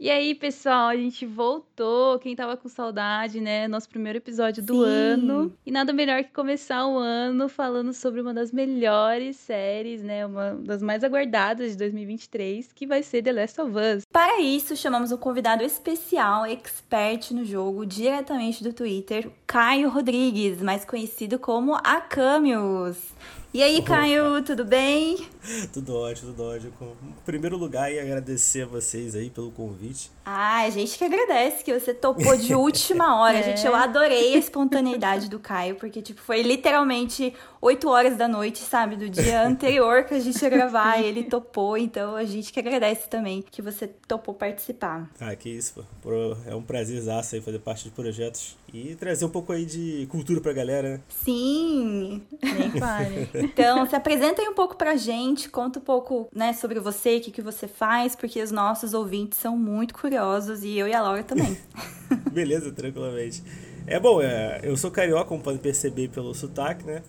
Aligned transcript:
E 0.00 0.08
aí, 0.08 0.34
pessoal, 0.34 0.88
a 0.88 0.96
gente 0.96 1.26
voltou. 1.26 2.18
Quem 2.20 2.34
tava 2.34 2.56
com 2.56 2.70
saudade, 2.70 3.38
né? 3.38 3.68
Nosso 3.68 3.86
primeiro 3.86 4.16
episódio 4.16 4.62
do 4.62 4.82
Sim. 4.82 4.90
ano. 4.90 5.52
E 5.66 5.70
nada 5.70 5.92
melhor 5.92 6.24
que 6.24 6.32
começar 6.32 6.86
o 6.86 6.96
ano 6.96 7.50
falando 7.50 7.92
sobre 7.92 8.22
uma 8.22 8.32
das 8.32 8.50
melhores 8.50 9.36
séries, 9.36 10.02
né? 10.02 10.24
Uma 10.24 10.54
das 10.54 10.80
mais 10.80 11.04
aguardadas 11.04 11.72
de 11.72 11.76
2023, 11.76 12.72
que 12.72 12.86
vai 12.86 13.02
ser 13.02 13.22
The 13.22 13.30
Last 13.30 13.60
of 13.60 13.72
Us. 13.76 14.04
Para 14.10 14.40
isso, 14.40 14.74
chamamos 14.74 15.12
um 15.12 15.18
convidado 15.18 15.62
especial, 15.62 16.46
expert 16.46 17.32
no 17.32 17.44
jogo, 17.44 17.84
diretamente 17.84 18.64
do 18.64 18.72
Twitter, 18.72 19.30
Caio 19.46 19.90
Rodrigues, 19.90 20.62
mais 20.62 20.82
conhecido 20.82 21.38
como 21.38 21.74
Acamius. 21.74 23.12
E 23.52 23.64
aí, 23.64 23.82
Caio, 23.82 24.42
tudo 24.44 24.64
bem? 24.64 25.26
Tudo 25.72 25.96
ótimo, 25.96 26.30
tudo 26.30 26.44
ótimo. 26.44 26.72
Em 27.02 27.24
primeiro 27.24 27.56
lugar, 27.56 27.90
agradecer 27.90 28.62
a 28.62 28.66
vocês 28.66 29.16
aí 29.16 29.28
pelo 29.28 29.50
convite. 29.50 30.08
Ah, 30.32 30.60
a 30.60 30.70
gente 30.70 30.96
que 30.96 31.02
agradece 31.02 31.64
que 31.64 31.76
você 31.76 31.92
topou 31.92 32.36
de 32.36 32.54
última 32.54 33.20
hora. 33.20 33.38
É. 33.38 33.42
Gente, 33.42 33.66
eu 33.66 33.74
adorei 33.74 34.34
a 34.34 34.38
espontaneidade 34.38 35.28
do 35.28 35.40
Caio, 35.40 35.74
porque, 35.74 36.00
tipo, 36.00 36.20
foi 36.20 36.42
literalmente 36.42 37.34
8 37.60 37.88
horas 37.88 38.16
da 38.16 38.28
noite, 38.28 38.60
sabe? 38.60 38.94
Do 38.94 39.10
dia 39.10 39.42
anterior 39.44 40.04
que 40.04 40.14
a 40.14 40.20
gente 40.20 40.40
ia 40.40 40.48
gravar, 40.48 41.00
e 41.00 41.06
ele 41.06 41.24
topou. 41.24 41.76
Então, 41.76 42.14
a 42.14 42.24
gente 42.24 42.52
que 42.52 42.60
agradece 42.60 43.08
também 43.08 43.42
que 43.50 43.60
você 43.60 43.88
topou 43.88 44.32
participar. 44.32 45.10
Ah, 45.20 45.34
que 45.34 45.48
isso, 45.48 45.84
pô. 46.00 46.36
É 46.46 46.54
um 46.54 46.62
prazerzaço 46.62 47.34
aí 47.34 47.40
fazer 47.40 47.58
parte 47.58 47.84
de 47.84 47.90
projetos 47.90 48.56
e 48.72 48.94
trazer 48.94 49.24
um 49.24 49.30
pouco 49.30 49.52
aí 49.52 49.64
de 49.64 50.06
cultura 50.12 50.40
pra 50.40 50.52
galera, 50.52 50.90
né? 50.90 51.00
Sim! 51.08 52.22
Nem 52.40 52.70
pare. 52.78 53.28
Então, 53.50 53.84
se 53.86 53.96
apresenta 53.96 54.40
aí 54.40 54.48
um 54.48 54.54
pouco 54.54 54.76
pra 54.76 54.96
gente, 54.96 55.48
conta 55.48 55.80
um 55.80 55.82
pouco, 55.82 56.28
né, 56.32 56.52
sobre 56.52 56.78
você, 56.78 57.16
o 57.16 57.20
que, 57.20 57.30
que 57.30 57.42
você 57.42 57.66
faz, 57.66 58.14
porque 58.14 58.40
os 58.40 58.50
nossos 58.50 58.94
ouvintes 58.94 59.38
são 59.38 59.56
muito 59.56 59.92
curiosos 59.92 60.19
e 60.62 60.78
eu 60.78 60.86
e 60.88 60.94
a 60.94 61.00
Laura 61.02 61.22
também. 61.22 61.56
Beleza, 62.32 62.70
tranquilamente. 62.72 63.42
É 63.86 63.98
bom, 63.98 64.20
é, 64.22 64.60
eu 64.62 64.76
sou 64.76 64.90
carioca, 64.90 65.24
como 65.24 65.42
podem 65.42 65.58
perceber 65.60 66.08
pelo 66.08 66.34
sotaque, 66.34 66.84
né? 66.84 67.02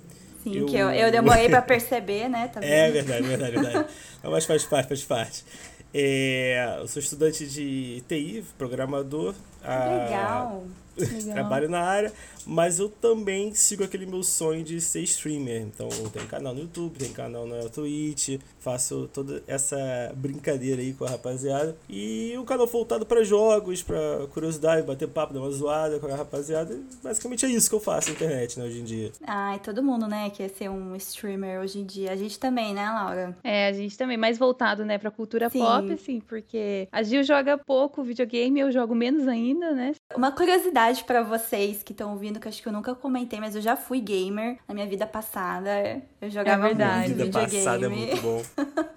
Sim, 0.43 0.57
Eu- 0.57 0.65
que 0.65 0.75
eu, 0.75 0.89
eu 0.89 1.11
demorei 1.11 1.47
pra 1.49 1.61
perceber, 1.61 2.27
né? 2.29 2.47
Tá 2.47 2.59
É 2.63 2.89
verdade, 2.89 3.27
verdade, 3.27 3.51
verdade. 3.57 3.85
Não, 4.23 4.31
mas 4.31 4.45
faz 4.45 4.63
parte, 4.65 4.87
faz 4.87 5.03
parte. 5.03 5.45
É, 5.93 6.77
eu 6.79 6.87
sou 6.87 7.01
estudante 7.01 7.45
de 7.47 8.01
TI, 8.07 8.43
programador. 8.57 9.35
ah, 9.63 10.05
Legal. 10.05 10.63
Legal. 10.97 11.33
Trabalho 11.33 11.69
na 11.69 11.81
área, 11.81 12.11
mas 12.45 12.79
eu 12.79 12.89
também 12.89 13.53
sigo 13.53 13.83
aquele 13.83 14.05
meu 14.05 14.23
sonho 14.23 14.63
de 14.63 14.81
ser 14.81 15.01
streamer. 15.01 15.61
Então, 15.61 15.87
eu 15.89 16.09
tenho 16.09 16.27
canal 16.27 16.53
no 16.53 16.61
YouTube, 16.61 16.97
tenho 16.97 17.13
canal 17.13 17.47
na 17.47 17.69
Twitch, 17.69 18.39
faço 18.59 19.09
toda 19.13 19.41
essa 19.47 19.77
brincadeira 20.15 20.81
aí 20.81 20.93
com 20.93 21.05
a 21.05 21.09
rapaziada. 21.09 21.75
E 21.89 22.35
um 22.37 22.43
canal 22.43 22.67
voltado 22.67 23.05
pra 23.05 23.23
jogos, 23.23 23.81
pra 23.81 24.27
curiosidade, 24.33 24.85
bater 24.85 25.07
papo, 25.07 25.33
dar 25.33 25.39
uma 25.39 25.51
zoada 25.51 25.99
com 25.99 26.07
a 26.07 26.15
rapaziada. 26.15 26.77
Basicamente 27.01 27.45
é 27.45 27.49
isso 27.49 27.69
que 27.69 27.75
eu 27.75 27.79
faço 27.79 28.09
na 28.09 28.15
internet, 28.15 28.59
né, 28.59 28.65
hoje 28.65 28.79
em 28.79 28.83
dia. 28.83 29.11
Ai, 29.25 29.59
todo 29.59 29.81
mundo, 29.81 30.07
né, 30.07 30.29
quer 30.29 30.49
ser 30.49 30.69
um 30.69 30.95
streamer 30.97 31.61
hoje 31.61 31.79
em 31.79 31.85
dia. 31.85 32.11
A 32.11 32.15
gente 32.15 32.37
também, 32.37 32.73
né, 32.73 32.89
Laura? 32.89 33.37
É, 33.43 33.67
a 33.67 33.73
gente 33.73 33.97
também 33.97 34.17
mais 34.17 34.37
voltado, 34.37 34.83
né, 34.83 34.97
pra 34.97 35.09
cultura 35.09 35.49
Sim. 35.49 35.59
pop, 35.59 35.91
assim, 35.91 36.19
porque 36.19 36.87
a 36.91 37.01
Gil 37.01 37.23
joga 37.23 37.57
pouco 37.57 38.03
videogame, 38.03 38.59
eu 38.59 38.71
jogo 38.71 38.93
menos 38.93 39.27
ainda, 39.27 39.71
né? 39.71 39.93
Uma 40.15 40.31
curiosidade 40.31 40.80
pra 41.05 41.23
vocês 41.23 41.83
que 41.83 41.91
estão 41.91 42.11
ouvindo, 42.11 42.39
que 42.39 42.47
acho 42.47 42.61
que 42.61 42.67
eu 42.67 42.73
nunca 42.73 42.93
comentei, 42.95 43.39
mas 43.39 43.55
eu 43.55 43.61
já 43.61 43.75
fui 43.75 43.99
gamer 43.99 44.57
na 44.67 44.73
minha 44.73 44.87
vida 44.87 45.05
passada. 45.05 46.01
Eu 46.19 46.29
jogava 46.29 46.63
verdade. 46.63 47.09
muito 47.09 47.23
Vida 47.23 47.23
videogame. 47.25 47.65
passada 47.65 47.85
é 47.85 47.89
muito 47.89 48.21
bom. 48.21 48.43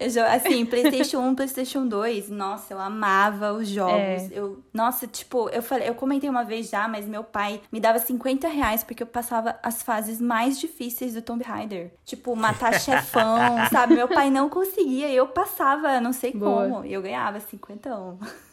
Eu 0.00 0.24
assim, 0.24 0.64
PlayStation 0.64 1.18
1, 1.18 1.34
PlayStation 1.34 1.86
2, 1.86 2.30
nossa, 2.30 2.72
eu 2.72 2.80
amava 2.80 3.52
os 3.52 3.68
jogos. 3.68 3.92
É. 3.92 4.28
Eu, 4.32 4.64
nossa, 4.72 5.06
tipo, 5.06 5.50
eu 5.50 5.62
falei, 5.62 5.90
eu 5.90 5.94
comentei 5.94 6.30
uma 6.30 6.42
vez 6.42 6.70
já, 6.70 6.88
mas 6.88 7.04
meu 7.04 7.22
pai 7.22 7.60
me 7.70 7.78
dava 7.78 7.98
50 7.98 8.48
reais 8.48 8.82
porque 8.82 9.02
eu 9.02 9.06
passava 9.06 9.56
as 9.62 9.82
fases 9.82 10.18
mais 10.18 10.58
difíceis 10.58 11.12
do 11.12 11.20
Tomb 11.20 11.44
Raider. 11.44 11.92
Tipo, 12.06 12.34
matar 12.34 12.72
chefão, 12.80 13.68
sabe? 13.70 13.94
Meu 13.94 14.08
pai 14.08 14.30
não 14.30 14.48
conseguia, 14.48 15.10
eu 15.12 15.28
passava, 15.28 16.00
não 16.00 16.14
sei 16.14 16.32
Boa. 16.32 16.62
como. 16.62 16.86
E 16.86 16.94
eu 16.94 17.02
ganhava 17.02 17.38
50. 17.38 17.90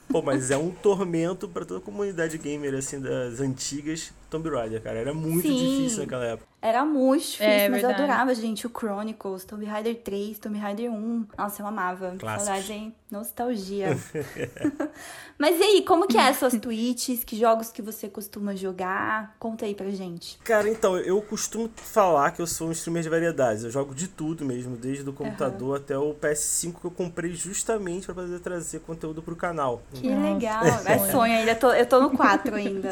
Pô, 0.09 0.22
mas 0.22 0.51
é 0.51 0.57
um 0.57 0.72
tormento 0.72 1.47
pra 1.50 1.66
toda 1.66 1.79
a 1.79 1.84
comunidade 1.84 2.38
gamer, 2.38 2.73
assim, 2.75 3.00
das 3.00 3.41
antigas 3.41 4.13
Tomb 4.29 4.50
Raider, 4.50 4.81
cara. 4.81 4.97
Era 5.00 5.13
muito 5.13 5.47
Sim. 5.47 5.56
difícil 5.56 6.00
naquela 6.00 6.25
época. 6.25 6.47
Era 6.59 6.84
muito 6.84 7.22
difícil, 7.23 7.45
É, 7.45 7.69
mas 7.69 7.84
eu 7.84 7.88
verdade. 7.90 8.03
adorava, 8.12 8.34
gente, 8.35 8.66
o 8.66 8.69
Chronicles, 8.69 9.45
Tomb 9.45 9.63
Raider 9.66 9.95
3, 10.01 10.40
Tomb 10.40 10.57
Raider 10.57 10.91
1. 10.91 11.28
Nossa, 11.38 11.62
eu 11.62 11.68
amava. 11.68 12.16
Clássicos. 12.18 12.45
Saudade, 12.45 12.73
hein? 12.73 12.95
Nostalgia. 13.12 13.97
mas 15.38 15.57
e 15.59 15.63
aí, 15.63 15.81
como 15.84 16.07
que 16.07 16.18
é 16.18 16.28
as 16.28 16.38
suas 16.38 16.53
tweets? 16.59 17.23
Que 17.23 17.38
jogos 17.38 17.69
que 17.72 17.81
você 17.81 18.09
costuma 18.09 18.56
jogar? 18.56 19.35
Conta 19.40 19.66
aí 19.66 19.75
pra 19.75 19.90
gente. 19.91 20.38
Cara, 20.40 20.68
então, 20.69 20.97
eu 20.97 21.22
costumo 21.22 21.69
falar 21.75 22.31
que 22.31 22.41
eu 22.41 22.47
sou 22.47 22.68
um 22.68 22.72
streamer 22.72 23.03
de 23.03 23.09
variedades. 23.09 23.63
Eu 23.63 23.72
jogo 23.72 23.94
de 23.94 24.07
tudo 24.07 24.44
mesmo, 24.44 24.75
desde 24.75 25.07
o 25.07 25.13
computador 25.13 25.78
até 25.78 25.97
o 25.97 26.13
PS5 26.16 26.79
que 26.81 26.85
eu 26.85 26.91
comprei 26.91 27.34
justamente 27.34 28.06
pra 28.07 28.16
poder 28.16 28.39
trazer 28.39 28.79
conteúdo 28.79 29.22
pro 29.22 29.35
canal. 29.35 29.81
Que 29.94 30.09
Nossa, 30.09 30.34
legal. 30.34 30.63
É 30.85 31.12
sonho. 31.12 31.34
ainda. 31.38 31.56
tô- 31.56 31.72
eu 31.72 31.85
tô 31.85 32.01
no 32.01 32.09
4 32.09 32.56
ainda. 32.56 32.89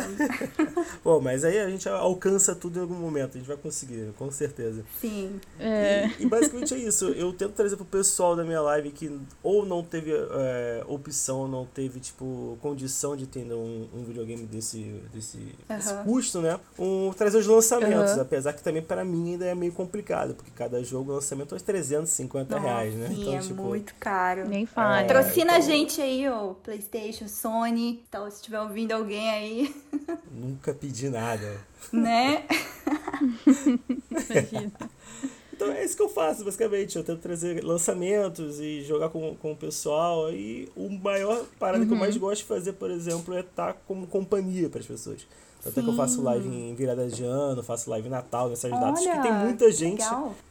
Pô, 1.03 1.19
mas 1.19 1.43
aí 1.43 1.57
a 1.59 1.69
gente 1.69 1.89
alcança 1.89 2.55
tudo 2.55 2.77
em 2.77 2.81
algum 2.83 2.95
momento, 2.95 3.31
a 3.35 3.37
gente 3.39 3.47
vai 3.47 3.54
conseguir, 3.57 4.11
com 4.17 4.29
certeza. 4.31 4.83
Sim. 4.99 5.39
É. 5.59 6.07
E, 6.19 6.23
e 6.23 6.25
basicamente 6.25 6.73
é 6.73 6.77
isso. 6.77 7.09
Eu 7.09 7.33
tento 7.33 7.53
trazer 7.53 7.75
pro 7.75 7.85
pessoal 7.85 8.35
da 8.35 8.43
minha 8.43 8.61
live 8.61 8.91
que 8.91 9.19
ou 9.43 9.65
não 9.65 9.83
teve 9.83 10.11
é, 10.13 10.83
opção, 10.87 11.47
não 11.47 11.65
teve, 11.65 11.99
tipo, 11.99 12.57
condição 12.61 13.15
de 13.15 13.27
ter 13.27 13.45
um, 13.53 13.87
um 13.93 14.03
videogame 14.03 14.45
desse, 14.45 15.01
desse, 15.13 15.37
desse 15.67 15.93
custo, 16.03 16.41
né? 16.41 16.59
Um, 16.77 17.11
trazer 17.13 17.37
os 17.37 17.47
lançamentos. 17.47 18.17
Apesar 18.17 18.53
que 18.53 18.61
também 18.63 18.81
para 18.81 19.03
mim 19.03 19.33
ainda 19.33 19.45
é 19.45 19.55
meio 19.55 19.71
complicado, 19.71 20.33
porque 20.35 20.51
cada 20.51 20.83
jogo 20.83 21.11
lançamento 21.11 21.53
é 21.53 21.55
uns 21.55 21.61
350 21.61 22.59
reais, 22.59 22.93
né? 22.95 23.07
Sim, 23.09 23.21
então, 23.21 23.35
é 23.35 23.39
tipo. 23.39 23.63
muito 23.63 23.95
caro. 23.99 24.47
Nem 24.47 24.65
fale. 24.65 25.07
Patrocina 25.07 25.43
então- 25.45 25.55
a 25.55 25.59
gente 25.59 26.01
aí, 26.01 26.27
ó. 26.27 26.53
PlayStation, 26.53 27.27
Sony. 27.27 28.03
Então, 28.07 28.29
se 28.29 28.37
estiver 28.37 28.59
ouvindo 28.61 28.91
alguém 28.91 29.29
aí, 29.29 29.75
Nunca 30.31 30.73
pedi 30.73 31.09
nada. 31.09 31.57
né? 31.91 32.43
Imagina. 34.11 34.71
Então 35.55 35.71
é 35.71 35.85
isso 35.85 35.95
que 35.95 36.01
eu 36.01 36.09
faço, 36.09 36.43
basicamente. 36.43 36.97
Eu 36.97 37.03
tento 37.03 37.19
trazer 37.19 37.63
lançamentos 37.63 38.59
e 38.59 38.81
jogar 38.81 39.09
com, 39.09 39.35
com 39.35 39.53
o 39.53 39.55
pessoal. 39.55 40.31
E 40.31 40.69
o 40.75 40.89
maior 40.89 41.45
parada 41.57 41.85
que 41.85 41.91
eu 41.91 41.97
mais 41.97 42.17
gosto 42.17 42.41
de 42.41 42.47
fazer, 42.47 42.73
por 42.73 42.91
exemplo, 42.91 43.33
é 43.33 43.39
estar 43.39 43.73
como 43.87 44.05
companhia 44.05 44.69
para 44.69 44.81
as 44.81 44.85
pessoas. 44.85 45.25
Tanto 45.63 45.79
é 45.79 45.83
que 45.83 45.89
eu 45.89 45.95
faço 45.95 46.21
live 46.21 46.47
em 46.47 46.75
virada 46.75 47.07
de 47.07 47.23
ano, 47.23 47.63
faço 47.63 47.89
live 47.89 48.07
em 48.07 48.11
Natal, 48.11 48.49
nessas 48.49 48.69
datas, 48.69 49.01
Olha, 49.01 49.15
que 49.15 49.21
tem 49.23 49.33
muita 49.33 49.71
gente. 49.71 50.03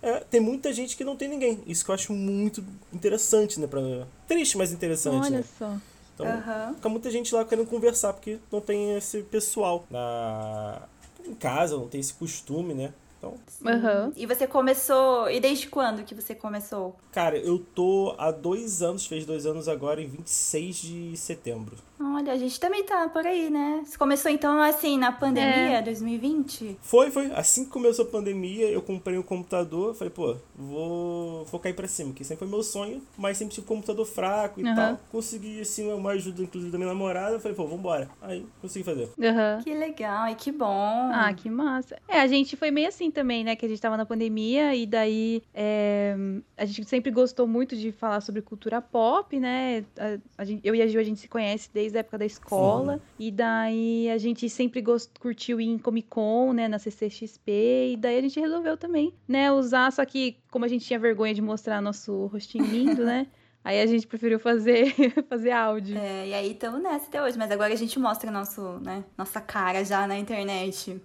É, 0.03 0.19
tem 0.19 0.41
muita 0.41 0.73
gente 0.73 0.97
que 0.97 1.05
não 1.05 1.15
tem 1.15 1.29
ninguém. 1.29 1.63
Isso 1.69 1.85
que 1.85 1.91
eu 1.93 1.95
acho 1.95 2.13
muito 2.13 2.65
interessante, 2.93 3.61
né? 3.61 3.69
Pra... 3.69 3.81
Triste, 4.27 4.59
mas 4.59 4.73
interessante, 4.73 5.27
Olha 5.27 5.39
né? 5.39 5.45
só. 5.57 5.77
Então, 6.15 6.27
Aham. 6.27 6.75
fica 6.75 6.89
muita 6.89 7.11
gente 7.11 7.33
lá 7.33 7.45
querendo 7.45 7.67
conversar, 7.69 8.13
porque 8.13 8.39
não 8.51 8.61
tem 8.61 8.97
esse 8.97 9.23
pessoal 9.23 9.84
na... 9.89 10.83
em 11.26 11.34
casa, 11.34 11.76
não 11.76 11.88
tem 11.88 12.00
esse 12.00 12.15
costume, 12.15 12.74
né? 12.74 12.92
Então, 13.18 13.34
Aham. 13.65 14.12
E 14.16 14.26
você 14.26 14.47
começou. 14.47 15.30
E 15.30 15.41
desde 15.41 15.68
quando 15.68 16.04
que 16.04 16.15
você 16.15 16.34
começou? 16.34 16.94
Cara, 17.12 17.38
eu 17.38 17.59
tô 17.59 18.15
há 18.18 18.30
dois 18.30 18.82
anos, 18.82 19.06
fez 19.06 19.24
dois 19.24 19.47
anos 19.47 19.68
agora, 19.68 20.03
em 20.03 20.06
26 20.06 20.76
de 20.76 21.16
setembro. 21.16 21.76
Olha, 22.01 22.33
a 22.33 22.37
gente 22.37 22.59
também 22.59 22.85
tá 22.85 23.09
por 23.09 23.25
aí, 23.27 23.49
né? 23.51 23.83
Você 23.85 23.97
começou 23.97 24.31
então 24.31 24.61
assim 24.61 24.99
na 24.99 25.13
pandemia, 25.13 25.79
É. 25.79 25.83
2020? 25.83 26.77
Foi, 26.83 27.11
foi. 27.11 27.31
Assim 27.33 27.65
que 27.65 27.71
começou 27.71 28.05
a 28.05 28.09
pandemia, 28.09 28.67
eu 28.69 28.83
comprei 28.83 29.17
um 29.17 29.23
computador. 29.23 29.95
Falei, 29.95 30.11
pô, 30.11 30.37
vou, 30.57 31.45
vou 31.45 31.61
cair 31.61 31.73
pra 31.75 31.87
cima, 31.87 32.13
que 32.13 32.25
sempre 32.25 32.41
foi 32.47 32.49
meu 32.49 32.63
sonho, 32.65 33.01
mas 33.17 33.37
sempre 33.39 33.55
tive 33.55 33.67
computador 33.67 34.05
fraco 34.07 34.61
e 34.61 34.65
Aham. 34.67 34.75
tal. 34.75 35.01
Consegui, 35.13 35.61
assim, 35.61 35.91
uma 35.93 36.11
ajuda, 36.11 36.43
inclusive, 36.43 36.73
da 36.73 36.79
minha 36.79 36.89
namorada. 36.89 37.39
Falei, 37.39 37.57
pô, 37.57 37.67
vambora. 37.67 38.09
Aí, 38.21 38.45
consegui 38.61 38.85
fazer. 38.85 39.09
Aham. 39.23 39.61
Que 39.63 39.73
legal, 39.73 40.29
e 40.29 40.35
que 40.35 40.51
bom. 40.51 41.11
Ah, 41.13 41.33
que 41.33 41.49
massa. 41.49 41.97
É, 42.09 42.21
a 42.21 42.27
gente 42.27 42.57
foi 42.57 42.71
meio 42.71 42.89
assim 42.89 43.11
também, 43.11 43.45
né, 43.45 43.55
que 43.55 43.65
a 43.65 43.69
gente 43.69 43.81
tava 43.81 43.97
na 43.97 44.05
pandemia 44.05 44.75
e 44.75 44.85
daí 44.87 45.43
é, 45.55 46.17
a 46.57 46.65
gente 46.65 46.85
sempre 46.89 47.11
gostou 47.13 47.47
muito 47.47 47.77
de 47.77 47.93
falar 47.93 48.21
sobre 48.21 48.43
cultura 48.43 48.81
pop, 48.83 49.39
né? 49.39 49.85
A, 49.99 50.19
a 50.43 50.45
gente, 50.45 50.67
eu 50.67 50.75
e 50.75 50.83
a 50.83 50.87
Gil, 50.89 51.01
a 51.01 51.05
gente 51.05 51.21
se 51.21 51.29
conhece 51.29 51.71
desde 51.73 51.84
a 51.92 51.98
época 51.98 52.19
da 52.19 52.25
escola. 52.25 52.95
Sim. 52.95 53.03
E 53.19 53.31
daí 53.31 54.10
a 54.10 54.19
gente 54.19 54.48
sempre 54.48 54.81
gost, 54.81 55.10
curtiu 55.19 55.60
ir 55.60 55.66
em 55.66 55.78
Comic 55.78 56.09
Con, 56.09 56.53
né, 56.53 56.69
na 56.69 56.78
CCXP. 56.78 57.51
E 57.92 57.97
daí 57.98 58.19
a 58.19 58.22
gente 58.22 58.39
resolveu 58.39 58.77
também, 58.77 59.13
né, 59.27 59.51
usar, 59.51 59.91
só 59.92 60.04
que 60.04 60.36
como 60.51 60.65
a 60.65 60.69
gente 60.69 60.86
tinha 60.86 60.98
vergonha 60.98 61.34
de 61.34 61.42
mostrar 61.42 61.81
nosso 61.81 62.27
rostinho 62.27 62.65
lindo, 62.65 63.04
né? 63.04 63.27
Aí 63.65 63.81
a 63.81 63.86
gente 63.86 64.07
preferiu 64.07 64.39
fazer, 64.39 64.95
fazer 65.27 65.51
áudio. 65.51 65.97
É, 65.97 66.28
e 66.28 66.34
aí 66.34 66.53
estamos 66.53 66.83
nessa 66.83 67.07
até 67.07 67.22
hoje, 67.22 67.39
mas 67.39 67.51
agora 67.51 67.72
a 67.72 67.77
gente 67.77 67.98
mostra 67.98 68.31
nosso, 68.31 68.60
né, 68.81 69.03
nossa 69.16 69.41
cara 69.41 69.83
já 69.83 70.07
na 70.07 70.19
internet. 70.19 71.01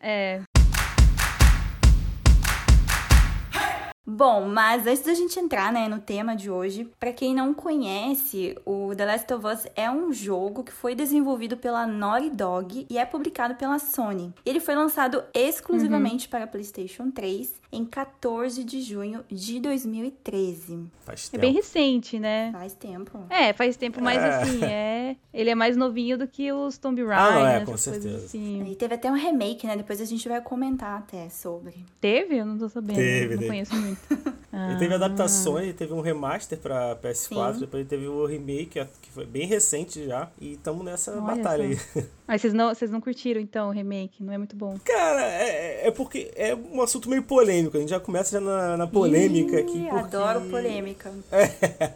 É. 0.00 0.42
Bom, 4.08 4.46
mas 4.46 4.86
antes 4.86 5.02
da 5.02 5.14
gente 5.14 5.36
entrar 5.38 5.72
né, 5.72 5.88
no 5.88 5.98
tema 5.98 6.36
de 6.36 6.48
hoje, 6.48 6.88
para 7.00 7.12
quem 7.12 7.34
não 7.34 7.52
conhece, 7.52 8.56
o 8.64 8.94
The 8.94 9.04
Last 9.04 9.34
of 9.34 9.46
Us 9.46 9.66
é 9.74 9.90
um 9.90 10.12
jogo 10.12 10.62
que 10.62 10.72
foi 10.72 10.94
desenvolvido 10.94 11.56
pela 11.56 11.88
Naughty 11.88 12.30
Dog 12.30 12.86
e 12.88 12.98
é 12.98 13.04
publicado 13.04 13.56
pela 13.56 13.80
Sony. 13.80 14.32
Ele 14.44 14.60
foi 14.60 14.76
lançado 14.76 15.24
exclusivamente 15.34 16.26
uhum. 16.26 16.30
para 16.30 16.46
PlayStation 16.46 17.10
3 17.10 17.66
em 17.72 17.84
14 17.84 18.62
de 18.64 18.80
junho 18.80 19.24
de 19.28 19.60
2013. 19.60 20.86
Faz 21.04 21.28
tempo. 21.28 21.36
É 21.36 21.46
bem 21.46 21.52
recente, 21.52 22.18
né? 22.18 22.50
Faz 22.52 22.74
tempo. 22.74 23.26
É, 23.28 23.52
faz 23.52 23.76
tempo, 23.76 24.00
mas 24.00 24.22
é. 24.22 24.28
assim, 24.28 24.64
é... 24.64 25.16
ele 25.34 25.50
é 25.50 25.54
mais 25.54 25.76
novinho 25.76 26.16
do 26.16 26.26
que 26.26 26.52
os 26.52 26.78
Tomb 26.78 27.02
Raider. 27.04 27.18
Ah, 27.18 27.32
não, 27.32 27.46
é, 27.46 27.64
com 27.64 27.76
certeza. 27.76 28.16
Assim. 28.16 28.64
E 28.70 28.76
teve 28.76 28.94
até 28.94 29.10
um 29.10 29.14
remake, 29.14 29.66
né? 29.66 29.76
Depois 29.76 30.00
a 30.00 30.04
gente 30.04 30.28
vai 30.28 30.40
comentar 30.40 30.98
até 30.98 31.28
sobre. 31.28 31.84
Teve? 32.00 32.36
Eu 32.36 32.46
não 32.46 32.56
tô 32.56 32.68
sabendo. 32.68 32.96
Teve, 32.96 33.34
não 33.34 33.38
teve. 33.38 33.46
conheço 33.46 33.74
muito. 33.74 33.95
Ah. 34.52 34.70
Ele 34.70 34.78
teve 34.78 34.94
adaptações, 34.94 35.74
teve 35.74 35.92
um 35.92 36.00
remaster 36.00 36.58
pra 36.58 36.96
PS4, 36.96 37.54
Sim. 37.54 37.60
depois 37.60 37.80
ele 37.80 37.84
teve 37.84 38.08
o 38.08 38.24
remake, 38.24 38.86
que 39.02 39.10
foi 39.12 39.26
bem 39.26 39.46
recente 39.46 40.06
já, 40.06 40.30
e 40.40 40.54
estamos 40.54 40.84
nessa 40.84 41.12
Olha 41.12 41.20
batalha 41.20 41.64
aí. 41.64 41.78
Mas 42.26 42.40
vocês 42.40 42.54
não, 42.54 42.74
vocês 42.74 42.90
não 42.90 43.00
curtiram, 43.00 43.40
então, 43.40 43.68
o 43.68 43.70
remake? 43.70 44.22
Não 44.22 44.32
é 44.32 44.38
muito 44.38 44.56
bom? 44.56 44.78
Cara, 44.82 45.22
é, 45.22 45.86
é 45.86 45.90
porque 45.90 46.30
é 46.34 46.54
um 46.54 46.80
assunto 46.80 47.08
meio 47.10 47.22
polêmico, 47.22 47.76
a 47.76 47.80
gente 47.80 47.90
já 47.90 48.00
começa 48.00 48.32
já 48.32 48.40
na, 48.40 48.76
na 48.78 48.86
polêmica 48.86 49.56
Ih, 49.56 49.62
aqui. 49.62 49.86
Porque... 49.88 50.16
Adoro 50.16 50.40
polêmica. 50.48 51.12
É. 51.30 51.92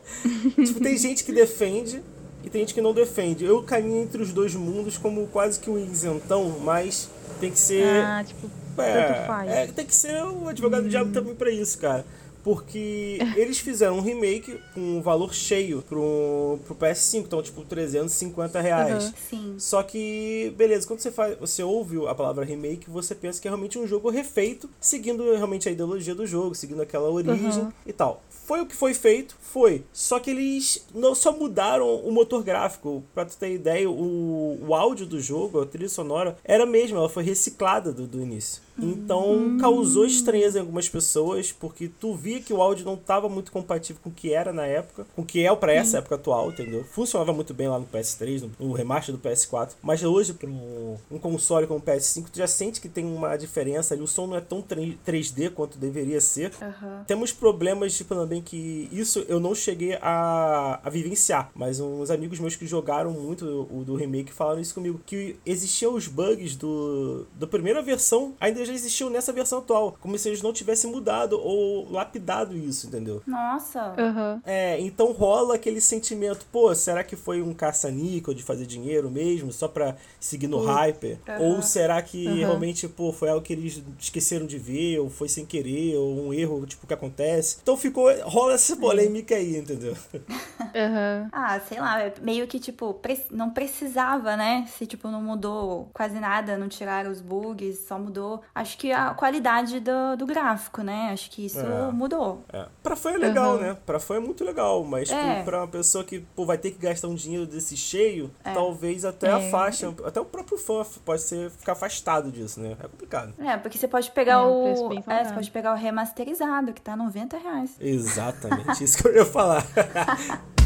tipo, 0.64 0.80
tem 0.80 0.96
gente 0.98 1.24
que 1.24 1.32
defende 1.32 2.02
e 2.44 2.50
tem 2.50 2.60
gente 2.60 2.74
que 2.74 2.80
não 2.80 2.92
defende. 2.92 3.44
Eu 3.44 3.62
caminho 3.62 4.02
entre 4.02 4.22
os 4.22 4.32
dois 4.32 4.54
mundos 4.54 4.98
como 4.98 5.26
quase 5.28 5.58
que 5.58 5.70
um 5.70 5.78
isentão, 5.78 6.58
mas 6.60 7.08
tem 7.40 7.50
que 7.50 7.58
ser... 7.58 8.04
Ah, 8.04 8.22
tipo 8.24 8.50
é, 8.80 9.64
é, 9.64 9.66
tem 9.66 9.86
que 9.86 9.94
ser 9.94 10.22
o 10.24 10.48
advogado 10.48 10.80
hum. 10.80 10.84
do 10.84 10.90
diabo 10.90 11.12
também 11.12 11.34
pra 11.34 11.50
isso, 11.50 11.78
cara. 11.78 12.04
Porque 12.42 13.18
eles 13.36 13.58
fizeram 13.58 13.98
um 13.98 14.00
remake 14.00 14.58
com 14.74 14.80
um 14.80 15.02
valor 15.02 15.34
cheio 15.34 15.82
pro, 15.82 16.58
pro 16.66 16.74
PS5, 16.74 17.18
então 17.18 17.42
tipo 17.42 17.62
350 17.64 18.60
reais. 18.60 19.04
Uhum, 19.04 19.12
sim. 19.28 19.54
Só 19.58 19.82
que, 19.82 20.52
beleza, 20.56 20.86
quando 20.86 21.00
você 21.00 21.10
faz, 21.10 21.38
você 21.38 21.62
ouve 21.62 22.06
a 22.06 22.14
palavra 22.14 22.44
remake, 22.44 22.88
você 22.88 23.14
pensa 23.14 23.40
que 23.40 23.48
é 23.48 23.50
realmente 23.50 23.78
um 23.78 23.86
jogo 23.86 24.10
refeito, 24.10 24.68
seguindo 24.80 25.34
realmente 25.34 25.68
a 25.68 25.72
ideologia 25.72 26.14
do 26.14 26.26
jogo, 26.26 26.54
seguindo 26.54 26.82
aquela 26.82 27.10
origem 27.10 27.64
uhum. 27.64 27.72
e 27.86 27.92
tal. 27.92 28.22
Foi 28.50 28.60
o 28.60 28.66
que 28.66 28.74
foi 28.74 28.94
feito, 28.94 29.36
foi. 29.40 29.84
Só 29.92 30.18
que 30.18 30.30
eles 30.30 30.84
não 30.92 31.14
só 31.14 31.30
mudaram 31.30 31.94
o 31.96 32.10
motor 32.10 32.42
gráfico. 32.42 33.04
Pra 33.14 33.24
tu 33.24 33.36
ter 33.36 33.52
ideia, 33.52 33.88
o, 33.88 34.58
o 34.66 34.74
áudio 34.74 35.06
do 35.06 35.20
jogo, 35.20 35.60
a 35.60 35.66
trilha 35.66 35.88
sonora, 35.88 36.36
era 36.42 36.66
mesmo, 36.66 36.98
ela 36.98 37.08
foi 37.08 37.22
reciclada 37.22 37.92
do, 37.92 38.08
do 38.08 38.20
início. 38.20 38.60
Então 38.78 39.32
hum. 39.32 39.58
causou 39.58 40.04
estranheza 40.04 40.58
em 40.58 40.60
algumas 40.60 40.88
pessoas, 40.88 41.52
porque 41.52 41.88
tu 41.88 42.14
via 42.14 42.40
que 42.40 42.52
o 42.52 42.60
áudio 42.60 42.84
não 42.84 42.94
estava 42.94 43.28
muito 43.28 43.52
compatível 43.52 44.00
com 44.02 44.10
o 44.10 44.12
que 44.12 44.32
era 44.32 44.52
na 44.52 44.66
época, 44.66 45.06
com 45.14 45.22
o 45.22 45.24
que 45.24 45.44
é 45.44 45.54
para 45.54 45.72
essa 45.72 45.98
época 45.98 46.14
atual, 46.14 46.50
entendeu? 46.50 46.84
Funcionava 46.84 47.32
muito 47.32 47.52
bem 47.52 47.68
lá 47.68 47.78
no 47.78 47.86
PS3, 47.86 48.42
no, 48.42 48.68
no 48.68 48.72
remaster 48.72 49.14
do 49.14 49.20
PS4, 49.20 49.70
mas 49.82 50.02
hoje 50.02 50.32
para 50.32 50.48
um, 50.48 50.96
um, 51.10 51.18
console 51.18 51.66
como 51.66 51.80
o 51.80 51.82
PS5, 51.82 52.26
tu 52.32 52.38
já 52.38 52.46
sente 52.46 52.80
que 52.80 52.88
tem 52.88 53.04
uma 53.04 53.36
diferença 53.36 53.94
ali, 53.94 54.02
o 54.02 54.06
som 54.06 54.26
não 54.26 54.36
é 54.36 54.40
tão 54.40 54.62
3D 54.62 55.50
quanto 55.50 55.78
deveria 55.78 56.20
ser. 56.20 56.52
Uhum. 56.60 57.04
Temos 57.06 57.32
problemas, 57.32 57.96
tipo, 57.96 58.14
também 58.14 58.40
que 58.40 58.88
isso 58.92 59.24
eu 59.28 59.40
não 59.40 59.54
cheguei 59.54 59.94
a, 60.00 60.80
a 60.82 60.90
vivenciar, 60.90 61.50
mas 61.54 61.80
uns 61.80 62.10
amigos 62.10 62.38
meus 62.38 62.56
que 62.56 62.66
jogaram 62.66 63.10
muito 63.10 63.44
o, 63.44 63.80
o 63.80 63.84
do 63.84 63.94
remake 63.94 64.32
falaram 64.32 64.60
isso 64.60 64.74
comigo, 64.74 65.00
que 65.04 65.36
existiam 65.44 65.94
os 65.94 66.06
bugs 66.06 66.56
do 66.56 67.26
da 67.38 67.46
primeira 67.46 67.82
versão 67.82 68.34
ainda 68.40 68.59
já 68.64 68.72
existiu 68.72 69.10
nessa 69.10 69.32
versão 69.32 69.58
atual. 69.58 69.96
Como 70.00 70.18
se 70.18 70.28
eles 70.28 70.42
não 70.42 70.52
tivessem 70.52 70.90
mudado 70.90 71.40
ou 71.40 71.90
lapidado 71.90 72.56
isso, 72.56 72.86
entendeu? 72.86 73.22
Nossa. 73.26 73.94
Uhum. 73.98 74.40
É, 74.44 74.78
então 74.80 75.12
rola 75.12 75.54
aquele 75.54 75.80
sentimento, 75.80 76.46
pô, 76.52 76.74
será 76.74 77.02
que 77.02 77.16
foi 77.16 77.42
um 77.42 77.54
caça-níquel 77.54 78.34
de 78.34 78.42
fazer 78.42 78.66
dinheiro 78.66 79.10
mesmo, 79.10 79.52
só 79.52 79.68
pra 79.68 79.96
seguir 80.18 80.48
no 80.48 80.58
uhum. 80.58 80.66
hype? 80.66 81.18
Ou 81.40 81.62
será 81.62 82.00
que 82.02 82.26
uhum. 82.26 82.36
realmente, 82.36 82.88
pô, 82.88 83.12
foi 83.12 83.28
algo 83.28 83.42
que 83.42 83.52
eles 83.52 83.82
esqueceram 83.98 84.46
de 84.46 84.58
ver, 84.58 84.98
ou 84.98 85.10
foi 85.10 85.28
sem 85.28 85.44
querer, 85.44 85.96
ou 85.96 86.28
um 86.28 86.34
erro, 86.34 86.66
tipo, 86.66 86.86
que 86.86 86.94
acontece? 86.94 87.58
Então 87.62 87.76
ficou, 87.76 88.10
rola 88.22 88.54
essa 88.54 88.76
polêmica 88.76 89.34
aí, 89.34 89.56
entendeu? 89.56 89.96
Uhum. 90.12 91.30
Ah, 91.32 91.58
sei 91.60 91.80
lá, 91.80 92.00
é 92.00 92.12
meio 92.20 92.46
que, 92.46 92.58
tipo, 92.58 92.98
não 93.30 93.50
precisava, 93.50 94.36
né? 94.36 94.66
Se, 94.76 94.86
tipo, 94.86 95.08
não 95.08 95.22
mudou 95.22 95.90
quase 95.92 96.18
nada, 96.18 96.56
não 96.58 96.68
tiraram 96.68 97.10
os 97.10 97.20
bugs, 97.20 97.78
só 97.86 97.98
mudou 97.98 98.42
acho 98.54 98.76
que 98.78 98.92
a 98.92 99.14
qualidade 99.14 99.80
do, 99.80 100.16
do 100.16 100.26
gráfico, 100.26 100.82
né? 100.82 101.10
Acho 101.12 101.30
que 101.30 101.46
isso 101.46 101.60
é, 101.60 101.90
mudou. 101.92 102.44
É. 102.52 102.66
Pra 102.82 102.96
fã 102.96 103.12
é 103.12 103.16
legal, 103.16 103.54
uhum. 103.54 103.60
né? 103.60 103.76
Pra 103.86 103.98
fã 104.00 104.16
é 104.16 104.20
muito 104.20 104.44
legal, 104.44 104.84
mas 104.84 105.10
é. 105.10 105.34
Tipo, 105.34 105.44
pra 105.44 105.58
uma 105.58 105.68
pessoa 105.68 106.04
que 106.04 106.20
pô, 106.34 106.44
vai 106.44 106.58
ter 106.58 106.70
que 106.70 106.78
gastar 106.78 107.08
um 107.08 107.14
dinheiro 107.14 107.46
desse 107.46 107.76
cheio, 107.76 108.30
é. 108.44 108.52
talvez 108.52 109.04
até 109.04 109.32
a 109.32 109.38
é. 109.38 109.50
faixa, 109.50 109.94
até 110.04 110.20
o 110.20 110.24
próprio 110.24 110.58
fã 110.58 110.82
pode 111.04 111.22
ser, 111.22 111.50
ficar 111.50 111.72
afastado 111.72 112.30
disso, 112.30 112.60
né? 112.60 112.76
É 112.78 112.88
complicado. 112.88 113.34
É, 113.38 113.56
porque 113.56 113.78
você 113.78 113.88
pode 113.88 114.10
pegar 114.10 114.34
é, 114.34 114.42
o. 114.42 114.92
É, 115.06 115.24
você 115.24 115.34
pode 115.34 115.50
pegar 115.50 115.72
o 115.72 115.76
remasterizado, 115.76 116.72
que 116.72 116.80
tá 116.80 116.96
90 116.96 117.38
reais. 117.38 117.76
Exatamente, 117.80 118.82
isso 118.84 119.02
que 119.02 119.08
eu 119.08 119.14
ia 119.14 119.26
falar. 119.26 119.64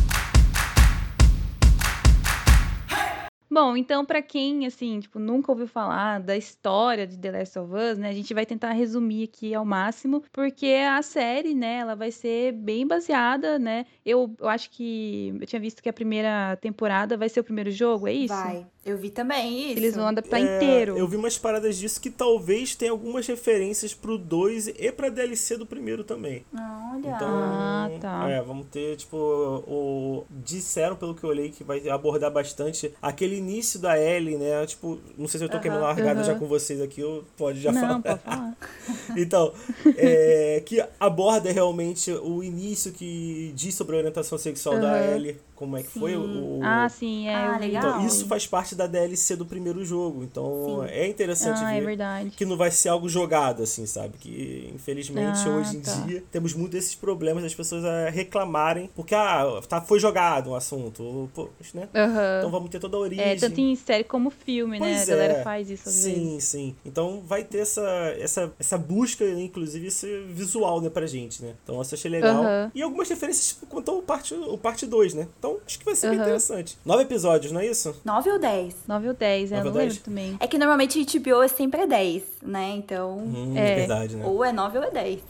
Bom, 3.54 3.76
então 3.76 4.04
para 4.04 4.20
quem 4.20 4.66
assim, 4.66 4.98
tipo, 4.98 5.20
nunca 5.20 5.52
ouviu 5.52 5.68
falar 5.68 6.18
da 6.18 6.36
história 6.36 7.06
de 7.06 7.16
The 7.16 7.30
Last 7.30 7.56
of 7.56 7.72
Us, 7.72 7.98
né, 7.98 8.08
a 8.08 8.12
gente 8.12 8.34
vai 8.34 8.44
tentar 8.44 8.72
resumir 8.72 9.22
aqui 9.22 9.54
ao 9.54 9.64
máximo, 9.64 10.24
porque 10.32 10.66
a 10.66 11.00
série, 11.02 11.54
né, 11.54 11.76
ela 11.76 11.94
vai 11.94 12.10
ser 12.10 12.50
bem 12.50 12.84
baseada, 12.84 13.56
né? 13.56 13.86
Eu, 14.04 14.34
eu 14.40 14.48
acho 14.48 14.68
que 14.70 15.32
eu 15.40 15.46
tinha 15.46 15.60
visto 15.60 15.80
que 15.80 15.88
a 15.88 15.92
primeira 15.92 16.58
temporada 16.60 17.16
vai 17.16 17.28
ser 17.28 17.38
o 17.38 17.44
primeiro 17.44 17.70
jogo, 17.70 18.08
é 18.08 18.12
isso? 18.12 18.34
Vai. 18.34 18.66
Eu 18.84 18.98
vi 18.98 19.08
também 19.08 19.70
isso. 19.70 19.78
Eles 19.78 19.96
vão 19.96 20.08
adaptar 20.08 20.38
é, 20.38 20.56
inteiro. 20.56 20.98
Eu 20.98 21.08
vi 21.08 21.16
umas 21.16 21.38
paradas 21.38 21.78
disso 21.78 21.98
que 22.00 22.10
talvez 22.10 22.74
tenha 22.74 22.90
algumas 22.90 23.26
referências 23.26 23.94
pro 23.94 24.18
2 24.18 24.68
e 24.68 24.92
pra 24.92 25.08
DLC 25.08 25.56
do 25.56 25.64
primeiro 25.64 26.04
também. 26.04 26.44
Olha. 26.52 26.98
Então, 26.98 27.28
ah, 27.28 27.90
tá. 27.98 28.28
É, 28.28 28.42
vamos 28.42 28.66
ter, 28.66 28.96
tipo, 28.96 29.16
o. 29.16 30.26
Disseram, 30.28 30.96
pelo 30.96 31.14
que 31.14 31.24
eu 31.24 31.30
olhei, 31.30 31.50
que 31.50 31.64
vai 31.64 31.88
abordar 31.88 32.30
bastante 32.30 32.92
aquele 33.00 33.40
início 33.44 33.78
da 33.78 33.98
Ellie, 33.98 34.36
né? 34.36 34.66
Tipo, 34.66 34.98
não 35.16 35.28
sei 35.28 35.38
se 35.38 35.44
eu 35.44 35.48
tô 35.48 35.56
uh 35.56 35.58
-huh, 35.58 35.62
queimando 35.62 35.82
largada 35.82 36.20
uh 36.20 36.22
-huh. 36.22 36.26
já 36.26 36.34
com 36.34 36.46
vocês 36.46 36.80
aqui, 36.80 37.00
eu 37.00 37.24
pode 37.36 37.60
já 37.60 37.70
não, 37.70 37.80
falar. 37.80 38.00
Pode 38.00 38.18
falar. 38.20 38.56
então, 39.16 39.52
é, 39.96 40.62
que 40.64 40.84
aborda 40.98 41.52
realmente 41.52 42.10
o 42.10 42.42
início 42.42 42.92
que 42.92 43.52
diz 43.54 43.74
sobre 43.74 43.96
a 43.96 43.98
orientação 43.98 44.38
sexual 44.38 44.76
uh 44.76 44.78
-huh. 44.78 44.82
da 44.82 45.14
Ellie 45.14 45.36
como 45.54 45.76
é 45.76 45.82
que 45.82 45.90
sim. 45.90 46.00
foi 46.00 46.16
o. 46.16 46.60
Ah, 46.62 46.88
sim, 46.88 47.28
é. 47.28 47.34
Ah, 47.34 47.58
legal. 47.58 47.82
Então, 47.82 48.06
isso 48.06 48.26
faz 48.26 48.46
parte 48.46 48.74
da 48.74 48.86
DLC 48.86 49.36
do 49.36 49.46
primeiro 49.46 49.84
jogo. 49.84 50.24
Então 50.24 50.82
sim. 50.82 50.92
é 50.92 51.06
interessante 51.06 51.60
ah, 51.62 51.74
é 51.74 51.80
ver 51.80 52.00
é 52.00 52.26
que 52.36 52.44
não 52.44 52.56
vai 52.56 52.70
ser 52.70 52.88
algo 52.88 53.08
jogado, 53.08 53.62
assim, 53.62 53.86
sabe? 53.86 54.18
Que 54.18 54.70
infelizmente 54.74 55.46
ah, 55.46 55.50
hoje 55.50 55.76
em 55.76 55.80
tá. 55.80 55.92
dia 55.92 56.24
temos 56.30 56.54
muito 56.54 56.72
desses 56.72 56.94
problemas 56.94 57.42
das 57.42 57.54
pessoas 57.54 57.84
a 57.84 58.10
reclamarem, 58.10 58.90
porque 58.94 59.14
ah, 59.14 59.60
tá, 59.68 59.80
foi 59.80 60.00
jogado 60.00 60.50
um 60.50 60.54
assunto. 60.54 61.30
Pô, 61.34 61.48
né? 61.72 61.88
Uhum. 61.94 62.38
Então 62.38 62.50
vamos 62.50 62.70
ter 62.70 62.80
toda 62.80 62.96
a 62.96 63.00
origem. 63.00 63.24
É, 63.24 63.36
tanto 63.36 63.60
em 63.60 63.76
série 63.76 64.04
como 64.04 64.30
filme, 64.30 64.78
pois 64.78 64.90
né? 64.90 64.98
É. 64.98 65.02
A 65.02 65.06
galera 65.06 65.44
faz 65.44 65.70
isso 65.70 65.88
às 65.88 65.94
sim, 65.94 66.30
vezes. 66.32 66.44
Sim, 66.44 66.76
Então 66.84 67.22
vai 67.24 67.44
ter 67.44 67.58
essa, 67.58 67.82
essa, 68.18 68.52
essa 68.58 68.78
busca, 68.78 69.24
inclusive, 69.24 69.86
esse 69.86 70.24
visual, 70.28 70.80
né, 70.80 70.90
pra 70.90 71.06
gente, 71.06 71.42
né? 71.42 71.54
Então 71.62 71.76
eu 71.76 71.80
achei 71.80 72.10
legal. 72.10 72.42
Uhum. 72.42 72.70
E 72.74 72.82
algumas 72.82 73.08
referências 73.08 73.48
tipo, 73.48 73.66
contou 73.66 73.98
o 73.98 74.02
parte 74.02 74.34
2, 74.34 74.48
o 74.48 74.58
parte 74.58 74.86
dois, 74.86 75.14
né? 75.14 75.28
Então 75.44 75.58
acho 75.66 75.78
que 75.78 75.84
vai 75.84 75.94
ser 75.94 76.06
uhum. 76.06 76.12
bem 76.14 76.22
interessante. 76.22 76.78
Nove 76.86 77.02
episódios, 77.02 77.52
não 77.52 77.60
é 77.60 77.66
isso? 77.66 77.94
Nove 78.02 78.30
ou 78.30 78.38
dez? 78.38 78.74
Nove 78.88 79.08
ou 79.08 79.14
dez, 79.14 79.52
é, 79.52 79.60
eu 79.60 79.64
não 79.64 79.72
lembro 79.72 79.96
também. 79.98 80.36
É 80.40 80.46
que 80.46 80.56
normalmente 80.56 81.04
HBO 81.04 81.42
é 81.42 81.48
sempre 81.48 81.82
é 81.82 81.86
dez, 81.86 82.22
né? 82.42 82.70
Então. 82.76 83.18
Hum, 83.18 83.54
é 83.54 83.74
verdade, 83.74 84.16
né? 84.16 84.24
Ou 84.24 84.42
é 84.42 84.50
nove 84.50 84.78
ou 84.78 84.84
é 84.84 84.90
dez. 84.90 85.20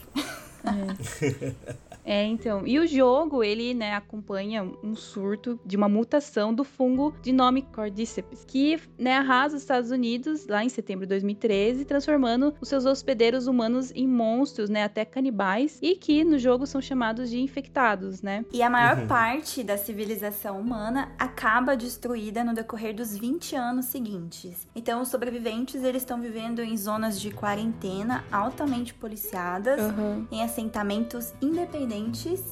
É. 0.64 1.74
É, 2.04 2.24
então. 2.24 2.66
E 2.66 2.78
o 2.78 2.86
jogo, 2.86 3.42
ele, 3.42 3.72
né, 3.72 3.94
acompanha 3.94 4.70
um 4.82 4.94
surto 4.94 5.58
de 5.64 5.76
uma 5.76 5.88
mutação 5.88 6.52
do 6.52 6.62
fungo 6.62 7.14
de 7.22 7.32
nome 7.32 7.62
Cordyceps, 7.62 8.44
que, 8.46 8.78
né, 8.98 9.16
arrasa 9.16 9.56
os 9.56 9.62
Estados 9.62 9.90
Unidos 9.90 10.46
lá 10.46 10.62
em 10.62 10.68
setembro 10.68 11.06
de 11.06 11.10
2013, 11.10 11.84
transformando 11.84 12.54
os 12.60 12.68
seus 12.68 12.84
hospedeiros 12.84 13.46
humanos 13.46 13.90
em 13.94 14.06
monstros, 14.06 14.68
né, 14.68 14.84
até 14.84 15.04
canibais, 15.04 15.78
e 15.80 15.96
que 15.96 16.22
no 16.24 16.38
jogo 16.38 16.66
são 16.66 16.80
chamados 16.80 17.30
de 17.30 17.40
infectados, 17.40 18.20
né? 18.20 18.44
E 18.52 18.62
a 18.62 18.68
maior 18.68 18.98
uhum. 18.98 19.06
parte 19.06 19.62
da 19.62 19.78
civilização 19.78 20.60
humana 20.60 21.12
acaba 21.18 21.76
destruída 21.76 22.44
no 22.44 22.52
decorrer 22.52 22.94
dos 22.94 23.16
20 23.16 23.56
anos 23.56 23.86
seguintes. 23.86 24.66
Então, 24.74 25.00
os 25.00 25.08
sobreviventes, 25.08 25.82
eles 25.82 26.02
estão 26.02 26.20
vivendo 26.20 26.60
em 26.60 26.76
zonas 26.76 27.18
de 27.20 27.30
quarentena 27.30 28.24
altamente 28.30 28.92
policiadas, 28.92 29.80
uhum. 29.80 30.26
em 30.30 30.42
assentamentos 30.42 31.32
independentes 31.40 31.93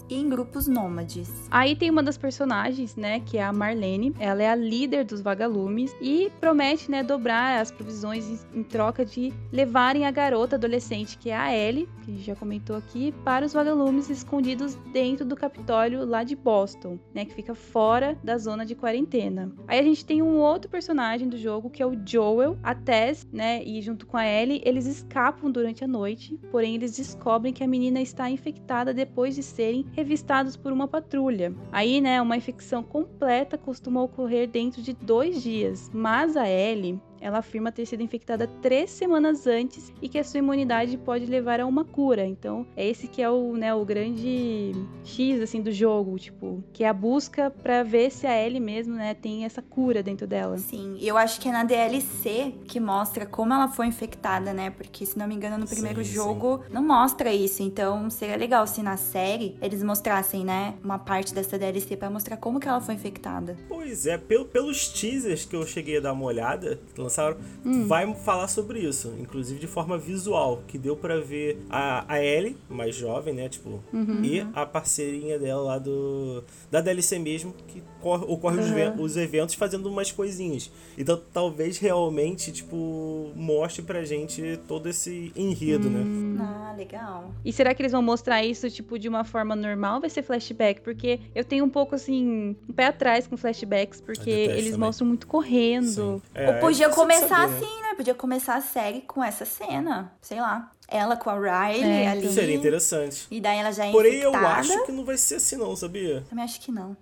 e 0.08 0.14
em 0.14 0.28
grupos 0.28 0.68
nômades. 0.68 1.48
Aí 1.50 1.74
tem 1.74 1.90
uma 1.90 2.02
das 2.02 2.16
personagens, 2.16 2.94
né, 2.94 3.20
que 3.20 3.38
é 3.38 3.42
a 3.42 3.52
Marlene. 3.52 4.14
Ela 4.20 4.42
é 4.42 4.48
a 4.48 4.54
líder 4.54 5.04
dos 5.04 5.20
vagalumes 5.20 5.94
e 6.00 6.30
promete, 6.40 6.88
né, 6.90 7.02
dobrar 7.02 7.60
as 7.60 7.70
provisões 7.70 8.46
em 8.54 8.62
troca 8.62 9.04
de 9.04 9.32
levarem 9.50 10.06
a 10.06 10.10
garota 10.10 10.54
adolescente, 10.54 11.18
que 11.18 11.30
é 11.30 11.36
a 11.36 11.54
Ellie, 11.54 11.88
que 12.04 12.10
a 12.10 12.14
gente 12.14 12.24
já 12.24 12.36
comentou 12.36 12.76
aqui, 12.76 13.12
para 13.24 13.44
os 13.44 13.52
vagalumes 13.52 14.08
escondidos 14.08 14.76
dentro 14.92 15.24
do 15.24 15.34
Capitólio 15.34 16.04
lá 16.04 16.22
de 16.22 16.36
Boston, 16.36 16.98
né, 17.12 17.24
que 17.24 17.34
fica 17.34 17.54
fora 17.54 18.16
da 18.22 18.38
zona 18.38 18.64
de 18.64 18.74
quarentena. 18.74 19.52
Aí 19.66 19.80
a 19.80 19.82
gente 19.82 20.04
tem 20.04 20.22
um 20.22 20.38
outro 20.38 20.70
personagem 20.70 21.28
do 21.28 21.36
jogo 21.36 21.68
que 21.68 21.82
é 21.82 21.86
o 21.86 21.98
Joel, 22.06 22.56
a 22.62 22.74
Tess, 22.74 23.26
né, 23.32 23.62
e 23.64 23.82
junto 23.82 24.06
com 24.06 24.16
a 24.16 24.24
Ellie, 24.24 24.62
eles 24.64 24.86
escapam 24.86 25.50
durante 25.50 25.82
a 25.82 25.88
noite, 25.88 26.38
porém 26.50 26.76
eles 26.76 26.96
descobrem 26.96 27.52
que 27.52 27.64
a 27.64 27.68
menina 27.68 28.00
está 28.00 28.30
infectada 28.30 28.94
depois 28.94 29.31
de 29.34 29.42
serem 29.42 29.86
revistados 29.92 30.56
por 30.56 30.72
uma 30.72 30.88
patrulha. 30.88 31.54
Aí, 31.70 32.00
né, 32.00 32.20
uma 32.20 32.36
infecção 32.36 32.82
completa 32.82 33.58
costuma 33.58 34.02
ocorrer 34.02 34.48
dentro 34.48 34.82
de 34.82 34.92
dois 34.92 35.42
dias, 35.42 35.90
mas 35.92 36.36
a 36.36 36.48
Ellie 36.48 37.00
ela 37.22 37.38
afirma 37.38 37.70
ter 37.70 37.86
sido 37.86 38.02
infectada 38.02 38.48
três 38.60 38.90
semanas 38.90 39.46
antes 39.46 39.92
e 40.02 40.08
que 40.08 40.18
a 40.18 40.24
sua 40.24 40.38
imunidade 40.38 40.98
pode 40.98 41.24
levar 41.24 41.60
a 41.60 41.66
uma 41.66 41.84
cura. 41.84 42.26
Então, 42.26 42.66
é 42.76 42.86
esse 42.86 43.06
que 43.06 43.22
é 43.22 43.30
o, 43.30 43.56
né, 43.56 43.72
o 43.72 43.84
grande 43.84 44.72
X 45.04 45.40
assim 45.40 45.62
do 45.62 45.70
jogo, 45.70 46.18
tipo, 46.18 46.62
que 46.72 46.82
é 46.82 46.88
a 46.88 46.92
busca 46.92 47.50
para 47.50 47.84
ver 47.84 48.10
se 48.10 48.26
a 48.26 48.36
Ellie 48.36 48.60
mesmo, 48.60 48.94
né, 48.94 49.14
tem 49.14 49.44
essa 49.44 49.62
cura 49.62 50.02
dentro 50.02 50.26
dela. 50.26 50.58
Sim, 50.58 50.98
eu 51.00 51.16
acho 51.16 51.40
que 51.40 51.48
é 51.48 51.52
na 51.52 51.62
DLC 51.62 52.54
que 52.66 52.80
mostra 52.80 53.24
como 53.24 53.54
ela 53.54 53.68
foi 53.68 53.86
infectada, 53.86 54.52
né? 54.52 54.70
Porque 54.70 55.06
se 55.06 55.16
não 55.16 55.28
me 55.28 55.34
engano 55.34 55.56
no 55.58 55.66
primeiro 55.66 56.04
sim, 56.04 56.12
jogo 56.12 56.62
sim. 56.66 56.74
não 56.74 56.82
mostra 56.82 57.32
isso. 57.32 57.62
Então, 57.62 58.10
seria 58.10 58.36
legal 58.36 58.66
se 58.66 58.82
na 58.82 58.96
série 58.96 59.56
eles 59.62 59.82
mostrassem, 59.82 60.44
né, 60.44 60.74
uma 60.82 60.98
parte 60.98 61.32
dessa 61.32 61.56
DLC 61.56 61.96
para 61.96 62.10
mostrar 62.10 62.36
como 62.36 62.58
que 62.58 62.66
ela 62.66 62.80
foi 62.80 62.96
infectada. 62.96 63.56
Pois 63.68 64.06
é, 64.06 64.18
pelo, 64.18 64.44
pelos 64.44 64.88
teasers 64.88 65.44
que 65.44 65.54
eu 65.54 65.64
cheguei 65.64 65.98
a 65.98 66.00
dar 66.00 66.12
uma 66.12 66.24
olhada, 66.24 66.80
lançaram, 67.12 67.36
hum. 67.64 67.86
vai 67.86 68.12
falar 68.14 68.48
sobre 68.48 68.80
isso, 68.80 69.14
inclusive 69.20 69.60
de 69.60 69.66
forma 69.66 69.98
visual, 69.98 70.62
que 70.66 70.78
deu 70.78 70.96
para 70.96 71.20
ver 71.20 71.58
a, 71.68 72.04
a 72.12 72.22
Ellie, 72.22 72.56
mais 72.68 72.94
jovem, 72.94 73.34
né, 73.34 73.48
tipo, 73.48 73.82
uhum. 73.92 74.24
e 74.24 74.40
a 74.54 74.64
parceirinha 74.64 75.38
dela 75.38 75.62
lá 75.62 75.78
do 75.78 76.42
da 76.70 76.80
DLC 76.80 77.18
mesmo, 77.18 77.54
que 77.68 77.82
corre, 78.02 78.24
ocorre 78.26 78.58
uhum. 78.58 78.94
os, 78.96 79.12
os 79.12 79.16
eventos 79.16 79.54
fazendo 79.54 79.88
umas 79.88 80.10
coisinhas. 80.10 80.70
Então, 80.98 81.20
talvez 81.32 81.78
realmente, 81.78 82.52
tipo, 82.52 83.30
mostre 83.34 83.82
pra 83.82 84.04
gente 84.04 84.58
todo 84.66 84.88
esse 84.88 85.32
enredo, 85.36 85.88
né? 85.88 86.00
hum. 86.00 86.36
né? 86.38 86.44
Ah, 86.44 86.74
legal. 86.76 87.32
E 87.44 87.52
será 87.52 87.72
que 87.74 87.82
eles 87.82 87.92
vão 87.92 88.02
mostrar 88.02 88.44
isso, 88.44 88.68
tipo, 88.70 88.98
de 88.98 89.08
uma 89.08 89.24
forma 89.24 89.54
normal 89.54 89.96
ou 89.96 90.00
vai 90.00 90.10
ser 90.10 90.22
flashback? 90.22 90.80
Porque 90.80 91.20
eu 91.34 91.44
tenho 91.44 91.64
um 91.64 91.70
pouco, 91.70 91.94
assim, 91.94 92.56
um 92.68 92.72
pé 92.72 92.86
atrás 92.86 93.26
com 93.26 93.36
flashbacks, 93.36 94.00
porque 94.00 94.30
eles 94.30 94.72
também. 94.72 94.78
mostram 94.78 95.06
muito 95.06 95.26
correndo. 95.26 96.20
É, 96.34 96.50
ou 96.50 96.60
podia 96.60 96.88
começar 96.90 97.28
saber, 97.28 97.54
assim, 97.56 97.80
né? 97.80 97.82
né? 97.92 97.94
Podia 97.96 98.14
começar 98.14 98.56
a 98.56 98.60
série 98.60 99.02
com 99.02 99.22
essa 99.22 99.44
cena, 99.44 100.12
sei 100.20 100.40
lá. 100.40 100.72
Ela 100.88 101.16
com 101.16 101.30
a 101.30 101.34
Riley 101.34 101.82
é, 101.82 102.08
ali. 102.08 102.32
Seria 102.32 102.54
interessante. 102.54 103.26
E 103.30 103.40
daí 103.40 103.58
ela 103.58 103.72
já 103.72 103.86
é 103.86 103.90
Porém, 103.90 104.18
infectada. 104.18 104.36
eu 104.36 104.46
acho 104.46 104.84
que 104.84 104.92
não 104.92 105.04
vai 105.04 105.16
ser 105.16 105.36
assim 105.36 105.56
não, 105.56 105.74
sabia? 105.74 106.22
Também 106.28 106.44
acho 106.44 106.60
que 106.60 106.70
não. 106.70 106.94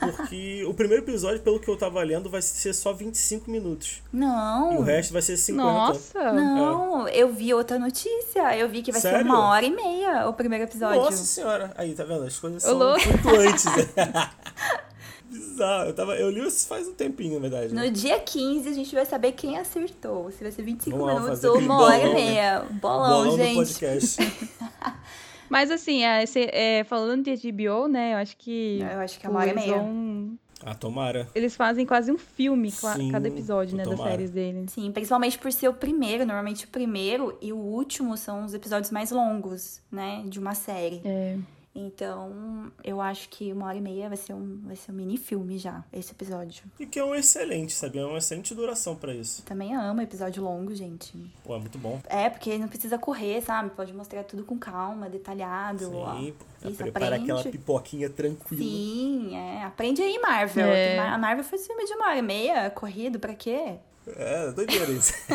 Porque 0.00 0.64
o 0.64 0.72
primeiro 0.72 1.02
episódio, 1.02 1.40
pelo 1.40 1.60
que 1.60 1.68
eu 1.68 1.76
tava 1.76 2.02
lendo, 2.02 2.30
vai 2.30 2.40
ser 2.40 2.72
só 2.72 2.92
25 2.92 3.50
minutos. 3.50 4.02
Não. 4.12 4.74
E 4.74 4.76
o 4.78 4.82
resto 4.82 5.12
vai 5.12 5.20
ser 5.20 5.36
50. 5.36 5.62
Nossa. 5.62 6.32
Não, 6.32 7.06
é. 7.06 7.16
eu 7.16 7.32
vi 7.32 7.52
outra 7.52 7.78
notícia. 7.78 8.56
Eu 8.56 8.68
vi 8.68 8.82
que 8.82 8.90
vai 8.90 9.00
Sério? 9.00 9.18
ser 9.18 9.24
uma 9.24 9.48
hora 9.48 9.64
e 9.64 9.70
meia 9.70 10.26
o 10.26 10.32
primeiro 10.32 10.64
episódio. 10.64 11.02
Nossa 11.02 11.24
senhora. 11.24 11.72
Aí, 11.76 11.94
tá 11.94 12.04
vendo? 12.04 12.24
As 12.24 12.38
coisas 12.38 12.62
são 12.62 12.78
muito 12.78 13.28
antes. 13.28 13.64
bizarro. 15.34 15.88
Eu, 15.88 15.94
tava, 15.94 16.16
eu 16.16 16.30
li 16.30 16.46
isso 16.46 16.66
faz 16.66 16.88
um 16.88 16.94
tempinho, 16.94 17.34
na 17.34 17.40
verdade. 17.40 17.74
Né? 17.74 17.84
No 17.84 17.90
dia 17.90 18.18
15, 18.18 18.68
a 18.68 18.72
gente 18.72 18.94
vai 18.94 19.04
saber 19.04 19.32
quem 19.32 19.58
acertou. 19.58 20.30
Se 20.30 20.42
vai 20.42 20.52
ser 20.52 20.62
25 20.62 20.96
Vamos 20.96 21.22
minutos 21.22 21.44
ou 21.44 21.58
uma 21.58 21.82
hora 21.82 22.06
e 22.06 22.14
meia. 22.14 22.66
Bolão, 22.70 23.24
bolão 23.24 23.36
gente. 23.36 23.54
podcast. 23.56 24.16
Mas 25.50 25.70
assim, 25.70 26.04
é, 26.04 26.24
é, 26.36 26.84
falando 26.84 27.24
de 27.24 27.52
HBO, 27.52 27.88
né? 27.88 28.14
Eu 28.14 28.18
acho 28.18 28.36
que. 28.36 28.80
Eu 28.80 29.00
acho 29.00 29.18
que 29.18 29.26
é 29.26 29.30
uma 29.30 29.40
hora 29.40 29.50
e 29.50 29.54
meia. 29.54 29.76
Vão... 29.76 30.38
Ah, 30.66 30.74
tomara. 30.74 31.28
Eles 31.34 31.54
fazem 31.54 31.84
quase 31.84 32.10
um 32.10 32.16
filme 32.16 32.70
Sim, 32.70 33.10
cada 33.10 33.28
episódio, 33.28 33.76
né, 33.76 33.82
tomara. 33.82 34.02
das 34.02 34.10
séries 34.10 34.30
dele. 34.30 34.64
Sim, 34.68 34.90
principalmente 34.92 35.38
por 35.38 35.52
ser 35.52 35.68
o 35.68 35.74
primeiro. 35.74 36.24
Normalmente 36.24 36.64
o 36.64 36.68
primeiro 36.68 37.36
e 37.40 37.52
o 37.52 37.58
último 37.58 38.16
são 38.16 38.44
os 38.44 38.54
episódios 38.54 38.90
mais 38.90 39.10
longos, 39.10 39.82
né, 39.92 40.24
de 40.26 40.38
uma 40.38 40.54
série. 40.54 41.02
É. 41.04 41.36
Então, 41.74 42.70
eu 42.84 43.00
acho 43.00 43.28
que 43.28 43.52
uma 43.52 43.66
hora 43.66 43.76
e 43.76 43.80
meia 43.80 44.08
vai 44.08 44.16
ser 44.16 44.32
um, 44.32 44.60
vai 44.64 44.76
ser 44.76 44.92
um 44.92 44.94
mini 44.94 45.16
filme 45.16 45.58
já, 45.58 45.82
esse 45.92 46.12
episódio. 46.12 46.62
E 46.78 46.86
que 46.86 47.00
é 47.00 47.04
um 47.04 47.14
excelente, 47.14 47.72
sabe? 47.72 47.98
É 47.98 48.06
uma 48.06 48.18
excelente 48.18 48.54
duração 48.54 48.94
para 48.94 49.12
isso. 49.12 49.42
Eu 49.42 49.46
também 49.46 49.74
amo 49.74 50.00
episódio 50.00 50.40
longo, 50.40 50.72
gente. 50.72 51.12
Pô, 51.42 51.56
é 51.56 51.58
muito 51.58 51.76
bom. 51.76 52.00
É, 52.08 52.30
porque 52.30 52.56
não 52.58 52.68
precisa 52.68 52.96
correr, 52.96 53.42
sabe? 53.42 53.70
Pode 53.70 53.92
mostrar 53.92 54.22
tudo 54.22 54.44
com 54.44 54.56
calma, 54.56 55.10
detalhado. 55.10 55.86
Sim, 55.86 55.94
ó. 55.94 56.68
Isso, 56.68 56.76
prepara 56.76 57.16
aprende. 57.16 57.32
aquela 57.32 57.50
pipoquinha 57.50 58.08
tranquila. 58.08 58.62
Sim, 58.62 59.36
é. 59.36 59.64
Aprende 59.64 60.00
aí, 60.00 60.16
Marvel. 60.20 60.66
É. 60.66 61.00
A 61.00 61.18
Marvel 61.18 61.44
faz 61.44 61.66
filme 61.66 61.84
de 61.84 61.92
uma 61.94 62.06
hora 62.06 62.18
e 62.18 62.22
meia, 62.22 62.70
corrido, 62.70 63.18
pra 63.18 63.34
quê? 63.34 63.74
É, 64.06 64.52
doideira 64.52 64.92
isso. 64.92 65.12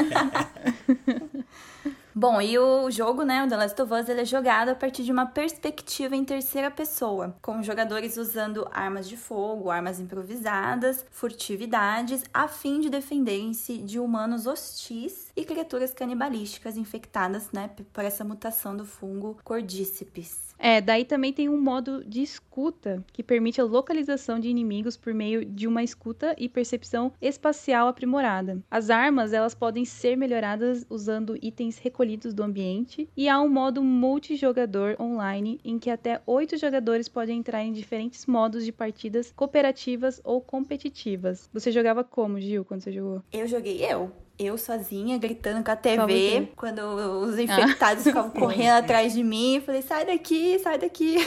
Bom, 2.22 2.42
e 2.42 2.60
o 2.60 2.92
jogo, 2.92 3.24
né, 3.24 3.46
o 3.46 3.48
The 3.48 3.56
Last 3.56 3.82
of 3.82 3.94
Us, 3.94 4.10
ele 4.10 4.20
é 4.20 4.26
jogado 4.26 4.68
a 4.68 4.76
partir 4.76 5.06
de 5.06 5.12
uma 5.14 5.26
perspectiva 5.26 6.18
em 6.18 6.26
terceira 6.26 6.70
pessoa, 6.70 7.34
com 7.42 7.64
jogadores 7.64 8.18
usando 8.18 8.68
armas 8.74 9.08
de 9.08 9.16
fogo, 9.16 9.72
armas 9.72 10.02
improvisadas, 10.02 11.06
furtividades, 11.12 12.26
a 12.34 12.50
fim 12.50 12.82
de 12.82 12.90
defenderem-se 12.90 13.78
de 13.78 14.00
humanos 14.00 14.48
hostis 14.48 15.32
e 15.34 15.46
criaturas 15.46 15.94
canibalísticas 15.94 16.76
infectadas, 16.76 17.54
né, 17.54 17.70
por 17.94 18.04
essa 18.04 18.26
mutação 18.26 18.76
do 18.76 18.84
fungo 18.84 19.38
Cordíceps. 19.42 20.49
É, 20.60 20.82
daí 20.82 21.06
também 21.06 21.32
tem 21.32 21.48
um 21.48 21.60
modo 21.60 22.04
de 22.06 22.22
escuta 22.22 23.04
que 23.14 23.24
permite 23.24 23.62
a 23.62 23.64
localização 23.64 24.40
de 24.40 24.50
inimigos 24.50 24.98
por 24.98 25.14
meio 25.14 25.46
de 25.46 25.66
uma 25.66 25.82
escuta 25.82 26.36
e 26.38 26.50
percepção 26.50 27.14
espacial 27.22 27.88
aprimorada. 27.88 28.62
As 28.70 28.90
armas, 28.90 29.32
elas 29.32 29.56
podem 29.56 29.86
ser 29.86 30.18
melhoradas 30.18 30.86
usando 30.90 31.38
itens 31.42 31.78
recolhidos 31.78 32.34
do 32.34 32.44
ambiente 32.44 33.08
e 33.16 33.30
há 33.30 33.40
um 33.40 33.48
modo 33.48 33.82
multijogador 33.82 34.98
online 35.00 35.62
em 35.64 35.80
que 35.80 35.90
até 35.90 36.22
oito 36.26 36.58
jogadores 36.58 37.08
podem 37.08 37.40
entrar 37.40 37.64
em 37.64 37.72
diferentes 37.72 38.26
modos 38.26 38.66
de 38.66 38.74
partidas 38.74 39.32
cooperativas 39.32 40.20
ou 40.26 40.42
competitivas. 40.42 41.50
Você 41.54 41.72
jogava 41.72 42.04
como, 42.04 42.40
Gil, 42.40 42.66
quando 42.66 42.82
você 42.82 42.92
jogou? 42.92 43.24
Eu 43.32 43.48
joguei 43.48 43.86
eu 43.86 44.12
eu 44.40 44.58
sozinha 44.58 45.18
gritando 45.18 45.64
com 45.64 45.72
a 45.72 45.76
TV, 45.76 46.50
quando 46.56 46.80
os 46.80 47.38
ah. 47.38 47.42
infectados 47.42 48.08
ah. 48.08 48.10
ficavam 48.10 48.32
correndo 48.40 48.78
atrás 48.78 49.14
de 49.14 49.24
mim, 49.24 49.58
eu 49.58 49.62
falei, 49.62 49.82
sai 49.82 50.06
daqui, 50.06 50.58
sai 50.60 50.78
daqui. 50.78 51.18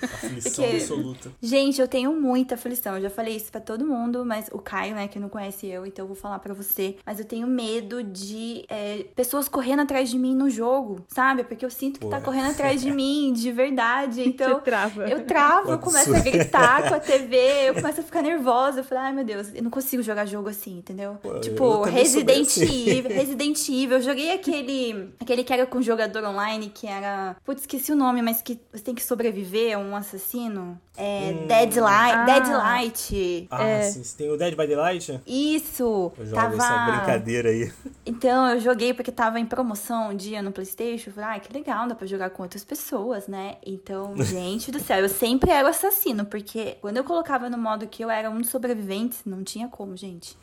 Aflição 0.00 0.64
Porque, 0.64 0.76
absoluta. 0.76 1.32
Gente, 1.42 1.80
eu 1.80 1.88
tenho 1.88 2.12
muita 2.12 2.54
aflição. 2.54 2.96
Eu 2.96 3.02
já 3.02 3.10
falei 3.10 3.36
isso 3.36 3.50
para 3.50 3.60
todo 3.60 3.86
mundo, 3.86 4.24
mas 4.24 4.48
o 4.52 4.58
Caio, 4.58 4.94
né, 4.94 5.08
que 5.08 5.18
não 5.18 5.28
conhece 5.28 5.66
eu, 5.66 5.86
então 5.86 6.04
eu 6.04 6.06
vou 6.06 6.16
falar 6.16 6.38
para 6.38 6.54
você. 6.54 6.96
Mas 7.04 7.18
eu 7.18 7.24
tenho 7.24 7.46
medo 7.46 8.02
de 8.02 8.64
é, 8.68 9.06
pessoas 9.16 9.48
correndo 9.48 9.80
atrás 9.80 10.10
de 10.10 10.18
mim 10.18 10.34
no 10.34 10.48
jogo, 10.48 11.04
sabe? 11.08 11.42
Porque 11.44 11.64
eu 11.64 11.70
sinto 11.70 11.98
que 11.98 12.06
tá 12.06 12.16
Pô. 12.16 12.18
tá 12.18 12.20
correndo 12.20 12.50
atrás 12.50 12.80
de 12.80 12.90
mim, 12.90 13.32
de 13.32 13.50
verdade. 13.50 14.28
Então, 14.38 14.56
Você 14.56 14.60
trava. 14.60 15.08
eu 15.08 15.24
travo, 15.24 15.72
eu 15.72 15.78
começo 15.78 16.14
a 16.14 16.20
gritar 16.20 16.86
com 16.86 16.94
a 16.94 17.00
TV, 17.00 17.68
eu 17.68 17.74
começo 17.80 18.00
a 18.00 18.04
ficar 18.04 18.22
nervosa. 18.22 18.80
Eu 18.80 18.84
falo, 18.84 19.00
ai 19.00 19.12
meu 19.12 19.24
Deus, 19.24 19.48
eu 19.54 19.62
não 19.62 19.70
consigo 19.70 20.02
jogar 20.02 20.26
jogo 20.26 20.48
assim, 20.50 20.78
entendeu? 20.78 21.16
Pô, 21.22 21.40
tipo, 21.40 21.64
Resident. 21.82 22.56
Evil, 22.56 23.10
Resident 23.10 23.68
Evil. 23.68 23.96
Eu 23.98 24.02
joguei 24.02 24.32
aquele, 24.32 25.12
aquele 25.20 25.44
que 25.44 25.52
era 25.52 25.66
com 25.66 25.80
jogador 25.82 26.24
online, 26.24 26.70
que 26.70 26.86
era. 26.86 27.36
Putz, 27.44 27.62
esqueci 27.62 27.92
o 27.92 27.96
nome, 27.96 28.22
mas 28.22 28.40
que 28.42 28.58
você 28.72 28.82
tem 28.82 28.94
que 28.94 29.02
sobreviver 29.02 29.76
a 29.76 29.78
um 29.78 29.94
assassino. 29.96 30.78
É. 30.96 31.30
Hum. 31.32 31.46
Deadlight. 31.46 32.14
Ah. 32.14 32.24
Deadlight. 32.24 33.46
Ah, 33.50 33.62
É. 33.62 33.82
sim. 33.84 34.02
Tem 34.16 34.30
o 34.30 34.36
Dead 34.36 34.56
by 34.56 34.66
Daylight? 34.66 35.20
Isso! 35.26 36.12
Eu 36.18 36.26
jogo 36.26 36.34
tava... 36.36 36.54
essa 36.56 36.90
brincadeira 36.90 37.50
aí. 37.50 37.72
Então, 38.04 38.48
eu 38.48 38.60
joguei 38.60 38.92
porque 38.92 39.12
tava 39.12 39.38
em 39.38 39.46
promoção 39.46 40.10
um 40.10 40.16
dia 40.16 40.42
no 40.42 40.50
Playstation. 40.50 41.10
Eu 41.10 41.14
Falei, 41.14 41.36
ah, 41.36 41.40
que 41.40 41.52
legal, 41.52 41.86
dá 41.86 41.94
pra 41.94 42.06
jogar 42.06 42.30
com 42.30 42.42
outras 42.42 42.64
pessoas, 42.64 43.28
né? 43.28 43.56
Então, 43.64 44.14
gente 44.24 44.72
do 44.72 44.80
céu, 44.80 44.98
eu 44.98 45.08
sempre 45.08 45.50
era 45.50 45.66
o 45.66 45.70
assassino, 45.70 46.24
porque 46.24 46.76
quando 46.80 46.96
eu 46.96 47.04
colocava 47.04 47.48
no 47.48 47.58
modo 47.58 47.86
que 47.86 48.02
eu 48.04 48.10
era 48.10 48.28
um 48.28 48.38
dos 48.40 48.50
sobreviventes, 48.50 49.20
não 49.24 49.44
tinha 49.44 49.68
como, 49.68 49.96
gente. 49.96 50.36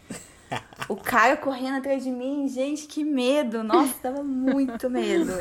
O 0.88 0.96
cara 0.96 1.36
correndo 1.36 1.78
atrás 1.78 2.04
de 2.04 2.12
mim, 2.12 2.48
gente, 2.48 2.86
que 2.86 3.04
medo. 3.04 3.64
Nossa, 3.64 3.96
dava 4.04 4.24
muito 4.24 4.90
medo. 4.90 5.32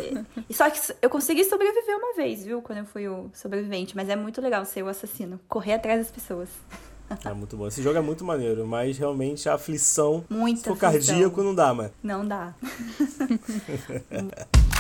E 0.48 0.54
só 0.54 0.70
que 0.70 0.80
eu 1.02 1.10
consegui 1.10 1.44
sobreviver 1.44 1.96
uma 1.96 2.14
vez, 2.14 2.44
viu? 2.44 2.62
Quando 2.62 2.78
eu 2.78 2.86
fui 2.86 3.06
o 3.08 3.30
sobrevivente. 3.34 3.94
Mas 3.94 4.08
é 4.08 4.16
muito 4.16 4.40
legal 4.40 4.64
ser 4.64 4.82
o 4.82 4.88
assassino. 4.88 5.38
Correr 5.48 5.74
atrás 5.74 5.98
das 6.00 6.10
pessoas. 6.10 6.48
É 7.24 7.32
muito 7.34 7.56
bom. 7.56 7.66
Esse 7.68 7.82
jogo 7.82 7.98
é 7.98 8.00
muito 8.00 8.24
maneiro, 8.24 8.66
mas 8.66 8.96
realmente 8.96 9.46
a 9.48 9.54
aflição, 9.54 10.24
Muita 10.30 10.60
se 10.60 10.64
for 10.64 10.72
aflição. 10.86 11.14
cardíaco, 11.14 11.42
não 11.42 11.54
dá, 11.54 11.74
mano. 11.74 11.90
Não 12.02 12.26
dá. 12.26 12.54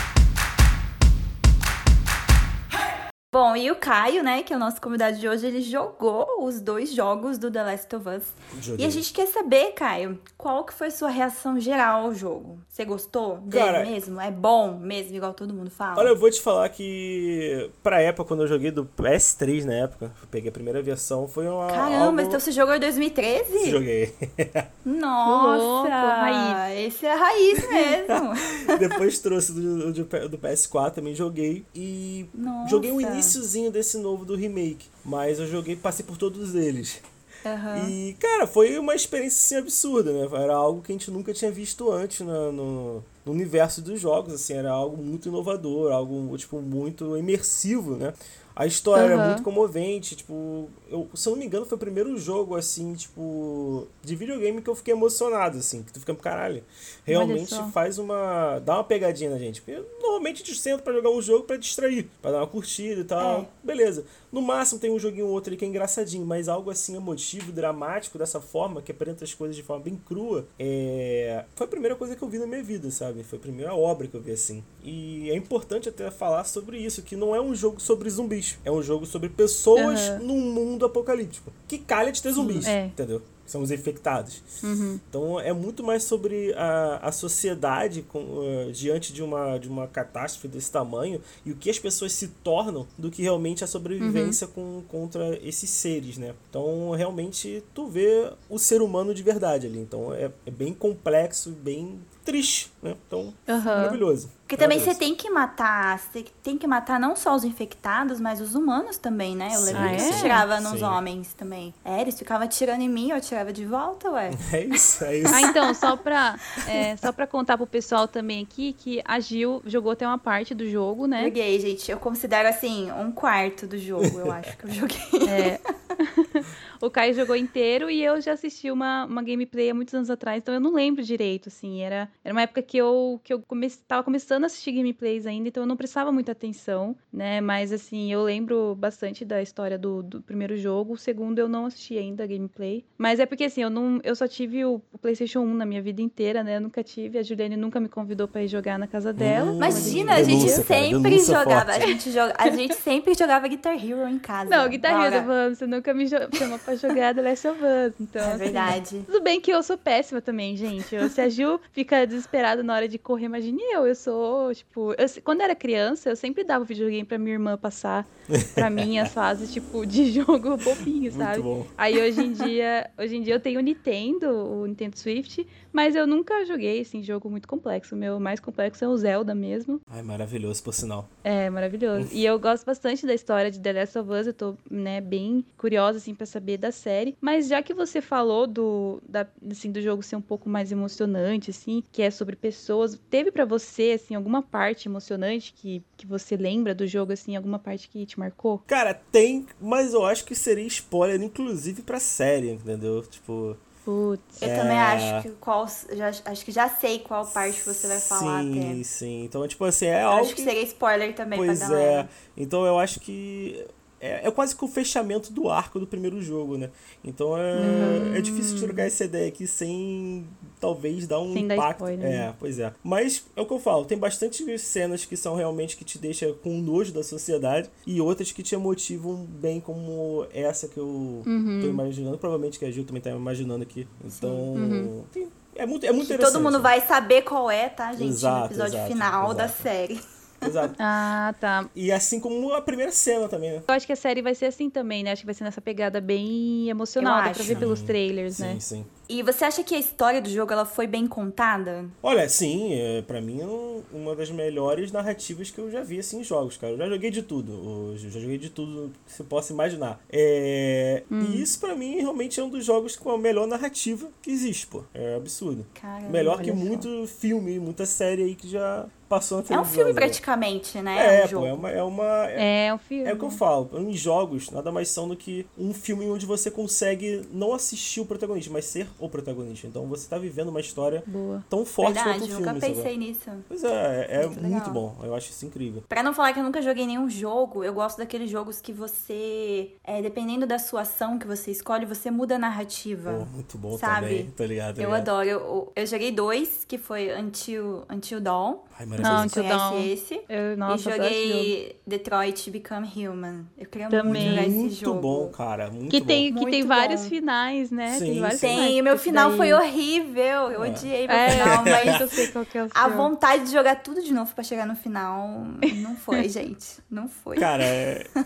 Bom, 3.34 3.56
e 3.56 3.68
o 3.68 3.74
Caio, 3.74 4.22
né, 4.22 4.44
que 4.44 4.52
é 4.52 4.56
o 4.56 4.60
nosso 4.60 4.80
convidado 4.80 5.18
de 5.18 5.28
hoje, 5.28 5.44
ele 5.44 5.60
jogou 5.60 6.24
os 6.44 6.60
dois 6.60 6.94
jogos 6.94 7.36
do 7.36 7.50
The 7.50 7.64
Last 7.64 7.96
of 7.96 8.08
Us. 8.08 8.22
Joguei. 8.60 8.86
E 8.86 8.88
a 8.88 8.92
gente 8.92 9.12
quer 9.12 9.26
saber, 9.26 9.72
Caio, 9.72 10.20
qual 10.38 10.62
que 10.64 10.72
foi 10.72 10.88
sua 10.88 11.08
reação 11.08 11.58
geral 11.58 12.04
ao 12.04 12.14
jogo? 12.14 12.60
Você 12.68 12.84
gostou 12.84 13.38
dele 13.38 13.64
Cara- 13.64 13.84
mesmo? 13.84 14.20
É 14.20 14.30
bom 14.30 14.78
mesmo, 14.78 15.16
igual 15.16 15.34
todo 15.34 15.52
mundo 15.52 15.68
fala? 15.68 15.98
Olha, 15.98 16.10
eu 16.10 16.16
vou 16.16 16.30
te 16.30 16.40
falar 16.40 16.68
que 16.68 17.68
pra 17.82 18.00
época, 18.00 18.28
quando 18.28 18.44
eu 18.44 18.46
joguei 18.46 18.70
do 18.70 18.84
PS3 18.84 19.64
na 19.64 19.74
época, 19.74 20.12
eu 20.22 20.28
peguei 20.30 20.50
a 20.50 20.52
primeira 20.52 20.80
versão, 20.80 21.26
foi 21.26 21.48
uma. 21.48 21.66
Caramba, 21.66 22.04
algo... 22.04 22.20
então 22.20 22.38
você 22.38 22.52
jogou 22.52 22.76
em 22.76 22.78
2013? 22.80 23.68
Joguei. 23.68 24.14
Nossa, 24.84 25.88
raiz. 25.88 26.86
esse 26.94 27.04
é 27.06 27.12
a 27.12 27.16
raiz 27.16 27.66
mesmo. 27.68 28.78
Depois 28.78 29.18
trouxe 29.18 29.52
do, 29.52 29.92
do, 29.92 30.28
do 30.28 30.38
PS4, 30.38 30.92
também 30.92 31.16
joguei. 31.16 31.64
E 31.74 32.28
Nossa. 32.32 32.70
joguei 32.70 32.92
o 32.92 33.00
iniciozinho 33.24 33.70
desse 33.70 33.98
novo 33.98 34.24
do 34.24 34.36
remake. 34.36 34.86
Mas 35.04 35.38
eu 35.38 35.46
joguei, 35.46 35.76
passei 35.76 36.04
por 36.04 36.16
todos 36.16 36.54
eles. 36.54 37.00
Aham. 37.44 37.88
E, 37.88 38.16
cara, 38.18 38.46
foi 38.46 38.78
uma 38.78 38.94
experiência 38.94 39.58
assim, 39.58 39.66
absurda, 39.66 40.12
né? 40.12 40.42
Era 40.42 40.54
algo 40.54 40.80
que 40.80 40.90
a 40.90 40.94
gente 40.94 41.10
nunca 41.10 41.32
tinha 41.34 41.50
visto 41.50 41.90
antes 41.90 42.20
no, 42.20 42.50
no, 42.50 43.04
no 43.24 43.32
universo 43.32 43.82
dos 43.82 44.00
jogos, 44.00 44.32
assim, 44.32 44.54
era 44.54 44.70
algo 44.70 44.96
muito 45.02 45.28
inovador, 45.28 45.92
algo, 45.92 46.36
tipo, 46.38 46.60
muito 46.62 47.16
imersivo, 47.18 47.96
né? 47.96 48.14
A 48.56 48.66
história 48.66 49.06
era 49.06 49.16
Aham. 49.16 49.24
muito 49.26 49.42
comovente, 49.42 50.14
tipo, 50.14 50.70
eu, 50.88 51.08
se 51.12 51.28
eu 51.28 51.32
não 51.32 51.40
me 51.40 51.46
engano, 51.46 51.66
foi 51.66 51.74
o 51.74 51.78
primeiro 51.80 52.16
jogo, 52.16 52.54
assim, 52.54 52.94
tipo, 52.94 53.88
de 54.00 54.14
videogame 54.14 54.62
que 54.62 54.70
eu 54.70 54.76
fiquei 54.76 54.94
emocionado, 54.94 55.58
assim, 55.58 55.82
que 55.82 55.92
tu 55.92 55.98
fica, 55.98 56.14
caralho, 56.14 56.62
realmente 57.04 57.52
faz 57.72 57.98
uma, 57.98 58.60
dá 58.60 58.74
uma 58.74 58.84
pegadinha 58.84 59.30
na 59.30 59.38
gente, 59.38 59.60
porque 59.60 59.82
normalmente 60.00 60.42
a 60.42 60.46
gente 60.46 60.56
senta 60.58 60.82
pra 60.84 60.92
jogar 60.92 61.10
um 61.10 61.20
jogo 61.20 61.42
pra 61.44 61.56
distrair, 61.56 62.08
pra 62.22 62.30
dar 62.30 62.38
uma 62.38 62.46
curtida 62.46 63.00
e 63.00 63.04
tal, 63.04 63.40
É. 63.40 63.46
beleza. 63.66 64.04
No 64.34 64.42
máximo 64.42 64.80
tem 64.80 64.90
um 64.90 64.98
joguinho 64.98 65.26
ou 65.26 65.32
outro 65.32 65.50
ali 65.50 65.56
que 65.56 65.64
é 65.64 65.68
engraçadinho, 65.68 66.26
mas 66.26 66.48
algo 66.48 66.68
assim 66.68 66.96
emotivo, 66.96 67.52
dramático, 67.52 68.18
dessa 68.18 68.40
forma, 68.40 68.82
que 68.82 68.90
apresenta 68.90 69.22
as 69.22 69.32
coisas 69.32 69.54
de 69.54 69.62
forma 69.62 69.84
bem 69.84 69.96
crua, 70.04 70.44
é... 70.58 71.44
foi 71.54 71.68
a 71.68 71.70
primeira 71.70 71.94
coisa 71.94 72.16
que 72.16 72.22
eu 72.22 72.28
vi 72.28 72.38
na 72.38 72.46
minha 72.46 72.60
vida, 72.60 72.90
sabe? 72.90 73.22
Foi 73.22 73.38
a 73.38 73.40
primeira 73.40 73.72
obra 73.76 74.08
que 74.08 74.16
eu 74.16 74.20
vi 74.20 74.32
assim. 74.32 74.64
E 74.82 75.30
é 75.30 75.36
importante 75.36 75.88
até 75.88 76.10
falar 76.10 76.42
sobre 76.42 76.78
isso, 76.78 77.00
que 77.00 77.14
não 77.14 77.32
é 77.32 77.40
um 77.40 77.54
jogo 77.54 77.78
sobre 77.80 78.10
zumbis, 78.10 78.58
é 78.64 78.72
um 78.72 78.82
jogo 78.82 79.06
sobre 79.06 79.28
pessoas 79.28 80.00
Aham. 80.00 80.18
num 80.18 80.40
mundo 80.52 80.84
apocalíptico. 80.84 81.52
Que 81.68 81.78
calha 81.78 82.10
de 82.10 82.20
ter 82.20 82.32
zumbis, 82.32 82.66
é. 82.66 82.86
entendeu? 82.86 83.22
São 83.46 83.62
os 83.62 83.70
infectados. 83.70 84.42
Uhum. 84.62 84.98
Então 85.08 85.40
é 85.40 85.52
muito 85.52 85.82
mais 85.82 86.04
sobre 86.04 86.52
a, 86.54 87.00
a 87.02 87.12
sociedade 87.12 88.02
com, 88.02 88.42
eh, 88.42 88.70
diante 88.72 89.12
de 89.12 89.22
uma, 89.22 89.58
de 89.58 89.68
uma 89.68 89.86
catástrofe 89.86 90.48
desse 90.48 90.70
tamanho 90.70 91.20
e 91.44 91.52
o 91.52 91.56
que 91.56 91.68
as 91.68 91.78
pessoas 91.78 92.12
se 92.12 92.28
tornam 92.28 92.86
do 92.96 93.10
que 93.10 93.22
realmente 93.22 93.62
a 93.62 93.66
sobrevivência 93.66 94.46
com, 94.46 94.82
contra 94.88 95.38
esses 95.46 95.68
seres, 95.70 96.16
né? 96.16 96.34
Então 96.48 96.90
realmente 96.92 97.62
tu 97.74 97.86
vê 97.86 98.32
o 98.48 98.58
ser 98.58 98.80
humano 98.80 99.14
de 99.14 99.22
verdade 99.22 99.66
ali. 99.66 99.78
Então 99.78 100.12
é, 100.12 100.30
é 100.46 100.50
bem 100.50 100.72
complexo, 100.72 101.50
bem 101.50 101.98
triste, 102.24 102.72
né? 102.82 102.94
Então, 103.06 103.32
Aham. 103.48 103.76
maravilhoso. 103.76 104.30
Porque 104.44 104.56
também 104.58 104.78
você 104.78 104.94
tem 104.94 105.14
que 105.14 105.30
matar, 105.30 105.98
você 105.98 106.22
tem 106.42 106.58
que 106.58 106.66
matar 106.66 107.00
não 107.00 107.16
só 107.16 107.34
os 107.34 107.44
infectados, 107.44 108.20
mas 108.20 108.42
os 108.42 108.54
humanos 108.54 108.98
também, 108.98 109.34
né? 109.34 109.52
Eu 109.54 109.60
lembro 109.62 109.82
Ah, 109.82 109.88
que 109.88 109.94
é? 109.96 110.12
tirava 110.20 110.60
nos 110.60 110.78
Sim. 110.80 110.84
homens 110.84 111.32
também. 111.32 111.72
É, 111.82 112.00
eles 112.02 112.18
ficavam 112.18 112.44
atirando 112.44 112.82
em 112.82 112.88
mim, 112.88 113.10
eu 113.10 113.16
atirava 113.16 113.52
de 113.52 113.64
volta, 113.64 114.10
ué. 114.10 114.30
É 114.52 114.64
isso, 114.64 115.02
é 115.04 115.16
isso. 115.16 115.34
Ah, 115.34 115.40
então, 115.42 115.72
só 115.72 115.96
pra, 115.96 116.38
é, 116.66 116.94
só 116.96 117.10
pra 117.10 117.26
contar 117.26 117.56
pro 117.56 117.66
pessoal 117.66 118.06
também 118.06 118.42
aqui 118.42 118.74
que 118.74 119.00
a 119.06 119.18
Gil 119.18 119.62
jogou 119.64 119.92
até 119.92 120.06
uma 120.06 120.18
parte 120.18 120.54
do 120.54 120.68
jogo, 120.68 121.06
né? 121.06 121.24
Joguei, 121.24 121.58
gente. 121.58 121.90
Eu 121.90 121.98
considero 121.98 122.46
assim, 122.48 122.92
um 122.92 123.10
quarto 123.10 123.66
do 123.66 123.78
jogo, 123.78 124.18
eu 124.18 124.30
acho 124.32 124.56
que 124.58 124.64
eu 124.66 124.70
joguei. 124.70 125.28
É. 125.28 125.58
o 126.84 126.90
Caio 126.90 127.14
jogou 127.14 127.36
inteiro 127.36 127.90
e 127.90 128.02
eu 128.02 128.20
já 128.20 128.32
assisti 128.32 128.70
uma, 128.70 129.04
uma 129.04 129.22
gameplay 129.22 129.70
há 129.70 129.74
muitos 129.74 129.94
anos 129.94 130.10
atrás, 130.10 130.38
então 130.38 130.54
eu 130.54 130.60
não 130.60 130.72
lembro 130.72 131.02
direito, 131.02 131.48
assim. 131.48 131.82
Era, 131.82 132.08
era 132.22 132.34
uma 132.34 132.42
época 132.42 132.62
que 132.62 132.76
eu, 132.76 133.20
que 133.22 133.32
eu 133.32 133.40
come, 133.40 133.68
tava 133.86 134.02
começando 134.02 134.44
a 134.44 134.46
assistir 134.46 134.72
gameplays 134.72 135.26
ainda, 135.26 135.48
então 135.48 135.62
eu 135.62 135.66
não 135.66 135.76
prestava 135.76 136.12
muita 136.12 136.32
atenção, 136.32 136.96
né? 137.12 137.40
Mas, 137.40 137.72
assim, 137.72 138.12
eu 138.12 138.22
lembro 138.22 138.74
bastante 138.74 139.24
da 139.24 139.40
história 139.42 139.78
do, 139.78 140.02
do 140.02 140.22
primeiro 140.22 140.56
jogo. 140.56 140.94
O 140.94 140.98
segundo 140.98 141.38
eu 141.38 141.48
não 141.48 141.66
assisti 141.66 141.98
ainda 141.98 142.24
a 142.24 142.26
gameplay. 142.26 142.84
Mas 142.98 143.20
é 143.20 143.26
porque, 143.26 143.44
assim, 143.44 143.62
eu, 143.62 143.70
não, 143.70 144.00
eu 144.02 144.14
só 144.14 144.26
tive 144.28 144.64
o, 144.64 144.80
o 144.92 144.98
PlayStation 144.98 145.40
1 145.40 145.54
na 145.54 145.66
minha 145.66 145.82
vida 145.82 146.02
inteira, 146.02 146.42
né? 146.42 146.56
Eu 146.56 146.60
nunca 146.60 146.82
tive. 146.82 147.18
A 147.18 147.22
Juliane 147.22 147.56
nunca 147.56 147.80
me 147.80 147.88
convidou 147.88 148.28
pra 148.28 148.42
ir 148.42 148.48
jogar 148.48 148.78
na 148.78 148.86
casa 148.86 149.12
dela. 149.12 149.50
Hum. 149.50 149.56
Imagina, 149.56 150.14
a 150.14 150.22
gente 150.22 150.44
Denúncia, 150.44 150.64
cara, 150.64 150.80
sempre 150.80 151.10
denúncia 151.10 151.38
jogava. 151.38 151.72
forte. 151.72 151.84
A 151.84 151.86
gente, 151.86 152.10
joga, 152.10 152.34
a 152.38 152.50
gente 152.50 152.74
sempre 152.74 153.14
jogava 153.14 153.48
Guitar 153.48 153.74
Hero 153.74 154.08
em 154.08 154.18
casa. 154.18 154.50
Não, 154.50 154.68
Guitar 154.68 155.12
Hero, 155.12 155.54
você 155.54 155.66
nunca 155.66 155.94
me 155.94 156.08
chamou 156.08 156.58
pra 156.58 156.73
jogar 156.76 157.14
The 157.14 157.22
Last 157.22 157.48
of 157.48 157.60
Us, 157.60 157.94
então... 158.00 158.22
É 158.22 158.28
assim, 158.28 158.38
verdade. 158.38 159.02
Tudo 159.06 159.20
bem 159.20 159.40
que 159.40 159.50
eu 159.50 159.62
sou 159.62 159.76
péssima 159.76 160.20
também, 160.20 160.56
gente. 160.56 160.94
Eu, 160.94 161.08
se 161.08 161.20
a 161.20 161.28
Ju 161.28 161.60
fica 161.72 162.06
desesperada 162.06 162.62
na 162.62 162.74
hora 162.74 162.88
de 162.88 162.98
correr, 162.98 163.26
imagine 163.26 163.62
eu. 163.72 163.86
Eu 163.86 163.94
sou, 163.94 164.54
tipo... 164.54 164.92
eu 164.92 165.06
quando 165.22 165.40
eu 165.40 165.44
era 165.44 165.54
criança, 165.54 166.10
eu 166.10 166.16
sempre 166.16 166.44
dava 166.44 166.64
o 166.64 166.66
videogame 166.66 167.04
pra 167.04 167.18
minha 167.18 167.34
irmã 167.34 167.56
passar 167.56 168.06
pra 168.54 168.70
mim 168.70 168.98
as 168.98 169.12
fases, 169.14 169.52
tipo, 169.52 169.86
de 169.86 170.10
jogo 170.12 170.56
bobinho, 170.56 171.10
sabe? 171.12 171.42
Muito 171.42 171.42
bom. 171.42 171.66
Aí 171.76 172.00
hoje 172.00 172.20
em 172.20 172.32
dia, 172.32 172.90
hoje 172.98 173.16
em 173.16 173.22
dia 173.22 173.34
eu 173.34 173.40
tenho 173.40 173.60
o 173.60 173.62
Nintendo, 173.62 174.28
o 174.28 174.66
Nintendo 174.66 174.98
Swift, 174.98 175.46
mas 175.72 175.94
eu 175.94 176.06
nunca 176.06 176.44
joguei, 176.44 176.80
assim, 176.80 177.02
jogo 177.02 177.30
muito 177.30 177.48
complexo. 177.48 177.94
O 177.94 177.98
meu 177.98 178.18
mais 178.20 178.40
complexo 178.40 178.84
é 178.84 178.88
o 178.88 178.96
Zelda 178.96 179.34
mesmo. 179.34 179.80
Ai, 179.90 180.02
maravilhoso, 180.02 180.62
por 180.62 180.72
sinal. 180.72 181.08
É, 181.22 181.50
maravilhoso. 181.50 182.08
E 182.12 182.24
eu 182.24 182.38
gosto 182.38 182.64
bastante 182.64 183.06
da 183.06 183.14
história 183.14 183.50
de 183.50 183.60
The 183.60 183.72
Last 183.72 183.98
of 183.98 184.10
Us, 184.10 184.26
eu 184.26 184.34
tô, 184.34 184.56
né, 184.70 185.00
bem 185.00 185.44
curiosa, 185.56 185.98
assim, 185.98 186.14
pra 186.14 186.26
saber 186.26 186.58
da 186.64 186.72
série. 186.72 187.16
Mas 187.20 187.46
já 187.48 187.62
que 187.62 187.74
você 187.74 188.00
falou 188.00 188.46
do, 188.46 189.00
da, 189.08 189.26
assim, 189.50 189.70
do 189.70 189.80
jogo 189.82 190.02
ser 190.02 190.16
um 190.16 190.20
pouco 190.22 190.48
mais 190.48 190.72
emocionante, 190.72 191.50
assim, 191.50 191.82
que 191.92 192.00
é 192.02 192.10
sobre 192.10 192.36
pessoas, 192.36 192.98
teve 193.10 193.30
pra 193.30 193.44
você, 193.44 193.92
assim, 194.02 194.14
alguma 194.14 194.42
parte 194.42 194.88
emocionante 194.88 195.52
que, 195.54 195.82
que 195.96 196.06
você 196.06 196.36
lembra 196.36 196.74
do 196.74 196.86
jogo, 196.86 197.12
assim, 197.12 197.36
alguma 197.36 197.58
parte 197.58 197.88
que 197.88 198.06
te 198.06 198.18
marcou? 198.18 198.62
Cara, 198.66 198.94
tem, 198.94 199.46
mas 199.60 199.92
eu 199.92 200.04
acho 200.06 200.24
que 200.24 200.34
seria 200.34 200.66
spoiler, 200.66 201.22
inclusive, 201.22 201.82
pra 201.82 202.00
série, 202.00 202.50
entendeu? 202.50 203.02
Tipo, 203.02 203.56
Putz. 203.84 204.40
Eu 204.40 204.48
É. 204.48 204.56
também 204.56 204.78
acho 204.78 205.22
que 205.22 205.28
qual. 205.36 205.66
Já, 205.92 206.08
acho 206.08 206.44
que 206.46 206.50
já 206.50 206.70
sei 206.70 207.00
qual 207.00 207.26
parte 207.26 207.60
você 207.60 207.86
vai 207.86 208.00
falar 208.00 208.42
sim, 208.42 208.72
até. 208.72 208.82
sim. 208.82 209.24
Então, 209.24 209.46
tipo 209.46 209.62
assim, 209.66 209.84
é 209.86 210.02
Eu 210.02 210.08
algo 210.08 210.20
acho 210.24 210.34
que 210.34 210.42
seria 210.42 210.62
spoiler 210.62 211.14
também 211.14 211.38
Pois 211.38 211.58
pra 211.58 211.68
galera. 211.68 212.00
é. 212.00 212.08
Então 212.34 212.64
eu 212.64 212.78
acho 212.78 212.98
que 213.00 213.62
é, 214.04 214.20
é 214.26 214.30
quase 214.30 214.54
que 214.54 214.64
o 214.64 214.68
fechamento 214.68 215.32
do 215.32 215.48
arco 215.48 215.78
do 215.80 215.86
primeiro 215.86 216.20
jogo, 216.20 216.56
né? 216.58 216.70
Então 217.04 217.36
é, 217.38 218.18
é 218.18 218.20
difícil 218.20 218.58
trocar 218.58 218.82
essa 218.84 219.04
ideia 219.04 219.28
aqui 219.28 219.46
sem 219.46 220.26
talvez 220.60 221.06
dar 221.06 221.20
um 221.20 221.32
Sem 221.32 221.46
dar 221.46 221.54
impacto. 221.56 221.80
spoiler, 221.80 222.06
é, 222.06 222.10
né? 222.10 222.34
pois 222.38 222.58
é. 222.58 222.72
Mas 222.82 223.24
é 223.36 223.40
o 223.40 223.46
que 223.46 223.52
eu 223.52 223.58
falo, 223.58 223.84
tem 223.84 223.96
bastante 223.98 224.58
cenas 224.58 225.04
que 225.04 225.16
são 225.16 225.34
realmente 225.34 225.76
que 225.76 225.84
te 225.84 225.98
deixam 225.98 226.34
com 226.42 226.50
nojo 226.58 226.92
da 226.92 227.02
sociedade 227.02 227.70
e 227.86 228.00
outras 228.00 228.32
que 228.32 228.42
te 228.42 228.54
emotivam 228.54 229.16
bem 229.28 229.60
como 229.60 230.26
essa 230.32 230.68
que 230.68 230.78
eu 230.78 231.22
Uhum. 231.26 231.60
tô 231.62 231.66
imaginando. 231.68 232.18
Provavelmente 232.18 232.58
que 232.58 232.64
a 232.64 232.70
Gil 232.70 232.84
também 232.84 233.00
tá 233.02 233.10
imaginando 233.10 233.62
aqui. 233.62 233.86
Então, 234.04 235.04
tem- 235.12 235.28
é 235.56 235.64
muito, 235.66 235.86
é 235.86 235.92
muito 235.92 236.06
Que 236.08 236.14
interessante. 236.14 236.34
todo 236.34 236.42
mundo 236.42 236.60
vai 236.60 236.80
saber 236.80 237.22
qual 237.22 237.50
é, 237.50 237.68
tá, 237.68 237.92
gente? 237.92 238.08
Exato, 238.08 238.40
no 238.40 238.46
episódio 238.46 238.74
exato, 238.74 238.92
final 238.92 239.34
da 239.34 239.44
exato. 239.44 239.62
série. 239.62 240.00
Exato. 240.46 240.74
Ah, 240.78 241.34
tá. 241.40 241.68
E 241.74 241.90
assim 241.92 242.20
como 242.20 242.52
a 242.52 242.60
primeira 242.60 242.92
cena 242.92 243.28
também, 243.28 243.52
né? 243.52 243.62
Eu 243.66 243.74
acho 243.74 243.86
que 243.86 243.92
a 243.92 243.96
série 243.96 244.22
vai 244.22 244.34
ser 244.34 244.46
assim 244.46 244.68
também, 244.70 245.02
né? 245.02 245.12
Acho 245.12 245.22
que 245.22 245.26
vai 245.26 245.34
ser 245.34 245.44
nessa 245.44 245.60
pegada 245.60 246.00
bem 246.00 246.68
emocional, 246.68 247.12
Eu 247.18 247.24
dá 247.24 247.30
pra 247.30 247.40
acho. 247.42 247.44
ver 247.44 247.56
pelos 247.58 247.82
trailers, 247.82 248.36
Sim, 248.36 248.42
né? 248.42 248.56
sim. 248.60 248.86
E 249.08 249.22
você 249.22 249.44
acha 249.44 249.62
que 249.62 249.74
a 249.74 249.78
história 249.78 250.20
do 250.20 250.28
jogo 250.28 250.52
ela 250.52 250.64
foi 250.64 250.86
bem 250.86 251.06
contada? 251.06 251.84
Olha, 252.02 252.28
sim, 252.28 252.74
é, 252.74 253.02
para 253.02 253.20
mim 253.20 253.40
é 253.40 253.46
um, 253.46 253.82
uma 253.92 254.14
das 254.14 254.30
melhores 254.30 254.90
narrativas 254.92 255.50
que 255.50 255.58
eu 255.58 255.70
já 255.70 255.82
vi 255.82 255.98
assim, 255.98 256.20
em 256.20 256.24
jogos, 256.24 256.56
cara. 256.56 256.72
Eu 256.72 256.78
já 256.78 256.88
joguei 256.88 257.10
de 257.10 257.22
tudo 257.22 257.44
eu 257.92 258.10
já 258.10 258.20
joguei 258.20 258.38
de 258.38 258.50
tudo 258.50 258.92
que 259.06 259.12
você 259.12 259.24
possa 259.24 259.52
imaginar. 259.52 260.00
É, 260.10 261.02
hum. 261.10 261.20
E 261.20 261.42
isso 261.42 261.60
para 261.60 261.74
mim 261.74 261.96
realmente 261.96 262.40
é 262.40 262.44
um 262.44 262.48
dos 262.48 262.64
jogos 262.64 262.96
com 262.96 263.10
a 263.10 263.18
melhor 263.18 263.46
narrativa 263.46 264.08
que 264.22 264.30
existe, 264.30 264.66
pô. 264.66 264.84
É 264.92 265.16
absurdo. 265.16 265.64
Caramba, 265.74 266.10
melhor 266.10 266.40
que 266.40 266.52
muito 266.52 267.06
filme, 267.06 267.58
muita 267.58 267.86
série 267.86 268.22
aí 268.22 268.34
que 268.34 268.48
já 268.48 268.86
passou 269.08 269.38
na 269.38 269.44
televisão. 269.44 269.64
É 269.64 269.66
um 269.66 269.74
filme 269.74 269.92
né? 269.92 270.00
praticamente, 270.00 270.82
né? 270.82 270.98
É, 270.98 271.20
é 271.20 271.24
um 271.26 271.28
pô, 271.28 271.46
é 271.46 271.52
uma, 271.52 271.70
é 271.70 271.82
uma. 271.82 272.30
É, 272.30 272.66
é 272.66 272.74
um 272.74 272.78
filme. 272.78 273.08
É 273.08 273.12
o 273.12 273.18
que 273.18 273.24
eu 273.24 273.30
falo. 273.30 273.70
Em 273.74 273.92
jogos, 273.92 274.50
nada 274.50 274.72
mais 274.72 274.88
são 274.88 275.08
do 275.08 275.16
que 275.16 275.46
um 275.56 275.72
filme 275.72 276.08
onde 276.10 276.26
você 276.26 276.50
consegue 276.50 277.22
não 277.32 277.52
assistir 277.52 278.00
o 278.00 278.06
protagonista, 278.06 278.52
mas 278.52 278.64
ser 278.64 278.88
o 278.98 279.08
protagonista. 279.08 279.66
Então 279.66 279.86
você 279.86 280.08
tá 280.08 280.18
vivendo 280.18 280.48
uma 280.48 280.60
história 280.60 281.02
Boa. 281.06 281.44
tão 281.48 281.64
forte 281.64 281.94
Verdade, 281.94 282.18
quanto 282.18 282.22
o 282.22 282.26
filme. 282.26 282.46
Nunca 282.46 282.60
pensei 282.66 282.82
sabe? 282.82 282.96
nisso. 282.96 283.30
Pois 283.48 283.64
é, 283.64 284.06
é 284.10 284.26
Muito 284.26 284.40
muito, 284.42 284.54
legal. 284.54 284.70
bom. 284.72 284.96
Eu 285.02 285.14
acho 285.14 285.30
isso 285.30 285.44
incrível. 285.46 285.82
Pra 285.88 286.02
não 286.02 286.14
falar 286.14 286.32
que 286.32 286.38
eu 286.40 286.44
nunca 286.44 286.62
joguei 286.62 286.86
nenhum 286.86 287.08
jogo, 287.08 287.64
eu 287.64 287.72
gosto 287.72 287.98
daqueles 287.98 288.30
jogos 288.30 288.60
que 288.60 288.72
você, 288.72 289.72
é, 289.84 290.00
dependendo 290.02 290.46
da 290.46 290.58
sua 290.58 290.82
ação 290.82 291.18
que 291.18 291.26
você 291.26 291.50
escolhe, 291.50 291.86
você 291.86 292.10
muda 292.10 292.36
a 292.36 292.38
narrativa. 292.38 293.12
Pô, 293.12 293.24
muito 293.26 293.58
bom 293.58 293.76
Sabe? 293.78 294.06
também. 294.06 294.30
Tô 294.36 294.44
ligado. 294.44 294.78
Eu 294.78 294.90
ligado. 294.90 295.08
adoro. 295.08 295.28
Eu, 295.28 295.72
eu 295.74 295.86
joguei 295.86 296.12
dois, 296.12 296.64
que 296.66 296.78
foi 296.78 297.12
Until, 297.18 297.84
Until 297.90 298.20
Dawn. 298.20 298.58
Ai, 298.78 298.86
Não, 298.86 298.98
maravilhoso. 298.98 299.42
Dawn. 299.48 299.80
esse? 299.86 300.20
Eu, 300.28 300.56
nossa, 300.56 300.90
e 300.90 300.92
joguei 300.92 301.76
Detroit 301.86 302.50
Become 302.50 302.88
Human. 302.96 303.44
Eu 303.56 303.66
queria 303.66 303.88
Também. 303.88 304.04
muito 304.12 304.30
jogar 304.30 304.42
esse 304.46 304.56
Muito 304.56 304.74
jogo. 304.74 305.00
bom, 305.00 305.28
cara. 305.28 305.70
Muito 305.70 305.90
Que 305.90 306.00
bom. 306.00 306.06
tem, 306.06 306.26
que 306.26 306.32
Muito 306.32 306.50
tem 306.50 306.62
vários 306.66 307.02
bom. 307.02 307.08
finais, 307.08 307.70
né? 307.70 307.92
Sim, 307.98 308.04
tem 308.06 308.20
vários 308.20 308.40
sim. 308.40 308.48
finais. 308.48 308.68
Tem, 308.70 308.80
o 308.80 308.84
meu 308.84 308.98
final 308.98 309.28
daí- 309.28 309.36
foi 309.38 309.52
horrível. 309.52 310.24
Eu 310.50 310.64
É. 310.64 310.68
odiei 310.70 311.06
meu 311.06 311.16
É, 311.16 311.30
final, 311.30 311.64
mas 311.64 311.84
mas 311.86 312.00
eu 312.00 312.08
sei 312.08 312.26
qual 312.28 312.44
que 312.44 312.58
é 312.58 312.64
o 312.64 312.68
a 312.74 312.88
vontade 312.88 313.44
de 313.44 313.52
jogar 313.52 313.76
tudo 313.76 314.02
de 314.02 314.12
novo 314.12 314.34
pra 314.34 314.42
chegar 314.42 314.66
no 314.66 314.74
final 314.74 315.28
não 315.76 315.94
foi, 315.96 316.28
gente. 316.28 316.78
Não 316.90 317.08
foi. 317.08 317.36
Cara, 317.36 317.64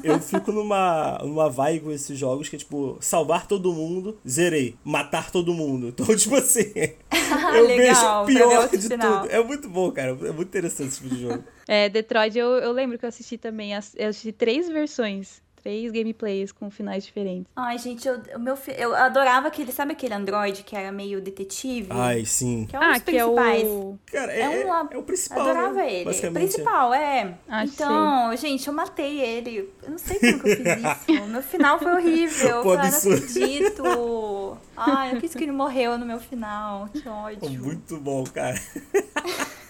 eu 0.03 0.19
fico 0.21 0.51
numa, 0.53 1.19
numa 1.23 1.51
vibe 1.51 1.81
com 1.81 1.91
esses 1.93 2.19
jogos 2.19 2.49
que 2.49 2.57
é 2.57 2.59
tipo, 2.59 2.97
salvar 3.01 3.47
todo 3.47 3.73
mundo, 3.73 4.19
zerei, 4.27 4.77
matar 4.85 5.31
todo 5.31 5.53
mundo. 5.53 5.89
Então, 5.89 6.07
tipo 6.17 6.37
assim, 6.37 6.73
eu 7.55 7.67
Legal, 7.67 8.25
vejo 8.25 8.43
o 8.45 8.49
pior 8.49 8.69
de 8.69 8.79
final. 8.89 9.23
tudo. 9.23 9.31
É 9.33 9.43
muito 9.43 9.69
bom, 9.69 9.91
cara. 9.91 10.11
É 10.11 10.33
muito 10.39 10.49
interessante 10.49 10.89
esse 10.89 11.03
tipo 11.03 11.15
de 11.15 11.23
jogo. 11.23 11.45
É, 11.67 11.89
Detroit, 11.89 12.37
eu, 12.39 12.49
eu 12.59 12.73
lembro 12.73 12.99
que 12.99 13.05
eu 13.05 13.09
assisti 13.09 13.37
também. 13.37 13.73
Eu 13.97 14.09
assisti 14.09 14.33
três 14.33 14.69
versões. 14.69 15.43
Três 15.63 15.91
gameplays 15.91 16.53
com 16.53 16.71
finais 16.71 17.05
diferentes. 17.05 17.47
Ai, 17.57 17.79
gente, 17.79 18.07
eu, 18.07 18.21
o 18.37 18.39
meu, 18.39 18.57
fi- 18.57 18.75
eu 18.79 18.95
adorava 18.95 19.49
aquele, 19.49 19.73
sabe 19.73 19.93
aquele 19.93 20.15
Android 20.15 20.63
que 20.63 20.77
era 20.77 20.93
meio 20.93 21.21
detetive? 21.21 21.89
Ai, 21.91 22.25
sim. 22.25 22.65
Que 22.69 22.77
é 22.77 22.79
um 22.79 22.83
ah, 22.83 22.93
dos 22.93 23.03
que 23.03 23.11
é 23.17 23.25
principais. 23.25 23.63
o. 23.65 23.99
Cara, 24.07 24.33
é, 24.33 24.41
É 24.41 24.49
um 24.49 24.53
é, 24.75 24.89
é 24.93 24.99
o 24.99 25.03
principal. 25.03 25.41
Adorava 25.41 25.75
né? 25.75 25.93
ele. 25.93 26.31
Principal, 26.31 26.95
é. 26.95 27.35
Ah, 27.49 27.65
então, 27.65 28.37
gente, 28.37 28.67
eu 28.69 28.73
matei 28.73 29.21
ele. 29.21 29.69
Eu 29.83 29.91
não 29.91 29.99
sei 29.99 30.19
como 30.21 30.39
que 30.41 30.49
eu 30.51 30.57
fiz 30.57 30.67
isso. 31.19 31.27
Meu 31.27 31.43
final 31.43 31.79
foi 31.79 31.93
horrível. 31.93 32.63
Pô, 32.63 32.73
eu 32.75 32.79
não 32.79 32.85
absurdo. 32.85 33.25
acredito. 33.25 34.59
Ai, 34.77 35.15
eu 35.17 35.21
quis 35.21 35.35
que 35.35 35.43
ele 35.45 35.53
morreu 35.53 35.99
no 35.99 36.07
meu 36.07 36.21
final. 36.21 36.89
Que 36.89 37.03
Pô, 37.03 37.11
ódio. 37.11 37.51
Muito 37.65 37.99
bom, 37.99 38.25
cara. 38.25 38.59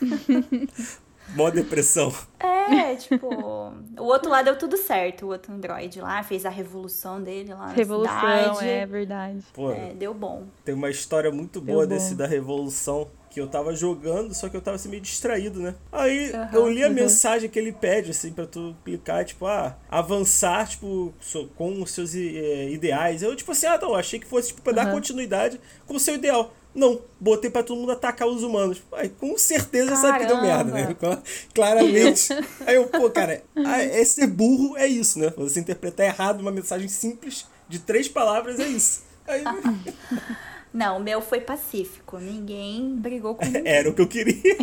Mó 1.35 1.51
depressão. 1.51 2.13
É, 2.41 2.95
tipo, 2.97 3.27
o 3.99 4.03
outro 4.05 4.31
lá 4.31 4.43
deu 4.43 4.57
tudo 4.57 4.77
certo. 4.77 5.27
O 5.27 5.29
outro 5.31 5.53
Android 5.53 6.01
lá 6.01 6.23
fez 6.23 6.45
a 6.47 6.51
revolução 6.51 7.23
dele 7.23 7.53
lá 7.55 7.67
na 7.69 7.73
Revolução, 7.73 8.55
cidade. 8.55 8.69
é 8.69 8.87
verdade. 8.87 9.39
Pô, 9.53 9.71
É, 9.73 9.93
deu 9.95 10.13
bom. 10.15 10.45
tem 10.65 10.75
uma 10.75 10.91
história 10.91 11.31
muito 11.31 11.61
Deu 11.61 11.75
boa 11.75 11.87
bom. 11.87 11.95
desse 11.95 12.15
da 12.15 12.27
Revolução. 12.27 13.09
Que 13.31 13.39
eu 13.43 13.47
tava 13.47 13.77
jogando, 13.77 14.33
só 14.35 14.49
que 14.49 14.57
eu 14.57 14.61
tava 14.61 14.77
assim, 14.77 14.89
meio 14.89 15.03
distraído, 15.03 15.61
né? 15.61 15.75
Aí 15.93 16.33
Aham, 16.33 16.49
eu 16.55 16.69
li 16.69 16.83
a 16.83 16.89
uhum. 16.89 16.95
mensagem 16.95 17.49
que 17.49 17.59
ele 17.59 17.73
pede, 17.73 18.11
assim, 18.11 18.33
pra 18.33 18.47
tu 18.47 18.75
clicar, 18.83 19.23
tipo, 19.23 19.45
ah, 19.47 19.77
avançar, 19.91 20.67
tipo, 20.67 21.13
so- 21.21 21.47
com 21.55 21.83
os 21.83 21.91
seus 21.91 22.15
eh, 22.15 22.71
ideais. 22.71 23.23
Eu, 23.23 23.37
tipo 23.37 23.53
assim, 23.53 23.67
ah, 23.67 23.79
não, 23.81 23.95
achei 23.95 24.19
que 24.19 24.27
fosse, 24.27 24.49
tipo, 24.49 24.63
pra 24.63 24.73
dar 24.73 24.87
Aham. 24.87 24.93
continuidade 24.95 25.61
com 25.87 25.95
o 25.97 26.01
seu 26.01 26.15
ideal. 26.15 26.53
Não, 26.79 27.01
botei 27.19 27.51
pra 27.51 27.65
todo 27.65 27.77
mundo 27.77 27.91
atacar 27.91 28.29
os 28.29 28.45
humanos. 28.45 28.81
Aí, 28.93 29.09
com 29.09 29.37
certeza 29.37 29.97
sabe 29.97 30.21
que 30.21 30.27
deu 30.27 30.41
merda, 30.41 30.71
né? 30.71 30.97
Claramente. 31.53 32.33
Aí 32.65 32.77
eu, 32.77 32.87
pô, 32.87 33.11
cara, 33.11 33.43
é 33.57 34.05
ser 34.05 34.29
burro 34.29 34.77
é 34.77 34.87
isso, 34.87 35.19
né? 35.19 35.33
Você 35.37 35.59
interpretar 35.59 36.07
errado 36.07 36.41
uma 36.41 36.53
mensagem 36.53 36.89
simples 36.89 37.47
de 37.69 37.81
três 37.81 38.09
palavras 38.09 38.61
é 38.61 38.69
isso. 38.69 39.03
Aí, 39.27 39.43
Não, 40.73 40.99
o 40.99 41.01
meu 41.01 41.21
foi 41.21 41.41
pacífico. 41.41 42.19
Ninguém 42.19 42.95
brigou 42.95 43.35
com 43.35 43.45
ninguém. 43.45 43.63
era 43.67 43.89
o 43.89 43.95
que 43.95 44.03
eu 44.03 44.07
queria. 44.07 44.57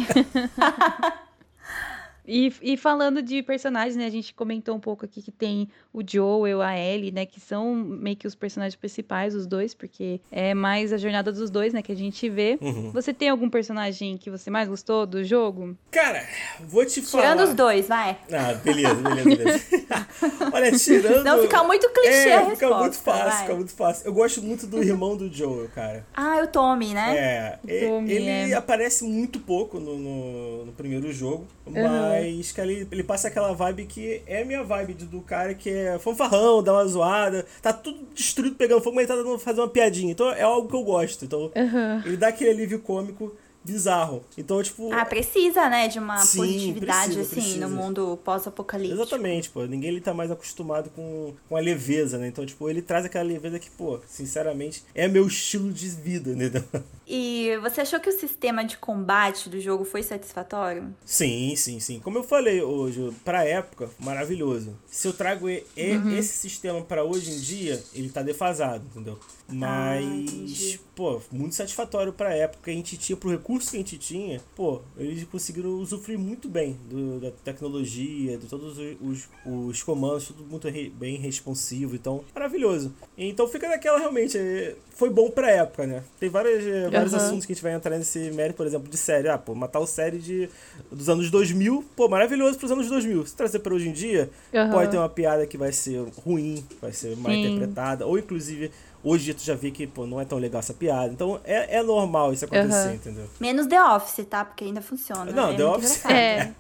E, 2.28 2.54
e 2.62 2.78
falando 2.78 3.22
de 3.22 3.42
personagens, 3.44 3.96
né? 3.96 4.06
A 4.06 4.10
gente 4.10 4.34
comentou 4.34 4.76
um 4.76 4.80
pouco 4.80 5.06
aqui 5.06 5.22
que 5.22 5.32
tem 5.32 5.68
o 5.94 6.02
Joel, 6.06 6.62
a 6.62 6.78
Ellie, 6.78 7.12
né? 7.12 7.26
Que 7.26 7.40
são 7.40 7.76
meio 7.76 8.16
que 8.16 8.28
os 8.28 8.36
personagens 8.36 8.76
principais, 8.76 9.36
os 9.36 9.46
dois, 9.46 9.74
porque 9.74 10.20
é 10.32 10.54
mais 10.54 10.92
a 10.92 10.98
jornada 10.98 11.32
dos 11.32 11.50
dois, 11.50 11.74
né? 11.74 11.82
Que 11.82 11.92
a 11.92 11.96
gente 11.96 12.28
vê. 12.30 12.58
Uhum. 12.62 12.92
Você 12.92 13.14
tem 13.14 13.30
algum 13.30 13.50
personagem 13.50 14.18
que 14.18 14.30
você 14.30 14.50
mais 14.50 14.68
gostou 14.68 15.06
do 15.06 15.24
jogo? 15.24 15.78
Cara, 15.92 16.24
vou 16.62 16.86
te 16.86 17.02
falar. 17.02 17.24
Tirando 17.24 17.50
os 17.50 17.54
dois, 17.54 17.88
vai. 17.88 18.18
Ah, 18.32 18.54
beleza, 18.64 18.96
beleza, 18.96 19.24
beleza. 19.24 19.66
Olha, 20.54 20.72
tirando. 20.72 21.24
Não 21.24 21.42
fica 21.42 21.64
muito 21.64 21.90
clichê 21.90 22.30
é, 22.30 22.36
a 22.36 22.40
fica 22.42 22.50
resposta, 22.52 22.80
muito 22.80 22.98
fácil, 22.98 23.30
vai. 23.30 23.42
fica 23.42 23.56
muito 23.56 23.72
fácil. 23.74 24.08
Eu 24.08 24.14
gosto 24.14 24.42
muito 24.42 24.68
do 24.68 24.84
irmão 24.84 25.16
do 25.16 25.32
Joel, 25.32 25.70
cara. 25.74 26.06
Ah, 26.14 26.42
o 26.44 26.48
Tommy, 26.48 26.94
né? 26.94 27.18
É, 27.18 27.60
e- 27.68 27.88
Tommy, 27.88 28.12
ele 28.12 28.52
é. 28.52 28.54
aparece 28.54 29.04
muito 29.04 29.40
pouco 29.40 29.80
no, 29.80 29.98
no, 29.98 30.66
no 30.66 30.72
primeiro 30.74 31.12
jogo, 31.12 31.46
mas 31.66 32.15
que 32.54 32.62
ele, 32.62 32.88
ele 32.92 33.04
passa 33.04 33.28
aquela 33.28 33.54
vibe 33.54 33.86
que 33.86 34.22
é 34.26 34.42
a 34.42 34.46
minha 34.46 34.64
vibe 34.64 34.94
do, 34.94 35.22
cara 35.22 35.54
que 35.54 35.70
é 35.70 36.00
fanfarrão, 36.00 36.62
dá 36.64 36.74
uma 36.74 36.86
zoada, 36.86 37.46
tá 37.62 37.74
tudo 37.74 38.08
destruído 38.14 38.56
pegando 38.56 38.82
fogo, 38.82 38.96
mas 38.96 39.10
ele 39.10 39.18
tá 39.18 39.24
dando 39.24 39.40
fazer 39.40 39.62
uma 39.62 39.70
piadinha. 39.70 40.12
Então 40.12 40.32
é 40.32 40.42
algo 40.42 40.68
que 40.68 40.76
eu 40.76 40.84
gosto. 40.84 41.26
Então 41.26 41.52
Aham. 41.56 42.04
ele 42.06 42.18
dá 42.18 42.28
aquele 42.28 42.52
alívio 42.52 42.80
cômico 42.80 43.36
bizarro. 43.66 44.24
Então, 44.38 44.62
tipo. 44.62 44.94
Ah, 44.94 45.04
precisa, 45.06 45.68
né, 45.70 45.88
de 45.88 45.98
uma 46.00 46.18
Sim, 46.20 46.38
positividade, 46.38 47.14
precisa, 47.16 47.22
assim, 47.22 47.36
precisa. 47.42 47.68
no 47.68 47.76
mundo 47.76 48.20
pós-apocalíptico. 48.24 49.02
Exatamente, 49.02 49.50
pô. 49.50 49.66
Ninguém 49.66 49.90
ele 49.90 50.02
tá 50.02 50.14
mais 50.14 50.30
acostumado 50.32 50.90
com, 50.92 51.34
com 51.50 51.58
a 51.58 51.60
leveza, 51.60 52.18
né? 52.18 52.28
Então, 52.28 52.46
tipo, 52.46 52.70
ele 52.70 52.82
traz 52.82 53.06
aquela 53.06 53.24
leveza 53.26 53.60
que, 53.60 53.70
pô, 53.72 54.00
sinceramente, 54.08 54.84
é 54.94 55.08
meu 55.08 55.26
estilo 55.28 55.72
de 55.74 55.90
vida, 55.90 56.34
né? 56.36 56.46
E 57.08 57.56
você 57.62 57.82
achou 57.82 58.00
que 58.00 58.10
o 58.10 58.20
sistema 58.20 58.66
de 58.66 58.78
combate 58.78 59.48
do 59.48 59.62
jogo 59.62 59.86
foi 59.86 60.02
satisfatório? 60.02 60.92
Sim, 61.06 61.56
sim, 61.56 61.80
sim. 61.80 62.00
Como 62.00 62.18
eu 62.18 62.24
falei 62.24 62.64
hoje, 62.64 63.14
pra 63.24 63.46
época, 63.46 63.88
maravilhoso. 64.00 64.76
Se 64.90 65.08
eu 65.08 65.14
trago 65.14 65.48
e- 65.48 65.64
e- 65.78 65.98
Uhum. 65.98 66.18
esse 66.18 66.36
sistema 66.36 66.82
pra 66.82 67.04
hoje 67.04 67.32
em 67.32 67.40
dia, 67.40 67.84
ele 67.94 68.10
tá 68.10 68.24
defasado, 68.24 68.84
entendeu? 68.90 69.20
Ah, 69.48 69.54
Mas, 69.54 70.06
entendi. 70.34 70.80
pô, 70.96 71.22
muito 71.32 71.54
satisfatório 71.54 72.12
pra 72.12 72.34
época 72.34 72.64
que 72.64 72.72
a 72.72 72.74
gente 72.74 72.98
tinha, 72.98 73.16
pro 73.16 73.30
recurso 73.30 73.70
que 73.70 73.78
a 73.78 73.80
gente 73.80 73.98
tinha, 74.00 74.42
pô, 74.56 74.82
eles 74.98 75.24
conseguiram 75.26 75.70
usufruir 75.80 76.18
muito 76.18 76.50
bem 76.50 76.76
do- 76.90 77.20
da 77.20 77.30
tecnologia, 77.30 78.38
de 78.40 78.48
todos 78.48 78.78
os, 78.78 78.98
os, 79.02 79.30
os 79.46 79.84
comandos, 79.84 80.28
tudo 80.28 80.44
muito 80.46 80.68
re- 80.68 80.90
bem 80.90 81.18
responsivo, 81.18 81.96
então, 81.96 82.24
maravilhoso. 82.34 82.92
Então 83.18 83.48
fica 83.48 83.68
naquela 83.70 84.00
realmente, 84.00 84.36
é, 84.38 84.76
foi 84.96 85.12
bom 85.12 85.30
pra 85.30 85.52
época, 85.52 85.86
né? 85.86 86.04
Tem 86.20 86.28
várias, 86.30 86.64
é, 86.66 86.90
vários 86.90 87.14
assuntos 87.14 87.46
que 87.46 87.52
a 87.52 87.56
gente 87.56 87.64
vai 87.64 87.74
entrar 87.74 87.98
nesse 88.00 88.32
mérito, 88.32 88.58
por 88.58 88.66
exemplo, 88.66 88.90
de 88.90 88.98
série. 88.98 89.28
Ah, 89.30 89.38
pô, 89.38 89.54
matar 89.54 89.80
o 89.80 89.86
série 89.86 90.18
de, 90.18 90.50
dos 90.92 91.08
anos 91.08 91.30
2000, 91.30 91.84
pô, 91.96 92.08
maravilhoso 92.10 92.58
pros 92.58 92.72
anos 92.72 92.88
2000. 92.88 93.26
Se 93.28 93.36
trazer 93.36 93.60
pra 93.60 93.76
hoje 93.76 93.90
em 93.90 93.94
dia, 93.94 94.30
Aham. 94.54 94.72
pode 94.72 94.90
ter 94.92 94.98
uma 94.98 95.10
piada 95.10 95.46
que 95.46 95.58
vai 95.58 95.72
ser 95.72 96.00
ruim, 96.24 96.66
vai 96.82 96.92
ser 96.92 97.16
mal 97.18 97.32
Sim. 97.32 97.40
interpretada, 97.40 98.08
ou 98.08 98.18
inclusive 98.18 98.72
hoje 99.06 99.34
tu 99.34 99.44
já 99.44 99.56
vê 99.56 99.72
que, 99.72 99.86
pô, 99.88 100.06
não 100.06 100.20
é 100.20 100.26
tão 100.26 100.38
legal 100.38 100.60
essa 100.60 100.74
piada. 100.74 101.08
Então 101.14 101.40
é, 101.46 101.78
é 101.78 101.84
normal 101.84 102.34
isso 102.34 102.44
acontecer, 102.46 102.74
Aham. 102.88 102.94
entendeu? 102.96 103.26
Menos 103.40 103.68
The 103.68 103.82
Office, 103.82 104.26
tá? 104.30 104.44
Porque 104.44 104.64
ainda 104.66 104.82
funciona. 104.82 105.32
Não, 105.32 105.52
é 105.52 105.56
The 105.56 105.66
Office- 105.66 105.98
engraçado. 106.06 106.12
É. 106.14 106.52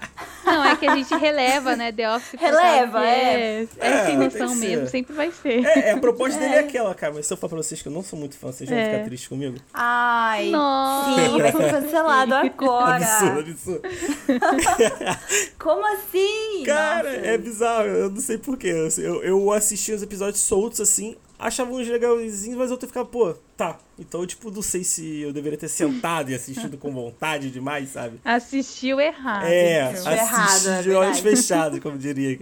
Não, 0.45 0.63
é 0.63 0.75
que 0.75 0.87
a 0.87 0.95
gente 0.95 1.13
releva, 1.15 1.75
né? 1.75 1.91
The 1.91 2.15
Office. 2.15 2.39
Releva, 2.39 3.03
é. 3.03 3.15
É, 3.15 3.67
É, 3.79 3.97
sem 4.05 4.05
tem 4.05 4.17
noção 4.17 4.55
mesmo, 4.55 4.87
sempre 4.87 5.13
vai 5.15 5.31
ser. 5.31 5.65
É, 5.65 5.79
é, 5.89 5.91
a 5.93 5.97
proposta 5.97 6.39
dele 6.39 6.53
é 6.55 6.59
aquela, 6.59 6.93
cara. 6.93 7.13
Mas 7.13 7.25
se 7.25 7.33
eu 7.33 7.37
falar 7.37 7.49
pra 7.49 7.57
vocês 7.63 7.81
que 7.81 7.87
eu 7.87 7.91
não 7.91 8.03
sou 8.03 8.17
muito 8.19 8.37
fã, 8.37 8.51
vocês 8.51 8.69
vão 8.69 8.77
É. 8.77 8.91
ficar 8.91 9.03
tristes 9.05 9.27
comigo? 9.27 9.57
Ai, 9.73 10.49
Nossa. 10.51 11.21
sim, 11.25 11.41
vai 11.41 11.51
ser 11.51 11.71
cancelado 11.71 12.35
agora. 12.37 12.95
Absurdo, 13.05 13.51
absurdo. 13.51 13.81
Como 15.59 15.85
assim? 15.93 16.63
Cara, 16.65 17.11
Nossa. 17.13 17.25
é 17.27 17.37
bizarro, 17.37 17.87
eu 17.87 18.09
não 18.09 18.21
sei 18.21 18.37
porquê. 18.37 18.73
Eu, 18.97 19.23
eu 19.23 19.51
assisti 19.51 19.91
os 19.91 20.01
episódios 20.03 20.41
soltos 20.41 20.79
assim, 20.81 21.15
achava 21.37 21.71
uns 21.71 21.87
legalzinhos, 21.87 22.57
mas 22.57 22.71
eu 22.71 22.77
ficava, 22.79 23.05
pô, 23.05 23.33
tá. 23.55 23.77
Então, 23.97 24.25
tipo, 24.25 24.51
não 24.51 24.61
sei 24.61 24.83
se 24.83 25.21
eu 25.21 25.33
deveria 25.33 25.57
ter 25.57 25.67
sentado 25.67 26.31
e 26.31 26.35
assistido 26.35 26.77
com 26.77 26.91
vontade 26.91 27.51
demais, 27.51 27.89
sabe? 27.89 28.19
Assistiu 28.23 28.99
errado. 28.99 29.45
é, 29.45 29.91
então. 29.91 29.91
Assistiu 29.93 30.11
errado, 30.13 30.45
assisti 30.45 30.69
é 30.69 30.81
de 30.81 30.91
olhos 30.91 31.19
fechados, 31.19 31.79
como 31.79 31.97
diria. 31.97 32.39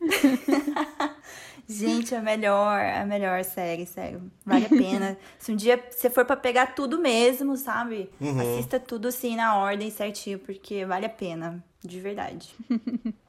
Gente, 1.68 2.14
a 2.14 2.20
melhor, 2.20 2.80
a 2.80 3.06
melhor 3.06 3.42
série, 3.44 3.86
sério. 3.86 4.30
Vale 4.44 4.66
a 4.66 4.68
pena. 4.68 5.16
Se 5.38 5.52
um 5.52 5.56
dia 5.56 5.82
você 5.90 6.10
for 6.10 6.24
pra 6.24 6.36
pegar 6.36 6.74
tudo 6.74 6.98
mesmo, 6.98 7.56
sabe? 7.56 8.10
Uhum. 8.20 8.40
Assista 8.40 8.78
tudo 8.78 9.08
assim 9.08 9.36
na 9.36 9.56
ordem 9.56 9.90
certinho, 9.90 10.38
porque 10.38 10.84
vale 10.84 11.06
a 11.06 11.10
pena. 11.10 11.64
De 11.82 11.98
verdade. 12.00 12.54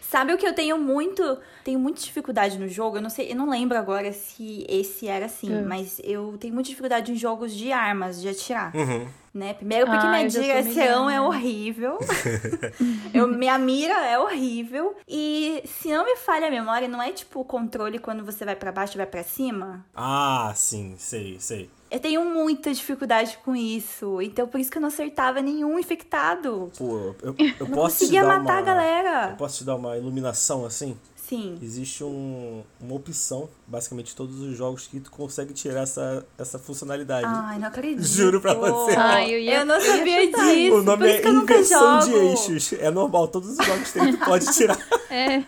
Sabe 0.00 0.32
o 0.34 0.38
que 0.38 0.44
eu 0.44 0.52
tenho 0.52 0.76
muito, 0.76 1.38
tenho 1.62 1.78
muita 1.78 2.00
dificuldade 2.00 2.58
no 2.58 2.66
jogo? 2.66 2.96
Eu 2.96 3.02
não 3.02 3.10
sei, 3.10 3.30
eu 3.30 3.36
não 3.36 3.48
lembro 3.48 3.78
agora 3.78 4.12
se 4.12 4.66
esse 4.68 5.06
era 5.06 5.26
assim, 5.26 5.54
É. 5.54 5.62
mas 5.62 6.00
eu 6.02 6.36
tenho 6.36 6.52
muita 6.52 6.68
dificuldade 6.68 7.12
em 7.12 7.14
jogos 7.14 7.54
de 7.54 7.70
armas, 7.70 8.20
de 8.20 8.28
atirar. 8.28 8.74
Uhum. 8.74 9.06
Né? 9.32 9.54
Primeiro 9.54 9.86
porque 9.86 10.04
Ah, 10.04 10.10
minha 10.10 10.28
direção 10.28 11.08
é 11.08 11.20
horrível. 11.20 11.96
eu, 13.14 13.28
minha 13.28 13.56
mira 13.56 13.94
é 14.04 14.18
horrível. 14.18 14.96
E 15.06 15.62
se 15.64 15.88
não 15.88 16.04
me 16.04 16.16
falha 16.16 16.48
a 16.48 16.50
memória, 16.50 16.88
não 16.88 17.00
é 17.00 17.12
tipo 17.12 17.38
o 17.38 17.44
controle 17.44 18.00
quando 18.00 18.24
você 18.24 18.44
vai 18.44 18.56
pra 18.56 18.72
baixo 18.72 18.96
e 18.96 18.98
vai 18.98 19.06
pra 19.06 19.22
cima? 19.22 19.86
Ah, 19.94 20.52
sim, 20.56 20.96
sei, 20.98 21.38
sei. 21.38 21.70
Eu 21.90 21.98
tenho 21.98 22.24
muita 22.24 22.72
dificuldade 22.72 23.38
com 23.44 23.54
isso. 23.56 24.20
Então 24.22 24.46
por 24.46 24.60
isso 24.60 24.70
que 24.70 24.78
eu 24.78 24.82
não 24.82 24.88
acertava 24.88 25.40
nenhum 25.42 25.78
infectado. 25.78 26.70
Pô, 26.78 26.96
eu, 26.96 27.16
eu 27.22 27.34
Eu 27.38 27.66
não 27.66 27.76
posso 27.76 27.96
te 27.96 28.00
conseguia 28.00 28.22
dar 28.22 28.38
matar 28.40 28.52
uma... 28.52 28.58
a 28.58 28.62
galera. 28.62 29.30
Eu 29.30 29.36
posso 29.36 29.58
te 29.58 29.64
dar 29.64 29.74
uma 29.76 29.96
iluminação 29.96 30.64
assim? 30.64 30.96
Sim. 31.16 31.56
Existe 31.62 32.02
um, 32.02 32.62
uma 32.80 32.94
opção, 32.96 33.48
basicamente 33.64 34.16
todos 34.16 34.40
os 34.40 34.56
jogos 34.56 34.88
que 34.88 34.98
tu 34.98 35.12
consegue 35.12 35.52
tirar 35.54 35.82
essa, 35.82 36.26
essa 36.36 36.58
funcionalidade. 36.58 37.24
Ai, 37.28 37.56
não 37.58 37.68
acredito. 37.68 38.04
Juro 38.04 38.40
pra 38.40 38.52
você. 38.54 38.96
Ai, 38.96 39.32
eu 39.32 39.38
ia- 39.38 39.58
eu 39.60 39.64
não 39.64 39.76
eu 39.76 39.80
ia 39.80 39.96
sabia 39.96 40.24
chutar. 40.26 40.54
disso. 40.54 40.74
o 40.76 40.82
nome 40.82 40.98
por 40.98 41.06
isso 41.08 41.18
é 41.18 41.20
que 41.22 41.28
eu 41.28 41.32
nunca 41.32 41.54
inversão 41.54 42.00
jogo. 42.00 42.12
de 42.12 42.18
eixos. 42.26 42.72
É 42.80 42.90
normal, 42.90 43.28
todos 43.28 43.50
os 43.56 43.64
jogos 43.64 43.92
tem, 43.92 44.12
tu 44.16 44.24
pode 44.24 44.46
tirar. 44.52 44.78
É. 45.10 45.42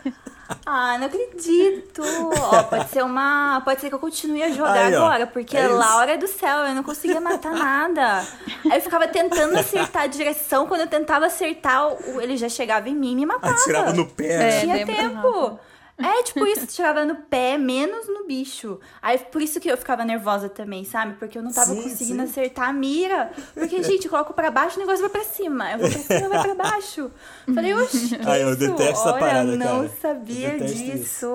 Ah, 0.66 0.96
não 0.98 1.06
acredito. 1.06 2.02
Ó, 2.02 2.62
pode 2.64 2.88
ser 2.90 3.02
uma. 3.02 3.60
Pode 3.64 3.80
ser 3.80 3.88
que 3.88 3.94
eu 3.94 3.98
continue 3.98 4.42
a 4.42 4.50
jogar 4.50 4.72
Aí, 4.86 4.94
ó. 4.94 5.04
agora, 5.04 5.26
porque 5.26 5.56
É. 5.56 5.66
Laura 5.68 6.16
do 6.18 6.26
céu, 6.28 6.58
eu 6.58 6.74
não 6.74 6.82
conseguia 6.82 7.20
matar 7.20 7.52
nada. 7.52 8.24
Aí 8.70 8.78
eu 8.78 8.80
ficava 8.80 9.06
tentando 9.08 9.58
acertar 9.58 10.02
a 10.02 10.06
direção. 10.06 10.66
Quando 10.66 10.82
eu 10.82 10.86
tentava 10.86 11.26
acertar, 11.26 11.88
o- 11.88 12.20
ele 12.20 12.36
já 12.36 12.48
chegava 12.48 12.88
em 12.88 12.94
mim 12.94 13.12
e 13.12 13.16
me 13.16 13.26
matava. 13.26 13.54
Atirava 13.54 13.92
no 13.92 14.06
pé. 14.06 14.38
né? 14.38 14.56
É. 14.56 14.60
Tinha 14.60 14.86
tempo. 14.86 15.58
É, 15.98 16.22
tipo 16.24 16.44
isso, 16.46 16.66
tirava 16.66 17.04
no 17.04 17.14
pé, 17.14 17.56
menos 17.58 18.08
no 18.08 18.24
bicho. 18.26 18.80
Aí 19.00 19.18
por 19.18 19.40
isso 19.40 19.60
que 19.60 19.70
eu 19.70 19.76
ficava 19.76 20.04
nervosa 20.04 20.48
também, 20.48 20.84
sabe? 20.84 21.14
Porque 21.18 21.38
eu 21.38 21.42
não 21.42 21.52
tava 21.52 21.74
Sim, 21.74 21.82
conseguindo 21.82 22.22
sim. 22.22 22.28
acertar 22.30 22.70
a 22.70 22.72
mira. 22.72 23.30
Porque, 23.54 23.82
gente, 23.82 24.06
eu 24.06 24.10
coloco 24.10 24.32
pra 24.34 24.50
baixo, 24.50 24.76
o 24.76 24.80
negócio 24.80 25.00
vai 25.02 25.10
pra 25.10 25.22
cima. 25.24 25.70
Eu 25.70 25.78
vou 25.78 25.90
pra 25.90 25.98
cima, 26.00 26.28
vai 26.28 26.42
pra 26.42 26.54
baixo. 26.54 27.10
Falei, 27.54 27.74
oxi, 27.74 28.18
Ah, 28.26 28.38
eu 28.38 28.56
detesto 28.56 28.82
essa 28.82 29.12
parada, 29.12 29.54
não 29.56 29.66
cara. 29.66 29.84
Eu 29.84 29.90
sabia 30.00 30.50
detesto 30.50 30.76
disso. 30.78 31.28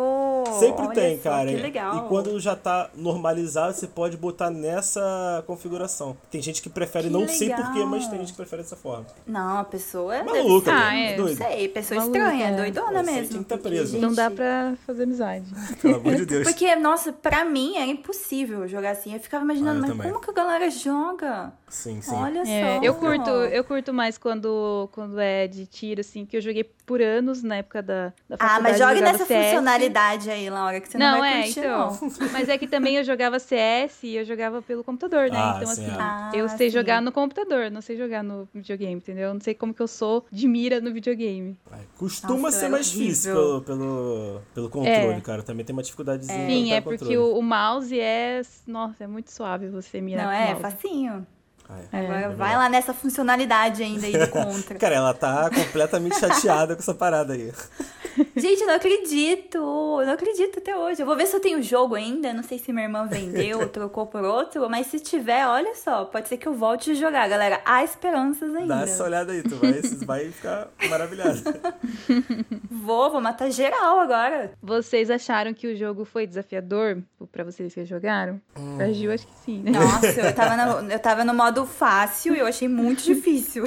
Sempre 0.59 0.85
Olha 0.85 0.93
tem, 0.95 1.17
só, 1.17 1.23
cara. 1.29 1.49
Que 1.49 1.55
legal. 1.57 1.97
E 1.97 2.09
quando 2.09 2.39
já 2.39 2.55
tá 2.55 2.89
normalizado, 2.95 3.73
você 3.73 3.87
pode 3.87 4.17
botar 4.17 4.49
nessa 4.49 5.43
configuração. 5.47 6.17
Tem 6.29 6.41
gente 6.41 6.61
que 6.61 6.69
prefere, 6.69 7.07
Que 7.07 7.13
não 7.13 7.27
sei 7.27 7.49
legal. 7.49 7.63
porquê, 7.65 7.85
mas 7.85 8.07
tem 8.07 8.19
gente 8.19 8.31
que 8.31 8.37
prefere 8.37 8.63
dessa 8.63 8.75
forma. 8.75 9.05
Não, 9.25 9.59
a 9.59 9.63
pessoa 9.63 10.15
deve 10.23 10.25
Maluca, 10.43 10.71
ser- 10.71 10.77
Ah, 10.77 10.89
né? 10.91 11.13
é. 11.13 11.17
Não 11.17 11.23
Doido. 11.25 11.37
sei, 11.37 11.67
pessoa 11.69 11.99
Maluca, 11.99 12.17
estranha, 12.19 12.47
é. 12.47 12.55
doidona 12.55 12.99
aí 12.99 13.05
mesmo. 13.05 13.29
tem 13.29 13.43
que 13.43 13.49
tá 13.49 13.57
preso. 13.57 13.97
Não 13.99 14.13
dá 14.13 14.29
gente, 14.29 14.35
pra 14.65 14.75
fazer 14.85 15.03
amizade. 15.03 15.45
Pelo 15.81 15.95
amor 15.97 16.15
de 16.15 16.25
Deus. 16.25 16.43
Porque, 16.47 16.75
nossa, 16.75 17.11
pra 17.13 17.45
mim 17.45 17.75
era 17.77 17.85
impossível 17.85 18.67
jogar 18.67 18.91
assim. 18.91 19.13
Eu 19.13 19.19
ficava 19.19 19.43
imaginando, 19.43 19.71
Ah, 19.71 19.77
eu 19.77 19.81
mas 19.81 19.97
também. 19.97 20.11
como 20.11 20.23
que 20.23 20.29
a 20.31 20.33
galera 20.33 20.69
joga? 20.69 21.51
Sim, 21.69 22.01
sim. 22.01 22.15
Olha 22.15 22.39
É, 22.47 22.77
só. 22.79 22.85
eu 22.85 22.93
curto, 22.95 23.29
eu 23.29 23.63
curto 23.63 23.93
mais 23.93 24.17
quando, 24.17 24.87
quando 24.93 25.19
é 25.19 25.47
de 25.47 25.65
tiro, 25.65 25.99
assim, 25.99 26.25
que 26.25 26.37
eu 26.37 26.41
joguei 26.41 26.63
por 26.63 27.01
anos 27.01 27.43
na 27.43 27.57
época 27.57 27.81
da, 27.83 28.13
da 28.29 28.37
faculdade. 28.37 28.57
Ah, 28.57 28.59
mas 28.61 28.77
jogue 28.77 29.01
nessa 29.01 29.25
CS. 29.25 29.45
funcionalidade 29.49 30.29
aí, 30.29 30.49
Laura, 30.49 30.79
que 30.79 30.87
você 30.87 30.97
não, 30.97 31.11
Não, 31.11 31.19
vai 31.19 31.33
é, 31.41 31.43
curtir, 31.43 31.59
então. 31.59 31.99
não. 32.01 32.09
Mas 32.31 32.47
é 32.47 32.57
que 32.57 32.67
também 32.67 32.95
eu 32.95 33.03
jogava 33.03 33.37
CS 33.37 34.03
e 34.03 34.15
eu 34.15 34.23
jogava 34.23 34.61
pelo 34.61 34.81
computador, 34.83 35.29
né? 35.29 35.37
Ah, 35.37 35.53
então, 35.61 35.75
sim, 35.75 35.81
assim, 35.83 35.91
é. 35.91 35.97
Ah, 35.99 36.31
eu 36.33 36.47
sei 36.49 36.69
sim. 36.69 36.77
jogar 36.77 37.01
no 37.01 37.11
computador, 37.11 37.69
não 37.69 37.81
sei 37.81 37.97
jogar 37.97 38.23
no 38.23 38.47
videogame, 38.53 38.95
entendeu? 38.95 39.27
Eu 39.29 39.33
não 39.33 39.41
sei 39.41 39.53
como 39.53 39.73
que 39.73 39.81
eu 39.81 39.87
sou 39.87 40.25
de 40.31 40.47
mira 40.47 40.79
no 40.79 40.93
videogame. 40.93 41.57
Ai, 41.69 41.81
Costuma 41.97 42.43
Nossa, 42.43 42.59
ser 42.59 42.65
é 42.67 42.69
mais 42.69 42.87
horrível. 42.87 43.05
difícil 43.07 43.33
pelo, 43.33 43.61
pelo, 43.63 44.41
pelo 44.53 44.69
controle, 44.69 45.17
É. 45.17 45.21
cara. 45.21 45.43
Também 45.43 45.65
tem 45.65 45.73
uma 45.75 45.83
dificuldadezinha. 45.83 46.47
Sim, 46.47 46.71
é 46.71 46.79
porque 46.79 47.17
o, 47.17 47.37
o 47.37 47.41
mouse 47.41 47.99
é. 47.99 48.41
Nossa, 48.65 49.03
é 49.03 49.07
muito 49.07 49.31
suave 49.31 49.67
você 49.67 49.99
mirar 49.99 50.25
Não, 50.25 50.31
é 50.31 50.47
mouse. 50.53 50.61
facinho. 50.61 51.27
Ah, 51.69 51.79
é. 51.91 51.99
Agora 51.99 52.19
vai 52.21 52.27
verdade. 52.29 52.55
lá 52.55 52.69
nessa 52.69 52.93
funcionalidade 52.93 53.83
ainda 53.83 54.05
aí 54.05 54.17
do 54.17 54.27
contra. 54.29 54.77
Cara, 54.79 54.95
ela 54.95 55.13
tá 55.13 55.49
completamente 55.49 56.19
chateada 56.19 56.75
com 56.75 56.81
essa 56.81 56.93
parada 56.93 57.33
aí. 57.33 57.51
Gente, 58.35 58.61
eu 58.61 58.67
não 58.67 58.75
acredito. 58.75 59.57
Eu 59.57 60.05
não 60.05 60.13
acredito 60.13 60.59
até 60.59 60.75
hoje. 60.75 61.01
Eu 61.01 61.05
vou 61.05 61.15
ver 61.15 61.25
se 61.27 61.35
eu 61.35 61.39
tenho 61.39 61.59
o 61.59 61.61
jogo 61.61 61.95
ainda. 61.95 62.33
Não 62.33 62.43
sei 62.43 62.57
se 62.59 62.71
minha 62.71 62.85
irmã 62.85 63.05
vendeu, 63.05 63.67
trocou 63.69 64.05
por 64.05 64.23
outro. 64.23 64.69
Mas 64.69 64.87
se 64.87 64.99
tiver, 64.99 65.45
olha 65.47 65.75
só. 65.75 66.05
Pode 66.05 66.27
ser 66.27 66.37
que 66.37 66.47
eu 66.47 66.53
volte 66.53 66.91
a 66.91 66.93
jogar, 66.93 67.27
galera. 67.27 67.61
Há 67.65 67.83
esperanças 67.83 68.53
ainda. 68.55 68.75
Dá 68.75 68.81
essa 68.83 69.03
olhada 69.03 69.31
aí, 69.31 69.43
tu 69.43 69.55
vai, 69.55 69.81
vai 70.05 70.31
ficar 70.31 70.67
maravilhado. 70.89 71.41
Vou, 72.69 73.11
vou 73.11 73.19
matar 73.19 73.49
geral 73.51 73.99
agora. 73.99 74.51
Vocês 74.61 75.09
acharam 75.09 75.53
que 75.53 75.67
o 75.67 75.75
jogo 75.75 76.05
foi 76.05 76.25
desafiador 76.25 77.01
pra 77.31 77.43
vocês 77.43 77.73
que 77.73 77.83
jogaram? 77.83 78.39
Hum. 78.57 78.77
Pra 78.77 78.91
Gil, 78.91 79.11
acho 79.11 79.27
que 79.27 79.33
sim, 79.43 79.61
né? 79.61 79.71
Nossa, 79.71 80.07
eu 80.07 80.33
tava, 80.33 80.81
no, 80.81 80.87
eu 80.91 80.99
tava 80.99 81.25
no 81.25 81.33
modo 81.33 81.65
fácil 81.65 82.35
e 82.35 82.39
eu 82.39 82.45
achei 82.45 82.67
muito 82.67 83.03
difícil. 83.03 83.65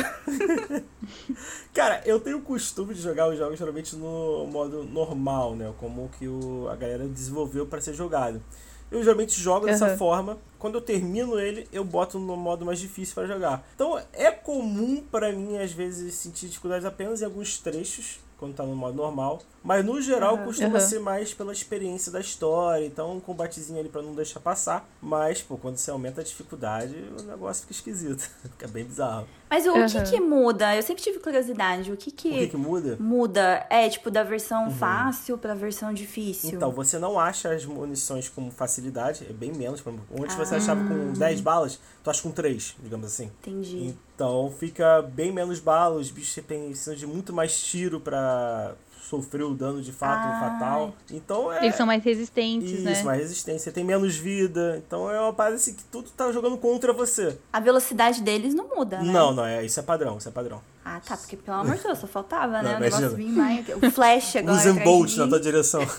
Cara, 1.74 2.02
eu 2.04 2.18
tenho 2.20 2.38
o 2.38 2.42
costume 2.42 2.94
de 2.94 3.00
jogar 3.00 3.28
os 3.28 3.38
jogos 3.38 3.58
geralmente 3.58 3.94
no 3.96 4.39
modo 4.46 4.84
normal, 4.84 5.54
né? 5.54 5.72
Como 5.78 6.08
que 6.18 6.28
o, 6.28 6.68
a 6.68 6.76
galera 6.76 7.06
desenvolveu 7.06 7.66
para 7.66 7.80
ser 7.80 7.94
jogado. 7.94 8.42
Eu 8.90 9.02
geralmente 9.02 9.40
jogo 9.40 9.66
dessa 9.66 9.86
Aham. 9.86 9.96
forma. 9.96 10.38
Quando 10.58 10.74
eu 10.74 10.80
termino 10.80 11.38
ele, 11.38 11.68
eu 11.72 11.84
boto 11.84 12.18
no 12.18 12.36
modo 12.36 12.66
mais 12.66 12.80
difícil 12.80 13.14
para 13.14 13.26
jogar. 13.26 13.66
Então 13.74 14.00
é 14.12 14.30
comum 14.30 15.02
para 15.10 15.32
mim, 15.32 15.58
às 15.58 15.72
vezes, 15.72 16.14
sentir 16.14 16.48
dificuldades 16.48 16.84
apenas 16.84 17.22
em 17.22 17.24
alguns 17.24 17.58
trechos, 17.58 18.18
quando 18.36 18.54
tá 18.54 18.64
no 18.64 18.74
modo 18.74 18.96
normal. 18.96 19.40
Mas 19.62 19.84
no 19.84 20.00
geral 20.00 20.36
Aham. 20.36 20.44
costuma 20.44 20.78
Aham. 20.78 20.80
ser 20.80 21.00
mais 21.00 21.34
pela 21.34 21.52
experiência 21.52 22.10
da 22.10 22.18
história. 22.20 22.86
Então 22.86 23.16
um 23.16 23.20
combatezinho 23.20 23.78
ali 23.78 23.88
para 23.90 24.00
não 24.00 24.14
deixar 24.14 24.40
passar. 24.40 24.88
Mas, 25.02 25.42
pô, 25.42 25.58
quando 25.58 25.76
você 25.76 25.90
aumenta 25.90 26.22
a 26.22 26.24
dificuldade, 26.24 26.96
o 27.18 27.22
negócio 27.22 27.62
fica 27.62 27.72
esquisito. 27.72 28.20
fica 28.42 28.66
bem 28.68 28.84
bizarro. 28.84 29.26
Mas 29.50 29.66
o 29.66 29.70
Aham. 29.76 29.86
que 29.86 30.02
que 30.12 30.20
muda? 30.20 30.74
Eu 30.76 30.82
sempre 30.82 31.02
tive 31.02 31.18
curiosidade. 31.18 31.92
O 31.92 31.96
que 31.96 32.10
que, 32.10 32.28
O 32.28 32.32
que, 32.38 32.46
que 32.48 32.56
muda? 32.56 32.96
muda? 32.98 33.66
É, 33.68 33.88
tipo, 33.88 34.10
da 34.10 34.22
versão 34.22 34.70
fácil 34.70 35.36
pra 35.36 35.54
versão 35.54 35.92
difícil. 35.92 36.50
Então, 36.54 36.70
você 36.70 36.98
não 36.98 37.18
acha 37.20 37.52
as 37.52 37.66
munições 37.66 38.28
com 38.28 38.50
facilidade, 38.50 39.26
é 39.28 39.32
bem 39.32 39.52
menos. 39.52 39.80
por 39.80 39.92
exemplo, 39.92 40.06
Antes 40.22 40.36
você 40.36 40.54
Ah. 40.54 40.58
achava 40.58 40.84
com 40.84 41.12
10 41.12 41.40
balas, 41.40 41.78
tu 42.02 42.08
acha 42.10 42.22
com 42.22 42.30
3, 42.30 42.76
digamos 42.82 43.06
assim. 43.08 43.24
Entendi. 43.40 43.94
Então 44.14 44.52
fica 44.58 45.02
bem 45.02 45.32
menos 45.32 45.58
balas, 45.60 46.06
os 46.06 46.10
bichos 46.10 46.42
precisam 46.44 46.94
de 46.94 47.06
muito 47.06 47.32
mais 47.32 47.60
tiro 47.60 47.98
pra 48.00 48.74
sofrer 49.10 49.42
o 49.42 49.54
dano 49.54 49.82
de 49.82 49.90
fato 49.92 50.28
Ah. 50.28 50.38
fatal. 50.40 50.94
Então 51.10 51.52
é. 51.52 51.64
Eles 51.64 51.74
são 51.74 51.84
mais 51.84 52.02
resistentes, 52.04 52.70
Isso, 52.70 52.82
né? 52.82 53.02
mais 53.02 53.20
resistência, 53.20 53.72
tem 53.72 53.82
menos 53.82 54.14
vida. 54.16 54.80
Então 54.86 55.10
é 55.10 55.20
uma 55.20 55.32
parada 55.32 55.56
assim 55.56 55.74
que 55.74 55.82
tudo 55.84 56.08
tá 56.10 56.30
jogando 56.30 56.56
contra 56.56 56.92
você. 56.92 57.36
A 57.52 57.58
velocidade 57.58 58.22
deles 58.22 58.54
não 58.54 58.68
muda, 58.68 58.98
né? 59.02 59.12
Não, 59.12 59.32
não, 59.34 59.44
é, 59.44 59.64
isso 59.64 59.80
é 59.80 59.82
padrão, 59.82 60.16
isso 60.18 60.28
é 60.28 60.32
padrão. 60.32 60.62
Ah, 60.84 61.00
tá, 61.00 61.16
porque 61.16 61.36
pelo 61.36 61.58
amor 61.58 61.76
de 61.76 61.82
Deus, 61.82 61.98
só 61.98 62.06
faltava, 62.06 62.62
né? 62.62 62.70
Não, 62.70 62.76
o 62.78 62.80
negócio 62.80 63.10
vir 63.16 63.28
mais. 63.28 63.66
O 63.68 63.90
flash 63.90 64.36
agora. 64.36 64.56
Usain 64.56 64.78
Bolt 64.84 65.16
na 65.16 65.28
tua 65.28 65.40
direção. 65.40 65.82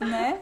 Né? 0.00 0.40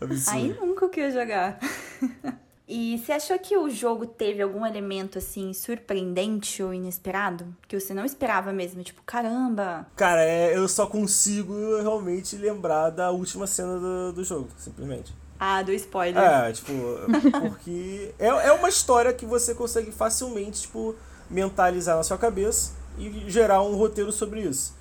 Absurdo. 0.00 0.36
Aí 0.36 0.56
nunca 0.60 0.84
eu 0.84 0.88
queria 0.88 1.10
jogar. 1.12 1.58
E 2.68 2.98
você 2.98 3.12
achou 3.12 3.38
que 3.38 3.56
o 3.56 3.70
jogo 3.70 4.06
teve 4.06 4.42
algum 4.42 4.66
elemento 4.66 5.18
assim 5.18 5.52
surpreendente 5.52 6.62
ou 6.62 6.74
inesperado? 6.74 7.46
Que 7.68 7.78
você 7.78 7.94
não 7.94 8.04
esperava 8.04 8.52
mesmo? 8.52 8.82
Tipo, 8.82 9.02
caramba! 9.06 9.86
Cara, 9.94 10.24
é, 10.24 10.56
eu 10.56 10.66
só 10.66 10.86
consigo 10.86 11.54
realmente 11.80 12.36
lembrar 12.36 12.90
da 12.90 13.10
última 13.10 13.46
cena 13.46 13.78
do, 13.78 14.12
do 14.12 14.24
jogo, 14.24 14.48
simplesmente. 14.58 15.14
Ah, 15.38 15.62
do 15.62 15.72
spoiler. 15.72 16.20
É, 16.20 16.52
tipo, 16.52 16.72
porque 17.40 18.12
é, 18.18 18.26
é 18.26 18.52
uma 18.52 18.68
história 18.68 19.12
que 19.12 19.24
você 19.24 19.54
consegue 19.54 19.92
facilmente, 19.92 20.62
tipo, 20.62 20.96
mentalizar 21.30 21.96
na 21.96 22.02
sua 22.02 22.18
cabeça 22.18 22.72
e 22.98 23.30
gerar 23.30 23.62
um 23.62 23.76
roteiro 23.76 24.10
sobre 24.10 24.40
isso. 24.40 24.75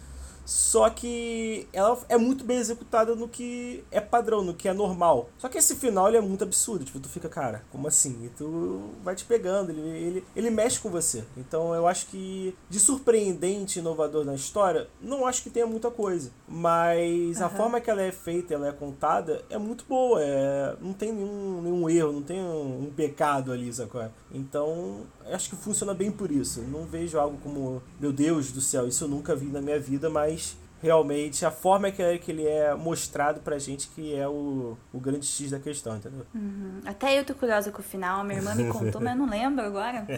Só 0.45 0.89
que 0.89 1.67
ela 1.73 1.99
é 2.07 2.17
muito 2.17 2.43
bem 2.43 2.57
executada 2.57 3.15
no 3.15 3.27
que 3.27 3.83
é 3.91 3.99
padrão, 3.99 4.43
no 4.43 4.53
que 4.53 4.67
é 4.67 4.73
normal. 4.73 5.29
Só 5.37 5.49
que 5.49 5.57
esse 5.57 5.75
final 5.75 6.07
ele 6.07 6.17
é 6.17 6.21
muito 6.21 6.43
absurdo. 6.43 6.85
Tipo, 6.85 6.99
tu 6.99 7.09
fica, 7.09 7.27
cara, 7.27 7.63
como 7.71 7.87
assim? 7.87 8.25
E 8.25 8.29
tu 8.29 8.91
vai 9.03 9.15
te 9.15 9.25
pegando, 9.25 9.71
ele, 9.71 9.81
ele, 9.81 10.23
ele 10.35 10.49
mexe 10.49 10.79
com 10.79 10.89
você. 10.89 11.23
Então 11.35 11.73
eu 11.73 11.87
acho 11.87 12.07
que 12.07 12.55
de 12.69 12.79
surpreendente 12.79 13.79
e 13.79 13.81
inovador 13.81 14.23
na 14.23 14.35
história, 14.35 14.87
não 15.01 15.25
acho 15.25 15.41
que 15.41 15.49
tenha 15.49 15.65
muita 15.65 15.89
coisa. 15.89 16.31
Mas 16.47 17.41
a 17.41 17.47
Aham. 17.47 17.55
forma 17.57 17.81
que 17.81 17.89
ela 17.89 18.01
é 18.01 18.11
feita, 18.11 18.53
ela 18.53 18.67
é 18.67 18.71
contada, 18.71 19.43
é 19.49 19.57
muito 19.57 19.85
boa. 19.87 20.21
É, 20.21 20.75
não 20.79 20.93
tem 20.93 21.11
nenhum, 21.11 21.61
nenhum 21.61 21.89
erro, 21.89 22.11
não 22.11 22.21
tem 22.21 22.39
um, 22.39 22.83
um 22.83 22.93
pecado 22.95 23.51
ali, 23.51 23.73
sacou? 23.73 24.05
Então, 24.31 25.01
eu 25.25 25.35
acho 25.35 25.49
que 25.49 25.55
funciona 25.55 25.93
bem 25.93 26.11
por 26.11 26.29
isso. 26.29 26.61
Não 26.61 26.85
vejo 26.85 27.17
algo 27.17 27.37
como, 27.41 27.81
meu 27.99 28.11
Deus 28.11 28.51
do 28.51 28.61
céu, 28.61 28.87
isso 28.87 29.05
eu 29.05 29.07
nunca 29.07 29.35
vi 29.35 29.47
na 29.47 29.61
minha 29.61 29.79
vida, 29.79 30.09
mas 30.09 30.34
realmente 30.81 31.45
a 31.45 31.51
forma 31.51 31.89
que, 31.91 32.01
é, 32.01 32.17
que 32.17 32.31
ele 32.31 32.45
é 32.45 32.75
mostrado 32.75 33.39
pra 33.41 33.57
gente 33.57 33.87
que 33.89 34.15
é 34.15 34.27
o, 34.27 34.77
o 34.93 34.99
grande 34.99 35.25
X 35.25 35.51
da 35.51 35.59
questão, 35.59 35.97
entendeu? 35.97 36.25
Uhum. 36.33 36.79
Até 36.85 37.17
eu 37.17 37.25
tô 37.25 37.33
curiosa 37.33 37.71
com 37.71 37.79
o 37.79 37.83
final, 37.83 38.23
minha 38.23 38.39
irmã 38.39 38.53
me 38.53 38.67
contou, 38.71 39.01
mas 39.01 39.13
eu 39.13 39.19
não 39.19 39.29
lembro 39.29 39.65
agora. 39.65 40.05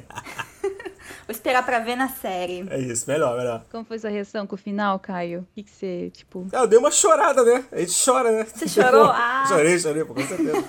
Vou 1.26 1.32
esperar 1.32 1.66
pra 1.66 1.80
ver 1.80 1.96
na 1.96 2.10
série. 2.10 2.66
É 2.70 2.80
isso, 2.80 3.10
melhor, 3.10 3.38
melhor. 3.38 3.64
Como 3.72 3.86
foi 3.86 3.98
sua 3.98 4.10
reação 4.10 4.46
com 4.46 4.56
o 4.56 4.58
final, 4.58 5.00
Caio? 5.00 5.42
O 5.42 5.48
que, 5.56 5.64
que 5.64 5.72
você, 5.72 6.10
tipo. 6.10 6.48
Ah, 6.52 6.60
eu 6.60 6.68
dei 6.68 6.78
uma 6.78 6.92
chorada, 6.92 7.44
né? 7.44 7.64
A 7.72 7.80
gente 7.80 7.94
chora, 8.04 8.32
né? 8.32 8.46
Você 8.46 8.68
chorou? 8.68 9.08
Ah. 9.18 9.46
Chorei, 9.48 9.80
chorei, 9.80 10.04
pô, 10.04 10.14
com 10.14 10.22
certeza. 10.22 10.64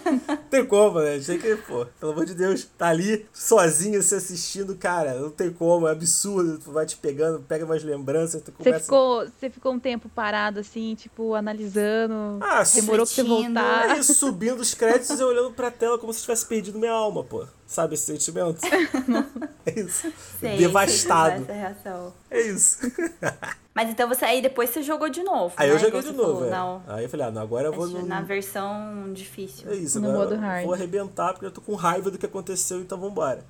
Tem 0.51 0.65
como, 0.65 1.01
né? 1.01 1.19
Tem 1.19 1.39
que, 1.39 1.57
pô, 1.57 1.87
pelo 2.01 2.13
amor 2.13 2.27
de 2.27 2.35
Deus, 2.35 2.69
tá 2.77 2.89
ali 2.89 3.27
sozinho 3.33 4.03
se 4.03 4.15
assistindo, 4.15 4.75
cara, 4.77 5.15
não 5.15 5.31
tem 5.31 5.51
como, 5.51 5.87
é 5.89 5.93
absurdo. 5.93 6.59
Tu 6.59 6.71
vai 6.73 6.87
te 6.87 6.97
pegando, 6.97 7.41
pega 7.41 7.65
umas 7.65 7.83
lembranças, 7.83 8.43
tu 8.43 8.53
começa. 8.53 8.79
Você 8.79 8.85
ficou, 8.85 9.27
você 9.27 9.51
ficou 9.51 9.73
um 9.73 9.79
tempo 9.79 10.09
parado, 10.09 10.61
assim, 10.61 10.95
tipo, 10.95 11.35
analisando. 11.35 12.39
Ah, 12.41 12.63
demorou 12.75 13.07
pra 13.07 13.15
você 13.15 13.23
voltar. 13.23 13.97
É 13.97 13.99
isso, 13.99 14.15
subindo 14.15 14.61
os 14.61 14.75
créditos 14.75 15.21
e 15.21 15.23
olhando 15.23 15.53
pra 15.53 15.71
tela 15.71 15.99
como 15.99 16.13
se 16.13 16.23
tivesse 16.23 16.47
perdido 16.47 16.79
minha 16.79 16.93
alma, 16.93 17.23
pô. 17.23 17.47
Sabe 17.67 17.95
esse 17.95 18.07
sentimento? 18.07 18.61
é 19.67 19.81
isso. 19.81 20.11
Sei, 20.41 20.57
Devastado. 20.57 21.45
reação. 21.45 22.15
É 22.31 22.41
isso. 22.41 22.79
Mas 23.79 23.91
então 23.91 24.09
você 24.09 24.25
aí 24.25 24.43
depois 24.43 24.71
você 24.71 24.83
jogou 24.83 25.09
de 25.09 25.23
novo. 25.23 25.55
Aí 25.57 25.69
né? 25.69 25.75
eu 25.77 25.79
joguei 25.79 26.03
de 26.03 26.11
novo, 26.11 26.41
falou, 26.41 26.47
é. 26.47 26.51
Não, 26.51 26.83
Aí 26.89 27.05
eu 27.05 27.09
falei, 27.09 27.27
ah, 27.27 27.31
não, 27.31 27.41
agora 27.41 27.69
eu 27.69 27.73
vou 27.73 27.87
no... 27.87 28.05
na 28.05 28.21
versão 28.21 29.13
difícil. 29.13 29.71
É 29.71 29.77
isso, 29.77 30.01
No 30.01 30.09
agora 30.09 30.25
modo 30.25 30.35
eu 30.35 30.41
hard. 30.41 30.65
vou 30.65 30.75
arrebentar 30.75 31.33
porque 31.33 31.47
eu 31.47 31.51
tô 31.53 31.61
com 31.61 31.77
raiva 31.77 32.11
do 32.11 32.19
que 32.19 32.27
aconteceu, 32.27 32.81
então 32.81 32.99
vambora. 32.99 33.45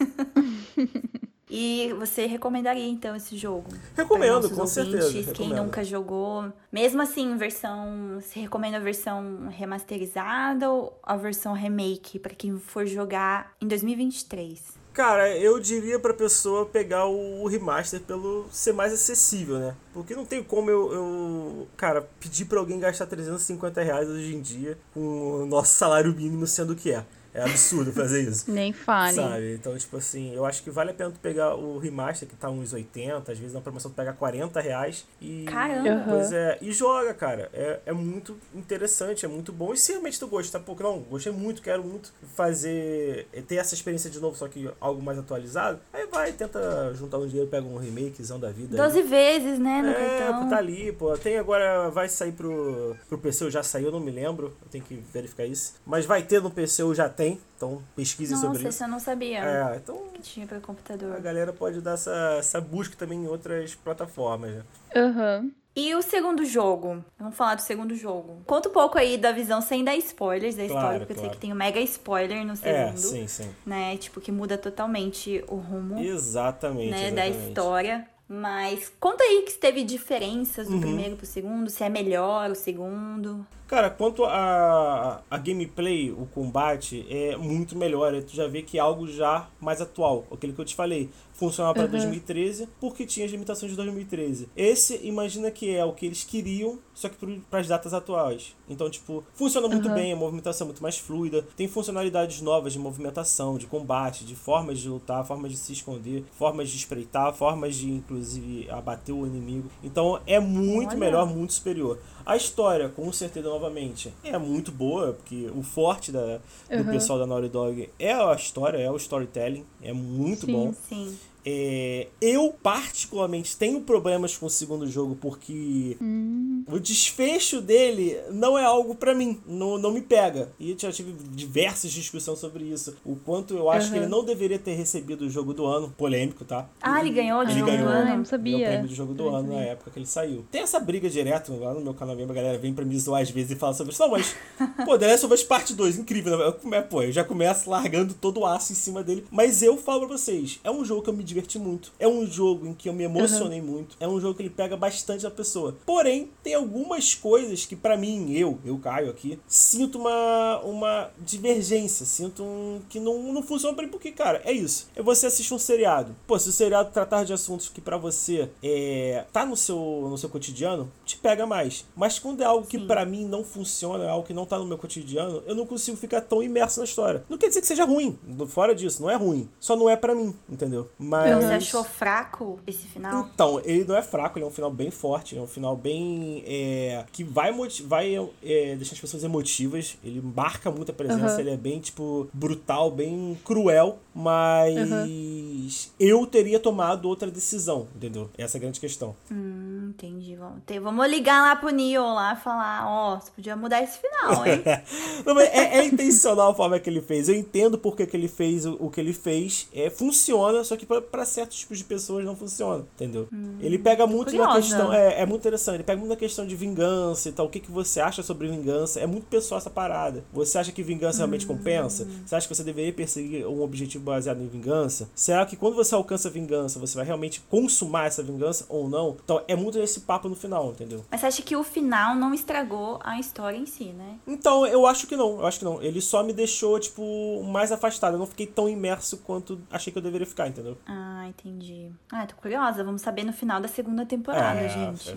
E 1.52 1.92
você 1.98 2.26
recomendaria 2.26 2.86
então 2.86 3.16
esse 3.16 3.36
jogo? 3.36 3.66
Recomendo, 3.96 4.48
com 4.50 4.66
certeza, 4.68 5.06
ouvintes, 5.06 5.32
Quem 5.32 5.46
recomendo. 5.48 5.64
nunca 5.66 5.82
jogou. 5.82 6.52
Mesmo 6.70 7.02
assim, 7.02 7.36
versão. 7.36 8.20
Você 8.20 8.38
recomenda 8.38 8.76
a 8.76 8.80
versão 8.80 9.48
remasterizada 9.48 10.70
ou 10.70 10.96
a 11.02 11.16
versão 11.16 11.52
remake 11.52 12.20
para 12.20 12.36
quem 12.36 12.56
for 12.56 12.86
jogar 12.86 13.52
em 13.60 13.66
2023? 13.66 14.79
Cara, 15.00 15.34
eu 15.34 15.58
diria 15.58 15.98
pra 15.98 16.12
pessoa 16.12 16.66
pegar 16.66 17.06
o 17.06 17.46
remaster 17.46 18.02
pelo 18.02 18.46
ser 18.52 18.74
mais 18.74 18.92
acessível, 18.92 19.58
né? 19.58 19.74
Porque 19.94 20.14
não 20.14 20.26
tem 20.26 20.42
como 20.42 20.70
eu, 20.70 20.92
eu 20.92 21.68
cara, 21.74 22.06
pedir 22.20 22.44
pra 22.44 22.58
alguém 22.58 22.78
gastar 22.78 23.06
350 23.06 23.82
reais 23.82 24.10
hoje 24.10 24.36
em 24.36 24.42
dia 24.42 24.76
com 24.92 25.00
o 25.00 25.46
nosso 25.46 25.72
salário 25.72 26.14
mínimo 26.14 26.46
sendo 26.46 26.74
o 26.74 26.76
que 26.76 26.92
é. 26.92 27.02
É 27.32 27.42
absurdo 27.42 27.92
fazer 27.92 28.22
isso. 28.22 28.50
Nem 28.50 28.72
fale. 28.72 29.14
Sabe? 29.14 29.54
Então, 29.54 29.76
tipo 29.78 29.96
assim, 29.96 30.34
eu 30.34 30.44
acho 30.44 30.62
que 30.62 30.70
vale 30.70 30.90
a 30.90 30.94
pena 30.94 31.10
tu 31.10 31.18
pegar 31.20 31.54
o 31.54 31.78
remaster, 31.78 32.28
que 32.28 32.34
tá 32.36 32.50
uns 32.50 32.72
80, 32.72 33.30
às 33.30 33.38
vezes 33.38 33.54
na 33.54 33.60
promoção 33.60 33.90
tu 33.90 33.94
pega 33.94 34.12
40 34.12 34.60
reais 34.60 35.06
e. 35.20 35.44
Caramba! 35.44 36.04
Pois 36.08 36.32
é, 36.32 36.58
e 36.60 36.72
joga, 36.72 37.14
cara. 37.14 37.48
É, 37.52 37.80
é 37.86 37.92
muito 37.92 38.36
interessante, 38.54 39.24
é 39.24 39.28
muito 39.28 39.52
bom. 39.52 39.72
E 39.72 39.76
se 39.76 39.92
realmente 39.92 40.18
tu 40.18 40.26
gostar, 40.26 40.60
pô, 40.60 40.74
não, 40.80 41.00
gostei 41.00 41.32
muito, 41.32 41.62
quero 41.62 41.82
muito 41.84 42.12
fazer. 42.36 43.26
ter 43.46 43.56
essa 43.56 43.74
experiência 43.74 44.10
de 44.10 44.18
novo, 44.20 44.36
só 44.36 44.48
que 44.48 44.68
algo 44.80 45.02
mais 45.02 45.18
atualizado. 45.18 45.78
Aí 45.92 46.06
vai, 46.06 46.32
tenta 46.32 46.92
juntar 46.94 47.18
um 47.18 47.26
dinheiro, 47.26 47.48
pega 47.48 47.66
um 47.66 47.76
remakezão 47.76 48.38
da 48.40 48.50
vida. 48.50 48.74
aí. 48.82 48.90
12 48.90 49.02
vezes, 49.02 49.58
né, 49.58 49.82
no 49.82 49.90
É, 49.90 50.18
cartão. 50.18 50.44
pô, 50.44 50.50
tá 50.50 50.56
ali, 50.56 50.92
pô. 50.92 51.16
Tem 51.18 51.38
agora, 51.38 51.88
vai 51.90 52.08
sair 52.08 52.32
pro, 52.32 52.96
pro 53.08 53.18
PC, 53.18 53.44
eu 53.44 53.50
já 53.50 53.62
saiu, 53.62 53.86
eu 53.86 53.92
não 53.92 54.00
me 54.00 54.10
lembro. 54.10 54.46
Eu 54.62 54.68
tenho 54.70 54.84
que 54.84 54.94
verificar 55.12 55.44
isso. 55.44 55.74
Mas 55.86 56.04
vai 56.06 56.22
ter 56.22 56.40
no 56.42 56.50
PC, 56.50 56.82
eu 56.82 56.94
já 56.94 57.08
tem. 57.20 57.40
Então 57.56 57.82
pesquise 57.94 58.32
Nossa, 58.32 58.46
sobre 58.46 58.58
isso. 58.60 58.68
esse 58.68 58.82
eu 58.84 58.88
não 58.88 58.98
sabia 58.98 59.38
É, 59.44 59.76
então 59.76 60.02
que 60.14 60.22
tinha 60.22 60.46
para 60.46 60.58
a 60.58 60.60
computador. 60.60 61.20
galera 61.20 61.52
pode 61.52 61.80
dar 61.80 61.92
essa, 61.94 62.36
essa 62.38 62.60
busca 62.60 62.96
também 62.96 63.24
em 63.24 63.26
outras 63.28 63.74
plataformas. 63.74 64.50
Né? 64.56 64.62
Aham. 64.96 65.50
E 65.76 65.94
o 65.94 66.02
segundo 66.02 66.44
jogo? 66.44 67.04
Vamos 67.18 67.36
falar 67.36 67.54
do 67.54 67.62
segundo 67.62 67.94
jogo. 67.94 68.38
Conta 68.44 68.68
um 68.68 68.72
pouco 68.72 68.98
aí 68.98 69.16
da 69.16 69.30
visão 69.30 69.60
sem 69.62 69.84
dar 69.84 69.94
spoilers 69.96 70.56
da 70.56 70.66
Claro, 70.66 70.78
história, 70.80 70.98
porque 71.00 71.12
eu 71.12 71.16
sei 71.16 71.24
claro. 71.26 71.34
que 71.36 71.40
tem 71.40 71.52
um 71.52 71.56
mega 71.56 71.78
spoiler 71.80 72.44
no 72.44 72.52
É, 72.54 72.56
segundo. 72.56 72.98
sim, 72.98 73.26
sim. 73.28 73.50
Né? 73.64 73.96
Tipo, 73.96 74.20
que 74.20 74.32
muda 74.32 74.58
totalmente 74.58 75.44
o 75.48 75.54
rumo 75.56 75.98
Exatamente. 76.00 76.90
né, 76.90 77.10
da 77.12 77.24
exatamente. 77.26 77.48
história. 77.48 78.06
Mas 78.28 78.92
conta 79.00 79.22
aí 79.24 79.42
que 79.42 79.52
teve 79.54 79.82
diferenças 79.84 80.66
do 80.66 80.74
Uhum. 80.74 80.80
primeiro 80.80 81.16
pro 81.16 81.26
segundo, 81.26 81.68
se 81.70 81.82
é 81.84 81.88
melhor 81.88 82.50
o 82.50 82.54
segundo. 82.54 83.46
Cara, 83.70 83.88
quanto 83.88 84.24
a, 84.24 85.22
a 85.30 85.38
gameplay, 85.38 86.10
o 86.10 86.26
combate 86.26 87.06
é 87.08 87.36
muito 87.36 87.78
melhor. 87.78 88.20
Tu 88.24 88.34
já 88.34 88.48
vê 88.48 88.62
que 88.62 88.78
é 88.78 88.80
algo 88.80 89.06
já 89.06 89.48
mais 89.60 89.80
atual. 89.80 90.24
Aquilo 90.32 90.52
que 90.52 90.60
eu 90.60 90.64
te 90.64 90.74
falei. 90.74 91.08
Funcionava 91.32 91.72
para 91.74 91.84
Uhum. 91.84 91.90
2013 91.92 92.68
porque 92.80 93.06
tinha 93.06 93.24
as 93.24 93.30
limitações 93.32 93.70
de 93.70 93.76
2013. 93.76 94.48
Esse, 94.56 95.00
imagina 95.06 95.52
que 95.52 95.74
é 95.74 95.82
o 95.84 95.92
que 95.92 96.04
eles 96.04 96.24
queriam, 96.24 96.80
só 96.92 97.08
que 97.08 97.16
para 97.48 97.60
as 97.60 97.68
datas 97.68 97.94
atuais. 97.94 98.54
Então, 98.68 98.90
tipo, 98.90 99.22
funciona 99.34 99.66
muito 99.68 99.88
Uhum. 99.88 99.94
bem, 99.94 100.12
a 100.12 100.16
movimentação 100.16 100.64
é 100.64 100.68
muito 100.68 100.82
mais 100.82 100.98
fluida. 100.98 101.46
Tem 101.56 101.66
funcionalidades 101.68 102.42
novas 102.42 102.72
de 102.72 102.78
movimentação, 102.80 103.56
de 103.56 103.66
combate, 103.68 104.24
de 104.26 104.34
formas 104.34 104.80
de 104.80 104.88
lutar, 104.88 105.24
formas 105.24 105.52
de 105.52 105.56
se 105.56 105.72
esconder, 105.72 106.24
formas 106.32 106.68
de 106.68 106.76
espreitar, 106.76 107.32
formas 107.32 107.76
de, 107.76 107.88
inclusive, 107.88 108.68
abater 108.68 109.14
o 109.14 109.24
inimigo. 109.26 109.70
Então, 109.82 110.20
é 110.26 110.40
muito 110.40 110.90
Olha. 110.90 110.98
melhor, 110.98 111.26
muito 111.26 111.54
superior. 111.54 111.98
A 112.24 112.36
história, 112.36 112.88
com 112.88 113.10
certeza, 113.12 113.48
novamente, 113.48 114.12
é 114.22 114.36
muito 114.38 114.70
boa, 114.70 115.12
porque 115.14 115.50
o 115.54 115.62
forte 115.62 116.12
da, 116.12 116.38
do 116.68 116.76
Uhum. 116.78 116.84
pessoal 116.90 117.18
da 117.18 117.26
Naughty 117.26 117.48
Dog 117.48 117.88
é 117.98 118.12
a 118.12 118.34
história, 118.34 118.78
é 118.78 118.90
o 118.90 118.96
storytelling, 118.96 119.64
é 119.82 119.92
muito 119.92 120.46
Sim. 120.46 120.52
bom. 120.52 120.74
Sim. 120.88 121.18
É, 121.44 122.08
eu, 122.20 122.54
particularmente, 122.62 123.56
tenho 123.56 123.80
problemas 123.80 124.36
com 124.36 124.46
o 124.46 124.50
segundo 124.50 124.86
jogo, 124.86 125.16
porque 125.20 125.96
Hum. 126.00 126.64
o 126.68 126.78
desfecho 126.78 127.60
dele 127.60 128.16
não 128.30 128.58
é 128.58 128.64
algo 128.64 128.94
pra 128.94 129.14
mim, 129.14 129.40
não, 129.46 129.78
não 129.78 129.90
me 129.92 130.00
pega. 130.00 130.52
E 130.58 130.70
eu 130.72 130.78
já 130.78 130.92
tive 130.92 131.12
diversas 131.30 131.90
discussões 131.92 132.38
sobre 132.38 132.64
isso. 132.64 132.94
O 133.04 133.16
quanto 133.16 133.54
eu 133.54 133.70
acho 133.70 133.86
Uhum. 133.88 133.92
que 133.92 133.98
ele 134.00 134.06
não 134.06 134.24
deveria 134.24 134.58
ter 134.58 134.74
recebido 134.74 135.22
o 135.22 135.30
jogo 135.30 135.54
do 135.54 135.64
ano, 135.66 135.90
polêmico, 135.96 136.44
tá? 136.44 136.68
Ah, 136.80 137.00
ele 137.00 137.10
ganhou 137.10 137.44
de 137.44 137.52
Ele 137.52 137.60
jogo 137.60 137.70
do 137.70 137.76
ganhou, 137.76 137.88
Ah, 137.90 137.94
eu 137.94 138.02
ano? 138.06 138.16
não 138.18 138.24
sabia. 138.24 138.52
Ganhou 138.58 138.66
o 138.68 138.72
prêmio 138.72 138.88
do 138.88 138.94
jogo 138.94 139.14
do 139.14 139.24
Eu 139.24 139.34
ano 139.36 139.54
na 139.54 139.60
época 139.62 139.90
que 139.90 139.98
ele 139.98 140.06
saiu. 140.06 140.44
Tem 140.50 140.62
essa 140.62 140.78
briga 140.78 141.08
direto 141.08 141.56
lá 141.58 141.72
no 141.74 141.80
meu 141.80 141.94
canal 141.94 142.14
mesmo, 142.16 142.32
a 142.32 142.34
galera 142.34 142.58
vem 142.58 142.74
pra 142.74 142.84
me 142.84 142.98
zoar 142.98 143.22
às 143.22 143.30
vezes 143.30 143.50
e 143.52 143.56
fala 143.56 143.72
sobre 143.74 143.92
isso. 143.92 144.02
Não, 144.02 144.10
mas, 144.10 144.34
pô, 144.84 144.98
The 144.98 145.06
Last 145.06 145.24
of 145.26 145.34
Us 145.34 145.42
Parte 145.42 145.74
2, 145.74 145.98
incrível, 145.98 146.36
né? 146.38 146.44
Eu, 146.78 146.82
pô, 146.84 147.02
eu 147.02 147.12
já 147.12 147.24
começo 147.24 147.68
largando 147.70 148.14
todo 148.14 148.40
o 148.40 148.46
aço 148.46 148.72
em 148.72 148.76
cima 148.76 149.02
dele. 149.02 149.24
Mas 149.30 149.62
eu 149.62 149.76
falo 149.76 150.06
pra 150.06 150.16
vocês, 150.16 150.60
é 150.62 150.70
um 150.70 150.84
jogo 150.84 151.02
que 151.02 151.10
eu 151.10 151.14
me 151.14 151.24
diverti 151.30 151.58
muito. 151.58 151.92
É 151.98 152.06
um 152.06 152.26
jogo 152.26 152.66
em 152.66 152.74
que 152.74 152.88
eu 152.88 152.92
me 152.92 153.04
emocionei 153.04 153.60
muito. 153.62 153.96
É 153.98 154.06
um 154.06 154.20
jogo 154.20 154.34
que 154.34 154.42
ele 154.42 154.50
pega 154.50 154.76
bastante 154.76 155.26
a 155.26 155.30
pessoa. 155.30 155.76
Porém, 155.86 156.30
tem 156.42 156.54
algumas 156.54 157.14
coisas 157.14 157.64
que 157.64 157.74
pra 157.74 157.96
mim, 157.96 158.32
eu, 158.32 158.58
eu 158.64 158.78
caio 158.78 159.10
aqui, 159.10 159.38
sinto 159.46 159.98
uma, 159.98 160.60
uma 160.60 161.10
divergência. 161.18 162.04
Sinto 162.04 162.42
um, 162.42 162.80
que 162.88 163.00
não, 163.00 163.32
não 163.32 163.42
funciona 163.42 163.74
pra 163.74 163.84
mim, 163.84 163.90
porque, 163.90 164.10
cara, 164.12 164.42
é 164.44 164.52
isso. 164.52 164.88
É 164.94 165.02
você 165.02 165.26
assistir 165.26 165.54
um 165.54 165.58
seriado. 165.58 166.14
Pô, 166.26 166.38
se 166.38 166.48
o 166.48 166.52
seriado 166.52 166.90
tratar 166.92 167.24
de 167.24 167.32
assuntos 167.32 167.68
que 167.68 167.80
pra 167.80 167.96
você 167.96 168.50
é, 168.62 169.24
tá 169.32 169.46
no 169.46 169.56
seu, 169.56 170.06
no 170.08 170.18
seu 170.18 170.28
cotidiano, 170.28 170.90
te 171.10 171.16
pega 171.18 171.46
mais. 171.46 171.84
Mas 171.96 172.18
quando 172.18 172.42
é 172.42 172.44
algo 172.44 172.66
que 172.66 172.78
pra 172.78 173.04
mim 173.04 173.24
não 173.24 173.44
funciona, 173.44 174.04
é 174.04 174.08
algo 174.08 174.26
que 174.26 174.32
não 174.34 174.44
tá 174.46 174.58
no 174.58 174.66
meu 174.66 174.78
cotidiano, 174.78 175.42
eu 175.46 175.54
não 175.54 175.66
consigo 175.66 175.96
ficar 175.96 176.20
tão 176.20 176.42
imerso 176.42 176.80
na 176.80 176.84
história. 176.84 177.24
Não 177.28 177.36
quer 177.38 177.48
dizer 177.48 177.60
que 177.60 177.66
seja 177.66 177.84
ruim. 177.84 178.18
Fora 178.48 178.74
disso, 178.74 179.02
não 179.02 179.10
é 179.10 179.16
ruim. 179.16 179.48
Só 179.58 179.76
não 179.76 179.88
é 179.88 179.96
pra 179.96 180.14
mim, 180.14 180.34
entendeu? 180.48 180.88
Mas. 180.98 181.36
Você 181.36 181.52
achou 181.54 181.84
fraco 181.84 182.58
esse 182.66 182.86
final? 182.86 183.28
Então, 183.34 183.60
ele 183.64 183.84
não 183.84 183.96
é 183.96 184.02
fraco, 184.02 184.38
ele 184.38 184.44
é 184.44 184.48
um 184.48 184.52
final 184.52 184.70
bem 184.70 184.90
forte, 184.90 185.36
é 185.36 185.40
um 185.40 185.46
final 185.46 185.76
bem. 185.76 186.42
é, 186.46 187.04
que 187.12 187.22
vai, 187.24 187.52
vai 187.84 188.14
é, 188.42 188.76
deixar 188.76 188.94
as 188.94 189.00
pessoas 189.00 189.22
emotivas. 189.24 189.96
Ele 190.02 190.20
marca 190.20 190.70
muito 190.70 190.90
a 190.90 190.94
presença, 190.94 191.34
Uhum. 191.34 191.40
ele 191.40 191.50
é 191.50 191.56
bem, 191.56 191.80
tipo, 191.80 192.28
brutal, 192.32 192.90
bem 192.90 193.38
cruel, 193.44 193.98
mas 194.14 195.92
eu 195.98 196.26
teria 196.26 196.58
tomado 196.58 197.06
outra 197.08 197.30
decisão, 197.30 197.88
entendeu? 197.94 198.30
Essa 198.36 198.56
é 198.56 198.58
a 198.58 198.60
grande 198.60 198.80
questão. 198.80 199.14
Hum, 199.30 199.69
entendi. 199.90 200.36
Vamos, 200.36 200.62
ter- 200.64 200.80
vamos 200.80 201.06
ligar 201.08 201.42
lá 201.42 201.56
pro 201.56 201.70
Neo 201.70 202.02
lá 202.14 202.34
e 202.34 202.42
falar, 202.42 202.86
ó, 202.88 203.20
você 203.20 203.30
podia 203.30 203.54
mudar 203.56 203.82
esse 203.82 203.98
final, 203.98 204.46
hein? 204.46 204.62
Não, 205.26 205.38
é, 205.40 205.78
é 205.78 205.84
intencional 205.84 206.52
a 206.52 206.54
forma 206.54 206.78
que 206.78 206.88
ele 206.88 207.00
fez. 207.00 207.28
Eu 207.28 207.34
entendo 207.36 207.76
porque 207.78 208.06
que 208.06 208.16
ele 208.16 208.28
fez 208.28 208.64
o, 208.66 208.76
o 208.80 208.90
que 208.90 209.00
ele 209.00 209.12
fez. 209.12 209.68
É, 209.74 209.90
funciona, 209.90 210.64
só 210.64 210.76
que 210.76 210.86
pra- 210.86 211.02
pra 211.02 211.24
certos 211.24 211.58
tipos 211.58 211.78
de 211.78 211.84
pessoas 211.84 212.24
não 212.24 212.34
funciona, 212.36 212.84
entendeu? 212.94 213.28
ele 213.60 213.78
pega 213.78 214.06
muito 214.06 214.32
na 214.36 214.46
curiosa. 214.46 214.60
questão. 214.60 214.92
É, 214.92 215.20
é 215.20 215.26
muito 215.26 215.40
interessante. 215.42 215.76
Ele 215.76 215.84
pega 215.84 215.98
muito 215.98 216.10
na 216.10 216.16
questão 216.16 216.46
de 216.46 216.56
vingança 216.56 217.28
e 217.28 217.32
tal. 217.32 217.46
O 217.46 217.48
que, 217.50 217.60
que 217.60 217.70
você 217.70 218.00
acha 218.00 218.22
sobre 218.22 218.48
vingança? 218.48 219.00
É 219.00 219.06
muito 219.06 219.26
pessoal 219.26 219.58
essa 219.58 219.70
parada. 219.70 220.24
Você 220.32 220.58
acha 220.58 220.72
que 220.72 220.82
vingança 220.82 221.18
realmente 221.18 221.46
compensa? 221.46 222.06
Você 222.24 222.34
acha 222.34 222.48
que 222.48 222.54
você 222.54 222.62
deveria 222.64 222.92
perseguir 222.92 223.46
um 223.46 223.62
objetivo 223.62 224.04
baseado 224.04 224.40
em 224.40 224.48
vingança? 224.48 225.08
Será 225.14 225.44
que 225.46 225.56
quando 225.56 225.74
você 225.76 225.94
alcança 225.94 226.28
a 226.28 226.30
vingança, 226.30 226.78
você 226.78 226.96
vai 226.96 227.04
realmente 227.04 227.40
consumar 227.50 228.06
essa 228.06 228.22
vingança 228.22 228.64
ou 228.68 228.88
não? 228.88 229.16
Então 229.24 229.42
é 229.48 229.56
muito 229.56 229.78
esse 229.82 230.00
papo 230.00 230.28
no 230.28 230.34
final, 230.34 230.70
entendeu? 230.70 231.04
Mas 231.10 231.20
você 231.20 231.26
acha 231.26 231.42
que 231.42 231.56
o 231.56 231.62
final 231.62 232.14
não 232.14 232.32
estragou 232.34 232.98
a 233.02 233.18
história 233.18 233.56
em 233.56 233.66
si, 233.66 233.86
né? 233.86 234.16
Então, 234.26 234.66
eu 234.66 234.86
acho 234.86 235.06
que 235.06 235.16
não, 235.16 235.40
eu 235.40 235.46
acho 235.46 235.58
que 235.58 235.64
não. 235.64 235.82
Ele 235.82 236.00
só 236.00 236.22
me 236.22 236.32
deixou, 236.32 236.78
tipo, 236.78 237.42
mais 237.44 237.72
afastado. 237.72 238.14
Eu 238.14 238.18
não 238.18 238.26
fiquei 238.26 238.46
tão 238.46 238.68
imerso 238.68 239.18
quanto 239.18 239.60
achei 239.70 239.92
que 239.92 239.98
eu 239.98 240.02
deveria 240.02 240.26
ficar, 240.26 240.48
entendeu? 240.48 240.76
Ah, 240.86 241.26
entendi. 241.28 241.90
Ah, 242.12 242.26
tô 242.26 242.34
curiosa. 242.36 242.82
Vamos 242.84 243.02
saber 243.02 243.24
no 243.24 243.32
final 243.32 243.60
da 243.60 243.68
segunda 243.68 244.04
temporada, 244.06 244.60
é, 244.60 244.68
gente. 244.68 245.04
Vai 245.06 245.16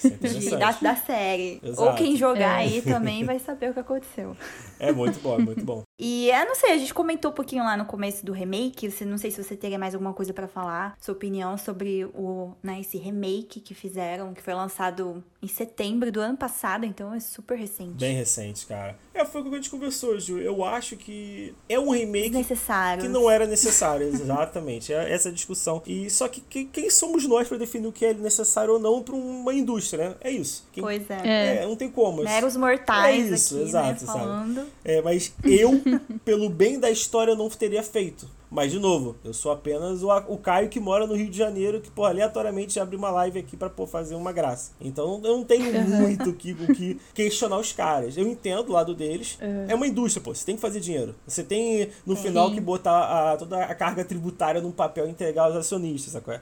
ser, 0.00 0.56
da, 0.58 0.72
da 0.72 0.96
série. 0.96 1.60
Exato. 1.62 1.82
Ou 1.88 1.94
quem 1.94 2.16
jogar 2.16 2.60
É. 2.62 2.64
aí 2.64 2.82
também 2.82 3.24
vai 3.24 3.38
saber 3.38 3.70
o 3.70 3.74
que 3.74 3.80
aconteceu. 3.80 4.36
É 4.78 4.92
muito 4.92 5.20
bom, 5.20 5.34
é 5.34 5.38
muito 5.38 5.64
bom. 5.64 5.82
E 5.98 6.28
eu 6.28 6.44
não 6.46 6.56
sei, 6.56 6.72
a 6.72 6.78
gente 6.78 6.92
comentou 6.92 7.30
um 7.30 7.34
pouquinho 7.34 7.62
lá 7.62 7.76
no 7.76 7.84
começo 7.84 8.26
do 8.26 8.32
remake. 8.32 8.90
Você 8.90 9.04
não 9.04 9.16
sei 9.16 9.30
se 9.30 9.42
você 9.42 9.54
teria 9.56 9.78
mais 9.78 9.94
alguma 9.94 10.12
coisa 10.12 10.32
pra 10.32 10.48
falar, 10.48 10.96
sua 11.00 11.14
opinião 11.14 11.56
sobre 11.56 12.04
o, 12.06 12.52
né, 12.62 12.80
esse 12.80 12.98
remake 12.98 13.60
que 13.60 13.74
fizeram, 13.74 14.34
que 14.34 14.42
foi 14.42 14.54
lançado 14.54 15.22
em 15.40 15.46
setembro 15.46 16.10
do 16.10 16.20
ano 16.20 16.36
passado, 16.36 16.84
então 16.84 17.14
é 17.14 17.20
super 17.20 17.56
recente. 17.56 17.94
Bem 17.94 18.16
recente, 18.16 18.66
cara. 18.66 18.98
É, 19.12 19.24
foi 19.24 19.40
o 19.42 19.44
que 19.44 19.50
a 19.50 19.54
gente 19.56 19.70
conversou, 19.70 20.18
Ju. 20.18 20.38
Eu 20.38 20.64
acho 20.64 20.96
que 20.96 21.54
é 21.68 21.78
um 21.78 21.90
remake 21.90 22.30
Desnecessário. 22.30 23.02
que 23.02 23.08
não 23.08 23.30
era 23.30 23.46
necessário, 23.46 24.08
exatamente. 24.08 24.92
É 24.92 25.12
essa 25.12 25.28
a 25.28 25.32
discussão. 25.32 25.80
E 25.86 26.10
só 26.10 26.26
que, 26.26 26.40
que- 26.40 26.64
quem 26.64 26.90
somos 26.90 27.24
nós 27.28 27.46
pra 27.46 27.56
definir 27.56 27.86
o 27.86 27.92
que 27.92 28.04
é 28.06 28.12
necessário 28.14 28.72
ou 28.74 28.80
não 28.80 29.00
pra 29.02 29.14
uma 29.14 29.54
indústria, 29.54 30.08
né? 30.10 30.16
É 30.20 30.30
isso. 30.30 30.66
Quem- 30.72 30.82
Pois 30.82 31.08
é. 31.08 31.20
É. 31.24 31.56
é, 31.62 31.66
não 31.66 31.76
tem 31.76 31.88
como. 31.88 32.24
Meros 32.24 32.56
mortais 32.56 33.30
É 33.30 33.34
isso, 33.34 33.54
aqui, 33.54 33.64
exato, 33.64 33.88
né, 33.90 33.96
sabe? 33.98 34.18
falando. 34.18 34.66
É, 34.84 35.00
mas 35.02 35.32
eu, 35.44 35.80
pelo 36.24 36.48
bem 36.48 36.78
da 36.78 36.90
história, 36.90 37.32
eu 37.32 37.36
não 37.36 37.48
teria 37.48 37.82
feito. 37.82 38.28
Mas, 38.54 38.70
de 38.70 38.78
novo, 38.78 39.16
eu 39.24 39.34
sou 39.34 39.50
apenas 39.50 40.02
o, 40.02 40.08
o 40.28 40.38
Caio 40.38 40.68
que 40.68 40.78
mora 40.78 41.06
no 41.08 41.14
Rio 41.14 41.28
de 41.28 41.36
Janeiro, 41.36 41.80
que, 41.80 41.90
pô, 41.90 42.04
aleatoriamente 42.04 42.78
abre 42.78 42.94
uma 42.96 43.10
live 43.10 43.38
aqui 43.40 43.56
pra 43.56 43.68
pô, 43.68 43.84
fazer 43.86 44.14
uma 44.14 44.30
graça. 44.32 44.70
Então, 44.80 45.20
eu 45.24 45.36
não 45.38 45.44
tenho 45.44 45.72
muito 46.00 46.30
o 46.30 46.32
que, 46.34 46.54
que 46.54 47.00
questionar 47.12 47.58
os 47.58 47.72
caras. 47.72 48.16
Eu 48.16 48.26
entendo 48.28 48.68
o 48.68 48.72
lado 48.72 48.94
deles. 48.94 49.36
É 49.68 49.74
uma 49.74 49.86
indústria, 49.88 50.22
pô. 50.22 50.32
Você 50.32 50.46
tem 50.46 50.54
que 50.54 50.60
fazer 50.62 50.78
dinheiro. 50.78 51.14
Você 51.26 51.42
tem, 51.42 51.88
no 52.06 52.14
final, 52.14 52.52
que 52.52 52.60
botar 52.60 53.32
a- 53.32 53.36
toda 53.36 53.58
a 53.64 53.74
carga 53.74 54.04
tributária 54.04 54.60
num 54.60 54.70
papel 54.70 55.06
e 55.08 55.10
entregar 55.10 55.44
aos 55.46 55.56
acionistas, 55.56 56.12
sacou? 56.12 56.34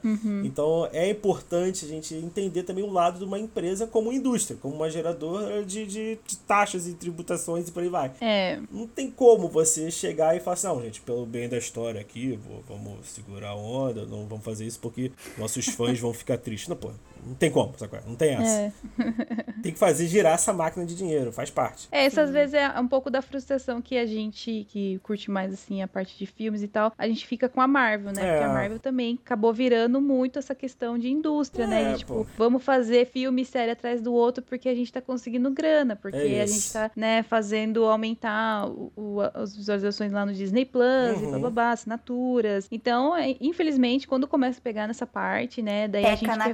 Então, 0.45 0.87
é 0.93 1.09
importante 1.09 1.85
a 1.85 1.87
gente 1.87 2.13
entender 2.13 2.61
também 2.63 2.83
o 2.83 2.91
lado 2.91 3.17
de 3.17 3.25
uma 3.25 3.39
empresa 3.39 3.87
como 3.87 4.13
indústria, 4.13 4.57
como 4.61 4.75
uma 4.75 4.89
geradora 4.89 5.63
de, 5.65 5.85
de, 5.87 6.19
de 6.27 6.37
taxas 6.37 6.87
e 6.87 6.93
tributações 6.93 7.67
e 7.67 7.71
por 7.71 7.81
aí 7.81 7.89
vai. 7.89 8.11
É, 8.21 8.59
Não 8.71 8.85
tem 8.85 9.09
como 9.09 9.47
você 9.47 9.89
chegar 9.89 10.35
e 10.35 10.39
falar 10.39 10.53
assim, 10.53 10.67
não, 10.67 10.81
gente, 10.81 11.01
pelo 11.01 11.25
bem 11.25 11.49
da 11.49 11.57
história 11.57 12.02
aqui, 12.03 12.39
vamos 12.67 13.07
segurar 13.07 13.49
a 13.49 13.55
onda, 13.55 14.05
não 14.05 14.27
vamos 14.27 14.45
fazer 14.45 14.65
isso 14.65 14.79
porque 14.79 15.11
nossos 15.37 15.65
fãs 15.65 15.99
vão 15.99 16.13
ficar 16.13 16.37
tristes. 16.37 16.69
Não, 16.69 16.75
pô, 16.75 16.91
não 17.25 17.35
tem 17.35 17.51
como, 17.51 17.73
sacou? 17.77 17.99
Não 18.07 18.15
tem 18.15 18.33
essa. 18.35 18.61
é. 18.61 18.71
Tem 19.63 19.71
que 19.71 19.79
fazer 19.79 20.07
girar 20.07 20.33
essa 20.33 20.51
máquina 20.51 20.85
de 20.85 20.93
dinheiro, 20.93 21.31
faz 21.31 21.49
parte. 21.49 21.87
É, 21.89 22.03
essas 22.03 22.31
vezes 22.31 22.53
é 22.53 22.67
um 22.79 22.87
pouco 22.87 23.09
da 23.09 23.21
frustração 23.21 23.81
que 23.81 23.97
a 23.97 24.05
gente, 24.05 24.65
que 24.69 24.99
curte 25.03 25.31
mais, 25.31 25.53
assim, 25.53 25.81
a 25.81 25.87
parte 25.87 26.17
de 26.17 26.25
filmes 26.25 26.61
e 26.61 26.67
tal, 26.67 26.91
a 26.97 27.07
gente 27.07 27.25
fica 27.25 27.47
com 27.47 27.61
a 27.61 27.67
Marvel, 27.67 28.11
né? 28.11 28.21
É. 28.27 28.31
Porque 28.31 28.43
a 28.43 28.53
Marvel 28.53 28.79
também 28.79 29.17
acabou 29.23 29.53
virando 29.53 30.01
muito 30.01 30.37
essa 30.37 30.53
questão 30.53 30.97
de 30.99 31.09
indústria, 31.09 31.65
né? 31.65 31.81
É, 31.83 31.91
De, 31.93 31.99
tipo, 31.99 32.13
pô. 32.13 32.27
vamos 32.37 32.61
fazer 32.61 33.05
filme 33.07 33.43
e 33.43 33.45
série 33.45 33.71
atrás 33.71 34.01
do 34.01 34.13
outro 34.13 34.43
porque 34.43 34.67
a 34.67 34.75
gente 34.75 34.91
tá 34.91 34.99
conseguindo 35.01 35.49
grana, 35.49 35.95
porque 35.95 36.17
É 36.17 36.41
a 36.41 36.45
gente 36.45 36.73
tá, 36.73 36.91
né, 36.93 37.23
fazendo 37.23 37.85
aumentar 37.85 38.67
o, 38.67 38.91
o- 38.97 39.21
as 39.33 39.55
visualizações 39.55 40.11
lá 40.11 40.25
no 40.25 40.33
Disney 40.33 40.65
Plus 40.65 41.21
e 41.21 41.23
Uhum. 41.25 41.31
bababá, 41.31 41.71
assinaturas. 41.71 42.67
Então, 42.69 43.15
é, 43.15 43.35
infelizmente, 43.39 44.07
quando 44.07 44.27
começa 44.27 44.59
a 44.59 44.61
pegar 44.61 44.87
nessa 44.87 45.07
parte, 45.07 45.61
né, 45.61 45.87
daí 45.87 46.03
a 46.05 46.09
gente 46.15 46.19
Peca 46.21 46.33
que 46.33 46.35
é 46.35 46.47
na 46.49 46.53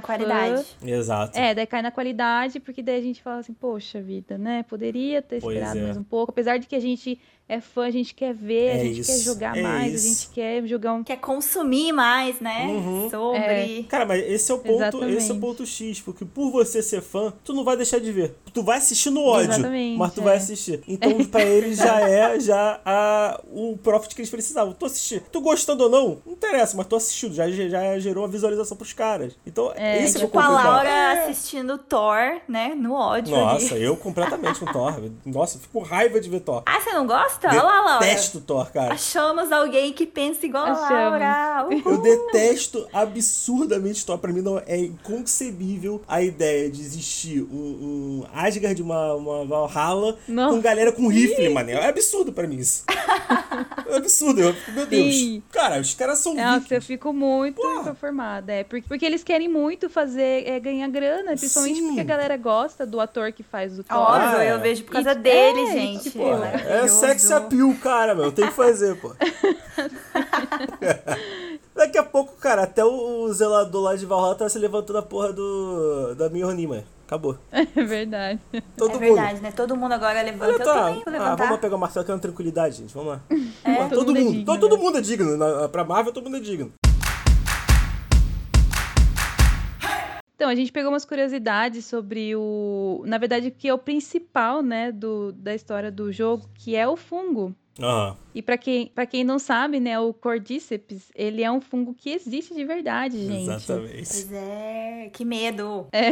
qualidade. 0.60 0.76
Exato. 0.82 1.38
é, 1.38 1.54
daí 1.54 1.66
cai 1.66 1.82
na 1.82 1.90
qualidade, 1.90 2.60
porque 2.60 2.82
daí 2.82 2.98
a 2.98 3.02
gente 3.02 3.22
fala 3.22 3.38
assim, 3.40 3.52
poxa 3.54 4.00
vida, 4.00 4.38
né? 4.38 4.62
Poderia 4.64 5.22
ter 5.22 5.40
Pois 5.40 5.56
esperado 5.56 5.78
é. 5.78 5.82
mais 5.82 5.96
um 5.96 6.04
pouco. 6.04 6.32
Apesar 6.32 6.58
de 6.58 6.66
que 6.66 6.76
a 6.76 6.80
gente 6.80 7.20
é 7.50 7.60
fã, 7.60 7.84
a 7.86 7.90
gente 7.90 8.14
quer 8.14 8.32
ver, 8.32 8.66
É 8.66 8.72
a 8.72 8.84
gente 8.84 9.02
quer 9.06 9.12
isso, 9.16 9.24
jogar 9.24 9.56
é 9.56 9.62
mais, 9.62 9.92
isso. 9.94 10.06
a 10.06 10.08
gente 10.10 10.28
quer 10.34 10.66
jogar 10.66 10.92
um. 10.92 11.02
Quer 11.04 11.16
consumir 11.16 11.92
mais, 11.92 12.40
né? 12.40 12.66
Uhum. 12.68 13.10
Sobre. 13.10 13.84
Cara, 13.88 14.06
mas 14.06 14.22
esse 14.28 14.50
é 14.50 14.54
o 14.54 14.58
ponto, 14.58 14.76
Exatamente. 14.82 15.16
esse 15.16 15.30
é 15.30 15.34
o 15.34 15.38
ponto 15.40 15.66
X, 15.66 16.00
porque 16.00 16.24
por 16.24 16.50
você 16.50 16.82
ser 16.82 17.00
fã, 17.02 17.32
tu 17.44 17.52
não 17.52 17.64
vai 17.64 17.76
deixar 17.76 17.98
de 17.98 18.12
ver. 18.12 18.34
Tu 18.52 18.62
vai 18.62 18.78
assistir 18.78 19.10
no 19.10 19.24
ódio, 19.24 19.50
Exatamente, 19.52 19.98
mas 19.98 20.14
tu 20.14 20.20
é. 20.20 20.24
vai 20.24 20.36
assistir. 20.36 20.80
Então, 20.86 21.24
pra 21.26 21.42
eles 21.42 21.78
já 21.78 22.00
é 22.00 22.38
já 22.40 22.80
a, 22.84 23.40
o 23.52 23.76
profit 23.78 24.14
que 24.14 24.20
eles 24.20 24.30
precisavam. 24.30 24.72
Tu 24.72 24.86
assistir. 24.86 25.22
Tu 25.32 25.40
gostando 25.40 25.84
ou 25.84 25.90
não, 25.90 26.22
não 26.24 26.32
interessa, 26.32 26.76
mas 26.76 26.86
tu 26.86 26.96
assistiu, 26.96 27.32
já, 27.32 27.50
já 27.50 27.98
gerou 27.98 28.22
uma 28.24 28.28
visualização 28.30 28.76
pros 28.76 28.92
caras. 28.92 29.36
Então, 29.46 29.72
É, 29.74 30.02
esse 30.02 30.16
é 30.16 30.20
o 30.20 30.26
Tipo 30.26 30.38
a 30.38 30.42
complicado. 30.42 30.64
Laura 30.72 31.12
assistindo 31.24 31.78
Thor, 31.78 32.40
né? 32.48 32.74
No 32.76 32.94
ódio 32.94 33.34
Nossa, 33.34 33.74
ali. 33.74 33.84
eu 33.84 33.96
completamente 33.96 34.60
com 34.60 34.66
Thor. 34.66 34.94
Nossa, 35.26 35.58
fico 35.58 35.80
com 35.80 35.84
raiva 35.84 36.20
de 36.20 36.28
ver 36.28 36.40
Thor. 36.40 36.62
Ah, 36.66 36.80
você 36.80 36.92
não 36.92 37.06
gosta? 37.06 37.39
Olha 37.48 37.62
lá, 37.62 37.80
Laura. 37.80 37.98
Detesto 38.06 38.40
Thor, 38.40 38.70
cara. 38.72 38.94
Achamos 38.94 39.50
alguém 39.52 39.92
que 39.92 40.06
pensa 40.06 40.44
igual 40.46 40.64
a 40.66 40.72
Achamos. 40.72 40.90
Laura. 41.20 41.66
Uhul. 41.70 41.92
Eu 41.94 42.02
detesto 42.02 42.86
absurdamente 42.92 44.04
Thor. 44.04 44.18
Pra 44.18 44.32
mim 44.32 44.40
não 44.42 44.58
é 44.66 44.76
inconcebível 44.78 46.02
a 46.06 46.22
ideia 46.22 46.70
de 46.70 46.80
existir 46.80 47.42
um, 47.42 48.22
um 48.22 48.26
Asgard, 48.34 48.80
uma, 48.82 49.14
uma 49.14 49.44
Valhalla, 49.44 50.18
Não. 50.28 50.50
com 50.50 50.60
galera 50.60 50.92
com 50.92 51.08
rifle, 51.08 51.48
mano. 51.48 51.70
É 51.70 51.88
absurdo 51.88 52.32
pra 52.32 52.46
mim 52.46 52.56
isso. 52.56 52.84
É 53.88 53.96
absurdo. 53.96 54.40
Eu 54.40 54.54
meu 54.74 54.86
Deus. 54.86 55.14
Sim. 55.14 55.42
Cara, 55.52 55.80
os 55.80 55.94
caras 55.94 56.18
são 56.18 56.34
Nossa, 56.34 56.56
eu 56.56 56.60
vikings. 56.60 56.86
fico 56.86 57.12
muito 57.12 57.56
Porra. 57.60 57.80
inconformada. 57.82 58.52
É, 58.52 58.64
porque, 58.64 58.86
porque 58.88 59.04
eles 59.04 59.22
querem 59.24 59.48
muito 59.48 59.88
fazer, 59.90 60.46
é, 60.48 60.58
ganhar 60.60 60.88
grana, 60.88 61.32
principalmente 61.36 61.78
Sim. 61.78 61.86
porque 61.86 62.00
a 62.00 62.04
galera 62.04 62.36
gosta 62.36 62.86
do 62.86 63.00
ator 63.00 63.32
que 63.32 63.42
faz 63.42 63.78
o 63.78 63.84
Thor. 63.84 63.96
Óbvio, 63.98 64.38
Ah, 64.38 64.44
é. 64.44 64.52
eu 64.52 64.60
vejo 64.60 64.84
por 64.84 64.92
causa 64.92 65.12
E- 65.12 65.14
dele, 65.16 65.60
é, 65.62 65.72
gente. 65.72 66.02
tipo, 66.04 66.18
Pô, 66.18 66.28
é 66.34 66.38
Maravilhoso. 66.38 66.94
Sex 67.30 67.44
appeal, 67.44 67.74
cara, 67.82 68.14
meu. 68.14 68.30
Tem 68.32 68.46
que 68.46 68.52
fazer, 68.52 68.96
pô. 68.96 69.12
Daqui 71.74 71.96
a 71.98 72.02
pouco, 72.02 72.34
cara, 72.36 72.64
até 72.64 72.84
o, 72.84 73.32
zelador 73.32 73.82
lá 73.82 73.96
de 73.96 74.04
Valhalla 74.04 74.34
tá 74.34 74.48
se 74.48 74.58
levantando 74.58 74.98
a 74.98 75.02
porra 75.02 75.32
do. 75.32 76.14
da 76.14 76.28
Mjolnir, 76.28 76.68
mano. 76.68 76.84
Acabou. 77.06 77.36
É 77.50 77.64
verdade. 77.84 78.38
Todo 78.76 78.90
É 78.90 78.94
mundo. 78.94 79.00
verdade, 79.00 79.40
né? 79.40 79.50
Todo 79.50 79.76
mundo 79.76 79.92
agora 79.92 80.22
levanta. 80.22 80.44
Olha, 80.44 80.52
Eu 80.52 80.64
tá. 80.64 80.90
vou 80.92 81.02
Ah, 81.20 81.34
vamos 81.34 81.58
pegar 81.58 81.74
o 81.74 81.78
Marcelo 81.78 82.04
que 82.04 82.10
é 82.10 82.14
uma 82.14 82.20
tranquilidade, 82.20 82.76
gente. 82.76 82.94
Vamos 82.94 83.14
lá. 83.14 83.20
É, 83.64 83.74
Pô, 83.74 83.88
todo 83.88 84.04
todo, 84.04 84.06
mundo 84.14 84.18
é 84.18 84.22
digno, 84.30 84.44
todo, 84.44 84.60
todo 84.60 84.76
né? 84.76 84.82
mundo 84.82 84.98
é 84.98 85.00
digno. 85.00 85.36
Na, 85.36 85.68
pra 85.68 85.82
Marvel, 85.84 86.12
todo 86.12 86.24
mundo 86.24 86.36
é 86.36 86.40
digno. 86.40 86.72
Então, 90.40 90.48
a 90.48 90.54
gente 90.54 90.72
pegou 90.72 90.90
umas 90.90 91.04
curiosidades 91.04 91.84
sobre 91.84 92.34
o. 92.34 93.04
Na 93.06 93.18
verdade, 93.18 93.50
que 93.50 93.68
é 93.68 93.74
o 93.74 93.78
principal, 93.78 94.62
né, 94.62 94.90
do, 94.90 95.32
da 95.32 95.54
história 95.54 95.92
do 95.92 96.10
jogo, 96.10 96.48
que 96.54 96.74
é 96.74 96.88
o 96.88 96.96
fungo. 96.96 97.54
Aham. 97.78 98.16
E 98.32 98.40
pra 98.42 98.56
quem, 98.56 98.86
pra 98.86 99.06
quem 99.06 99.24
não 99.24 99.40
sabe, 99.40 99.80
né, 99.80 99.98
o 99.98 100.12
Cordyceps, 100.14 101.10
ele 101.16 101.42
é 101.42 101.50
um 101.50 101.60
fungo 101.60 101.92
que 101.92 102.10
existe 102.10 102.54
de 102.54 102.64
verdade, 102.64 103.18
gente. 103.26 103.42
Exatamente. 103.42 103.92
Pois 103.94 104.32
é, 104.32 105.10
que 105.12 105.24
medo. 105.24 105.88
É, 105.92 106.10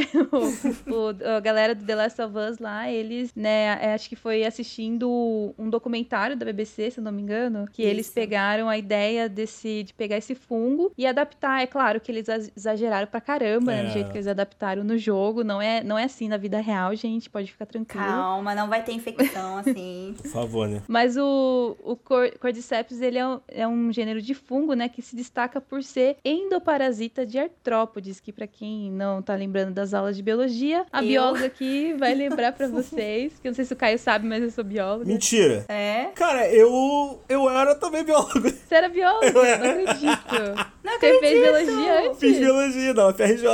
o, 0.89 0.93
o- 0.93 1.37
a 1.37 1.41
galera 1.41 1.75
do 1.77 1.85
The 1.85 1.95
Last 1.95 2.21
of 2.21 2.35
Us 2.37 2.59
lá, 2.59 2.91
eles, 2.91 3.33
né, 3.37 3.79
é, 3.81 3.95
acho 3.95 4.09
que 4.09 4.17
foi 4.17 4.45
assistindo 4.45 5.55
um 5.57 5.71
documentário 5.71 6.37
da 6.37 6.45
BBC, 6.47 6.91
se 6.91 6.99
eu 7.01 7.05
não 7.05 7.13
me 7.13 7.23
engano, 7.23 7.69
que 7.73 7.83
eles 7.83 8.07
Isso. 8.07 8.15
pegaram 8.15 8.69
a 8.69 8.77
ideia 8.77 9.29
desse, 9.29 9.85
de 9.85 9.95
pegar 9.95 10.17
esse 10.17 10.35
fungo 10.35 10.93
e 10.99 11.07
adaptar. 11.07 11.63
É 11.63 11.67
claro 11.67 12.01
que 12.01 12.11
eles 12.11 12.29
exa- 12.29 12.51
exageraram 12.57 13.07
pra 13.07 13.21
caramba, 13.21 13.71
né, 13.73 13.81
É. 13.83 13.85
do 13.85 13.93
jeito 13.93 14.11
que 14.11 14.17
eles 14.17 14.27
adaptaram 14.27 14.83
no 14.83 14.99
jogo. 14.99 15.45
Não 15.45 15.63
é, 15.63 15.85
não 15.85 15.97
é 15.97 16.05
assim 16.05 16.27
na 16.29 16.37
vida 16.37 16.59
real, 16.61 16.97
gente, 16.97 17.31
pode 17.31 17.53
ficar 17.53 17.67
tranquilo. 17.67 18.05
Calma, 18.05 18.57
não 18.57 18.69
vai 18.69 18.83
ter 18.83 18.93
infecção 18.93 19.59
assim. 19.59 20.15
Por 20.21 20.31
favor, 20.31 20.69
né? 20.69 20.83
Mas 20.89 21.17
o, 21.17 21.48
o 21.83 21.97
cor, 21.97 22.31
Cordyceps, 22.39 23.01
ele 23.01 23.19
é 23.19 23.27
um, 23.27 23.41
é 23.49 23.67
um 23.69 23.93
gênero 23.93 24.21
de 24.21 24.35
fungo, 24.35 24.75
né, 24.75 24.89
que 24.89 25.03
se 25.03 25.15
destaca 25.17 25.61
por 25.61 25.83
ser 25.83 26.17
endoparasita 26.25 27.25
de 27.27 27.39
artrópodes, 27.39 28.21
que 28.21 28.33
pra 28.33 28.47
quem 28.47 28.91
não 28.91 29.23
tá 29.23 29.35
lembrando 29.35 29.73
das 29.73 29.95
aulas 29.95 30.17
de 30.17 30.23
biologia, 30.23 30.85
a 30.93 31.03
Eu. 31.03 31.09
bióloga 31.09 31.47
aqui 31.47 31.95
vai 31.95 32.15
lembrar 32.15 32.53
pra 32.53 32.67
vocês, 32.69 33.39
que 33.41 33.49
eu 33.49 33.51
não 33.51 33.57
sei 33.57 33.65
se 33.65 33.73
o 33.73 33.77
Caio 33.77 33.99
sabe, 33.99 34.27
mas 34.27 34.43
eu 34.43 34.51
sou 34.51 34.65
bióloga. 34.65 35.05
Mentira. 35.05 35.65
É? 35.69 36.07
Cara, 36.15 36.49
eu. 36.53 37.21
Eu 37.29 37.49
era 37.49 37.75
também 37.75 38.05
biólogo. 38.05 38.49
Você 38.49 38.75
era 38.75 38.89
bióloga? 38.89 39.33
Não 39.33 39.71
acredito. 39.71 40.79
Você 40.89 41.21
fez 41.21 41.41
biologia 41.41 42.01
antes? 42.07 42.19
Fiz 42.19 42.39
biologia, 42.39 42.95
não, 42.95 43.13
FRJ. 43.13 43.45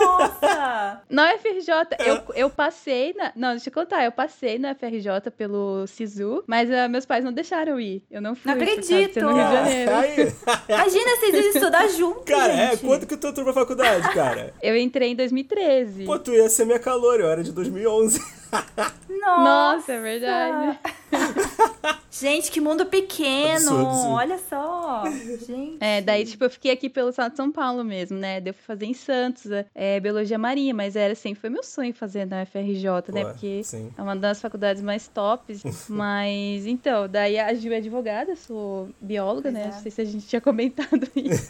Nossa! 0.00 1.02
Não 1.08 1.24
é 1.24 1.38
FRJ, 1.38 1.72
eu, 2.04 2.34
eu 2.34 2.50
passei 2.50 3.12
na... 3.14 3.32
Não, 3.34 3.50
deixa 3.50 3.68
eu 3.68 3.72
contar, 3.72 4.04
eu 4.04 4.12
passei 4.12 4.58
na 4.58 4.74
FRJ 4.74 5.30
pelo 5.36 5.86
SISU, 5.86 6.42
mas 6.46 6.70
ah, 6.70 6.88
meus 6.88 7.06
pais 7.06 7.24
não 7.24 7.32
deixaram 7.40 7.80
ir. 7.80 8.02
Eu 8.10 8.20
não 8.20 8.34
fui. 8.34 8.52
Não 8.52 8.58
ser 8.58 8.70
acredito! 8.70 9.20
no 9.20 9.34
Rio 9.34 9.44
de 9.46 9.52
Janeiro. 9.52 9.90
Imagina 10.68 11.16
vocês 11.16 11.34
iam 11.34 11.50
estudar 11.52 11.88
juntos, 11.88 12.24
cara, 12.24 12.52
é, 12.52 12.70
gente. 12.72 12.86
quanto 12.86 13.06
que 13.06 13.16
tu 13.16 13.26
entrou 13.28 13.44
pra 13.44 13.54
faculdade, 13.54 14.12
cara? 14.14 14.54
Eu 14.62 14.76
entrei 14.76 15.10
em 15.10 15.16
2013. 15.16 16.04
Pô, 16.04 16.18
tu 16.18 16.32
ia 16.32 16.48
ser 16.48 16.64
minha 16.64 16.78
calor, 16.78 17.20
eu 17.20 17.28
era 17.28 17.42
de 17.42 17.52
2011. 17.52 18.20
Nossa, 19.08 19.42
Nossa 19.42 19.92
é 19.92 20.00
verdade. 20.00 20.78
Gente, 22.10 22.50
que 22.50 22.60
mundo 22.60 22.84
pequeno. 22.86 23.54
Absurdo, 23.54 23.86
absurdo. 23.86 24.10
Olha 24.10 24.38
só. 24.38 25.04
Gente. 25.46 25.76
É, 25.80 26.00
daí, 26.02 26.24
tipo, 26.24 26.44
eu 26.44 26.50
fiquei 26.50 26.72
aqui 26.72 26.90
pelo 26.90 27.10
estado 27.10 27.30
de 27.30 27.36
São 27.36 27.50
Paulo 27.50 27.84
mesmo, 27.84 28.18
né? 28.18 28.40
Daí 28.40 28.50
eu 28.50 28.54
fui 28.54 28.64
fazer 28.64 28.86
em 28.86 28.94
Santos, 28.94 29.46
é, 29.74 30.00
Biologia 30.00 30.36
Marinha, 30.38 30.74
mas 30.74 30.96
era 30.96 31.14
sempre 31.14 31.40
foi 31.40 31.50
meu 31.50 31.62
sonho 31.62 31.94
fazer 31.94 32.26
na 32.26 32.44
FRJ, 32.44 32.84
né? 33.12 33.24
Porque 33.24 33.62
sim. 33.62 33.90
é 33.96 34.02
uma 34.02 34.16
das 34.16 34.40
faculdades 34.40 34.82
mais 34.82 35.08
tops. 35.08 35.62
mas, 35.88 36.66
então, 36.66 37.08
daí 37.08 37.38
a 37.38 37.54
Gil 37.54 37.72
é 37.72 37.76
advogada, 37.76 38.34
sou 38.34 38.88
bióloga, 39.00 39.50
né? 39.50 39.62
Pois 39.62 39.72
é. 39.72 39.76
Não 39.76 39.82
sei 39.82 39.90
se 39.90 40.00
a 40.00 40.04
gente 40.04 40.26
tinha 40.26 40.40
comentado 40.40 41.08
isso. 41.14 41.48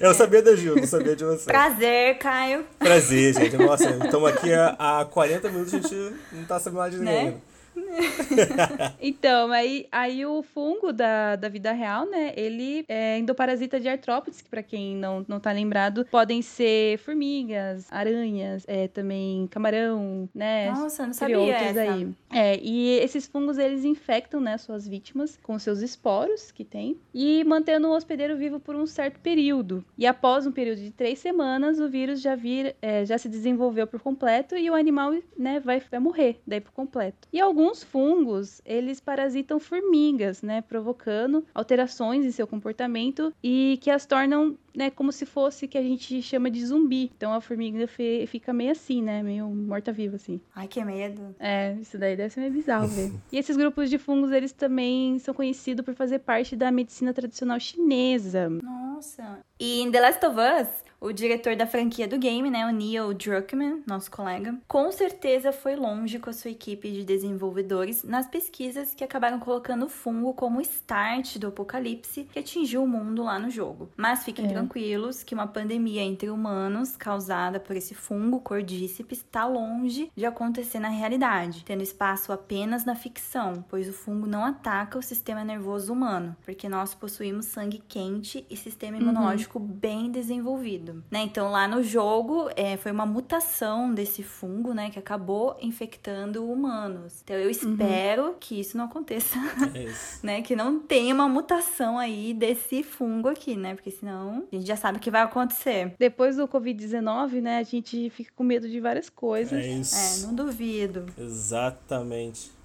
Eu 0.00 0.14
sabia 0.14 0.42
da 0.42 0.54
Gil, 0.54 0.76
não 0.76 0.86
sabia 0.86 1.16
de 1.16 1.24
você. 1.24 1.44
Prazer, 1.44 2.18
Caio. 2.18 2.64
Prazer, 2.78 3.34
gente. 3.34 3.56
Nossa, 3.56 3.90
estamos 3.90 4.28
aqui 4.28 4.52
há, 4.52 5.00
há 5.00 5.04
40 5.06 5.48
minutos, 5.50 5.74
a 5.74 5.78
gente 5.78 6.14
não 6.32 6.44
tá 6.44 6.60
sabendo 6.60 6.78
mais 6.78 6.92
de 6.92 6.98
ninguém. 6.98 7.42
Então, 9.00 9.50
aí, 9.52 9.86
aí 9.90 10.24
o 10.24 10.42
fungo 10.42 10.92
da, 10.92 11.36
da 11.36 11.48
vida 11.48 11.72
real, 11.72 12.06
né? 12.06 12.32
Ele 12.36 12.84
é 12.88 13.18
endoparasita 13.18 13.80
de 13.80 13.88
artrópodes, 13.88 14.40
que 14.40 14.48
pra 14.48 14.62
quem 14.62 14.96
não, 14.96 15.24
não 15.28 15.40
tá 15.40 15.52
lembrado, 15.52 16.06
podem 16.10 16.40
ser 16.42 16.98
formigas, 16.98 17.86
aranhas, 17.90 18.64
é, 18.66 18.88
também 18.88 19.46
camarão, 19.48 20.28
né? 20.34 20.70
Nossa, 20.70 21.06
não 21.06 21.12
sabia 21.12 21.38
outros 21.40 21.76
essa. 21.76 21.80
aí. 21.80 22.08
É, 22.30 22.58
e 22.62 22.98
esses 22.98 23.26
fungos, 23.26 23.58
eles 23.58 23.84
infectam, 23.84 24.40
né, 24.40 24.56
suas 24.56 24.86
vítimas 24.86 25.38
com 25.42 25.58
seus 25.58 25.80
esporos 25.80 26.50
que 26.50 26.64
tem 26.64 26.98
e 27.12 27.44
mantendo 27.44 27.88
o 27.88 27.94
hospedeiro 27.94 28.36
vivo 28.36 28.58
por 28.58 28.74
um 28.74 28.86
certo 28.86 29.20
período. 29.20 29.84
E 29.98 30.06
após 30.06 30.46
um 30.46 30.52
período 30.52 30.80
de 30.80 30.90
três 30.90 31.18
semanas, 31.18 31.78
o 31.78 31.88
vírus 31.88 32.20
já, 32.20 32.34
vir, 32.34 32.74
é, 32.80 33.04
já 33.04 33.18
se 33.18 33.28
desenvolveu 33.28 33.86
por 33.86 34.00
completo 34.00 34.56
e 34.56 34.70
o 34.70 34.74
animal, 34.74 35.12
né, 35.36 35.60
vai, 35.60 35.80
vai 35.90 36.00
morrer 36.00 36.40
daí 36.46 36.60
por 36.60 36.72
completo. 36.72 37.28
E 37.32 37.40
alguns 37.40 37.61
fungos, 37.84 38.60
eles 38.64 39.00
parasitam 39.00 39.60
formigas, 39.60 40.42
né, 40.42 40.60
provocando 40.62 41.44
alterações 41.54 42.24
em 42.24 42.30
seu 42.30 42.46
comportamento 42.46 43.32
e 43.42 43.78
que 43.80 43.90
as 43.90 44.04
tornam 44.06 44.56
né, 44.74 44.90
como 44.90 45.12
se 45.12 45.26
fosse 45.26 45.68
que 45.68 45.76
a 45.76 45.82
gente 45.82 46.20
chama 46.22 46.50
de 46.50 46.64
zumbi. 46.64 47.10
Então 47.16 47.32
a 47.32 47.40
formiga 47.40 47.86
fe- 47.86 48.26
fica 48.26 48.52
meio 48.52 48.72
assim, 48.72 49.02
né, 49.02 49.22
meio 49.22 49.46
morta-viva 49.48 50.16
assim. 50.16 50.40
Ai, 50.56 50.66
que 50.66 50.82
medo. 50.82 51.34
É, 51.38 51.74
isso 51.80 51.98
daí 51.98 52.16
deve 52.16 52.30
ser 52.30 52.40
meio 52.40 52.52
bizarro 52.52 52.88
ver. 52.88 53.12
e 53.30 53.38
esses 53.38 53.56
grupos 53.56 53.88
de 53.90 53.98
fungos, 53.98 54.32
eles 54.32 54.52
também 54.52 55.18
são 55.18 55.34
conhecidos 55.34 55.84
por 55.84 55.94
fazer 55.94 56.20
parte 56.20 56.56
da 56.56 56.70
medicina 56.72 57.12
tradicional 57.12 57.60
chinesa. 57.60 58.48
Nossa. 58.62 59.40
E 59.60 59.80
em 59.82 59.90
The 59.90 60.00
Last 60.00 60.26
of 60.26 60.36
Us, 60.36 60.68
o 61.02 61.12
diretor 61.12 61.56
da 61.56 61.66
franquia 61.66 62.06
do 62.06 62.16
game, 62.16 62.48
né, 62.48 62.64
o 62.64 62.70
Neil 62.70 63.12
Druckmann, 63.12 63.82
nosso 63.84 64.08
colega, 64.08 64.56
com 64.68 64.92
certeza 64.92 65.50
foi 65.52 65.74
longe 65.74 66.20
com 66.20 66.30
a 66.30 66.32
sua 66.32 66.52
equipe 66.52 66.92
de 66.92 67.04
desenvolvedores 67.04 68.04
nas 68.04 68.28
pesquisas 68.28 68.94
que 68.94 69.02
acabaram 69.02 69.40
colocando 69.40 69.86
o 69.86 69.88
fungo 69.88 70.32
como 70.32 70.60
start 70.60 71.38
do 71.38 71.48
apocalipse 71.48 72.28
que 72.32 72.38
atingiu 72.38 72.84
o 72.84 72.88
mundo 72.88 73.24
lá 73.24 73.36
no 73.36 73.50
jogo. 73.50 73.90
Mas 73.96 74.22
fiquem 74.22 74.44
É. 74.46 74.48
tranquilos 74.48 75.24
que 75.24 75.34
uma 75.34 75.46
pandemia 75.46 76.02
entre 76.02 76.30
humanos 76.30 76.96
causada 76.96 77.58
por 77.58 77.74
esse 77.74 77.94
fungo 77.94 78.38
cordíceps 78.40 79.18
está 79.18 79.44
longe 79.44 80.10
de 80.14 80.24
acontecer 80.24 80.78
na 80.78 80.88
realidade, 80.88 81.64
tendo 81.64 81.82
espaço 81.82 82.32
apenas 82.32 82.84
na 82.84 82.94
ficção, 82.94 83.64
pois 83.68 83.88
o 83.88 83.92
fungo 83.92 84.26
não 84.28 84.44
ataca 84.44 84.98
o 84.98 85.02
sistema 85.02 85.42
nervoso 85.42 85.92
humano, 85.92 86.36
porque 86.44 86.68
nós 86.68 86.94
possuímos 86.94 87.46
sangue 87.46 87.82
quente 87.88 88.46
e 88.48 88.56
sistema 88.56 88.96
imunológico 88.98 89.58
bem 89.58 90.10
desenvolvido, 90.10 90.91
né? 91.10 91.22
Então 91.22 91.50
lá 91.50 91.66
no 91.68 91.82
jogo 91.82 92.48
é, 92.56 92.76
foi 92.76 92.92
uma 92.92 93.06
mutação 93.06 93.92
desse 93.92 94.22
fungo, 94.22 94.72
né, 94.72 94.90
que 94.90 94.98
acabou 94.98 95.56
infectando 95.60 96.44
humanos. 96.50 97.20
Então 97.22 97.36
eu 97.36 97.50
espero 97.50 98.36
que 98.38 98.58
isso 98.58 98.76
não 98.76 98.86
aconteça, 98.86 99.38
É 99.74 99.84
isso. 99.84 100.18
né? 100.24 100.42
Que 100.42 100.56
não 100.56 100.78
tenha 100.78 101.14
uma 101.14 101.28
mutação 101.28 101.98
aí 101.98 102.34
desse 102.34 102.82
fungo 102.82 103.28
aqui, 103.28 103.56
né? 103.56 103.74
Porque 103.74 103.90
senão 103.90 104.44
a 104.50 104.54
gente 104.54 104.66
já 104.66 104.76
sabe 104.76 104.98
o 104.98 105.00
que 105.00 105.10
vai 105.10 105.22
acontecer. 105.22 105.94
Depois 105.98 106.36
do 106.36 106.48
Covid-19, 106.48 107.40
né, 107.40 107.58
a 107.58 107.62
gente 107.62 108.10
fica 108.10 108.32
com 108.34 108.44
medo 108.44 108.68
de 108.68 108.80
várias 108.80 109.08
coisas. 109.08 109.52
É 109.52 109.68
isso. 109.68 109.96
É, 109.96 110.26
não 110.26 110.34
duvido. 110.34 111.06
Exatamente. 111.18 112.61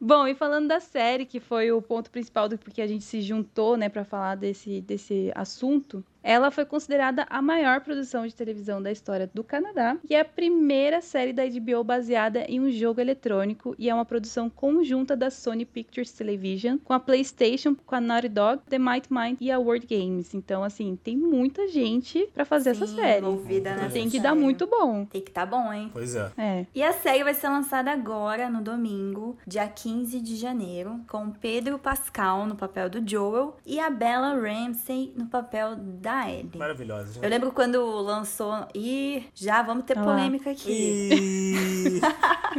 Bom, 0.00 0.28
e 0.28 0.34
falando 0.34 0.68
da 0.68 0.78
série, 0.78 1.26
que 1.26 1.40
foi 1.40 1.72
o 1.72 1.82
ponto 1.82 2.10
principal 2.10 2.48
do 2.48 2.56
porque 2.56 2.80
a 2.80 2.86
gente 2.86 3.04
se 3.04 3.20
juntou, 3.20 3.76
né, 3.76 3.88
para 3.88 4.04
falar 4.04 4.36
desse, 4.36 4.80
desse 4.80 5.32
assunto, 5.34 6.04
ela 6.28 6.50
foi 6.50 6.66
considerada 6.66 7.26
a 7.30 7.40
maior 7.40 7.80
produção 7.80 8.26
de 8.26 8.34
televisão 8.34 8.82
da 8.82 8.92
história 8.92 9.30
do 9.32 9.42
Canadá 9.42 9.96
e 10.06 10.14
é 10.14 10.20
a 10.20 10.24
primeira 10.26 11.00
série 11.00 11.32
da 11.32 11.42
HBO 11.46 11.82
baseada 11.82 12.40
em 12.40 12.60
um 12.60 12.70
jogo 12.70 13.00
eletrônico 13.00 13.74
e 13.78 13.88
é 13.88 13.94
uma 13.94 14.04
produção 14.04 14.50
conjunta 14.50 15.16
da 15.16 15.30
Sony 15.30 15.64
Pictures 15.64 16.12
Television 16.12 16.76
com 16.84 16.92
a 16.92 17.00
PlayStation, 17.00 17.74
com 17.74 17.94
a 17.94 18.00
Naughty 18.00 18.28
Dog, 18.28 18.60
The 18.68 18.78
Might 18.78 19.08
Mind 19.10 19.38
e 19.40 19.50
a 19.50 19.58
World 19.58 19.86
Games. 19.86 20.34
Então, 20.34 20.62
assim, 20.62 20.98
tem 21.02 21.16
muita 21.16 21.66
gente 21.66 22.28
pra 22.34 22.44
fazer 22.44 22.70
essa 22.70 22.86
Sim, 22.86 22.96
série. 22.96 23.20
envolvida 23.24 23.74
nessa 23.74 23.94
Tem 23.94 24.04
que 24.04 24.10
série. 24.10 24.22
dar 24.22 24.34
muito 24.34 24.66
bom. 24.66 25.06
Tem 25.06 25.22
que 25.22 25.30
tá 25.30 25.46
bom, 25.46 25.72
hein? 25.72 25.88
Pois 25.90 26.14
é. 26.14 26.30
É. 26.36 26.66
E 26.74 26.82
a 26.82 26.92
série 26.92 27.24
vai 27.24 27.32
ser 27.32 27.48
lançada 27.48 27.90
agora, 27.90 28.50
no 28.50 28.60
domingo, 28.60 29.38
dia 29.46 29.66
15 29.66 30.20
de 30.20 30.36
janeiro, 30.36 31.00
com 31.08 31.30
Pedro 31.30 31.78
Pascal 31.78 32.44
no 32.44 32.54
papel 32.54 32.90
do 32.90 33.02
Joel 33.08 33.56
e 33.64 33.80
a 33.80 33.88
Bella 33.88 34.34
Ramsey 34.34 35.14
no 35.16 35.24
papel 35.24 35.74
da 35.74 36.17
Ellie. 36.26 36.50
Maravilhosa, 36.56 37.12
gente. 37.12 37.22
Eu 37.22 37.28
lembro 37.30 37.52
quando 37.52 37.78
lançou. 38.02 38.66
Ih, 38.74 39.24
já 39.34 39.62
vamos 39.62 39.84
ter 39.84 39.96
lá. 39.96 40.04
polêmica 40.04 40.50
aqui. 40.50 42.00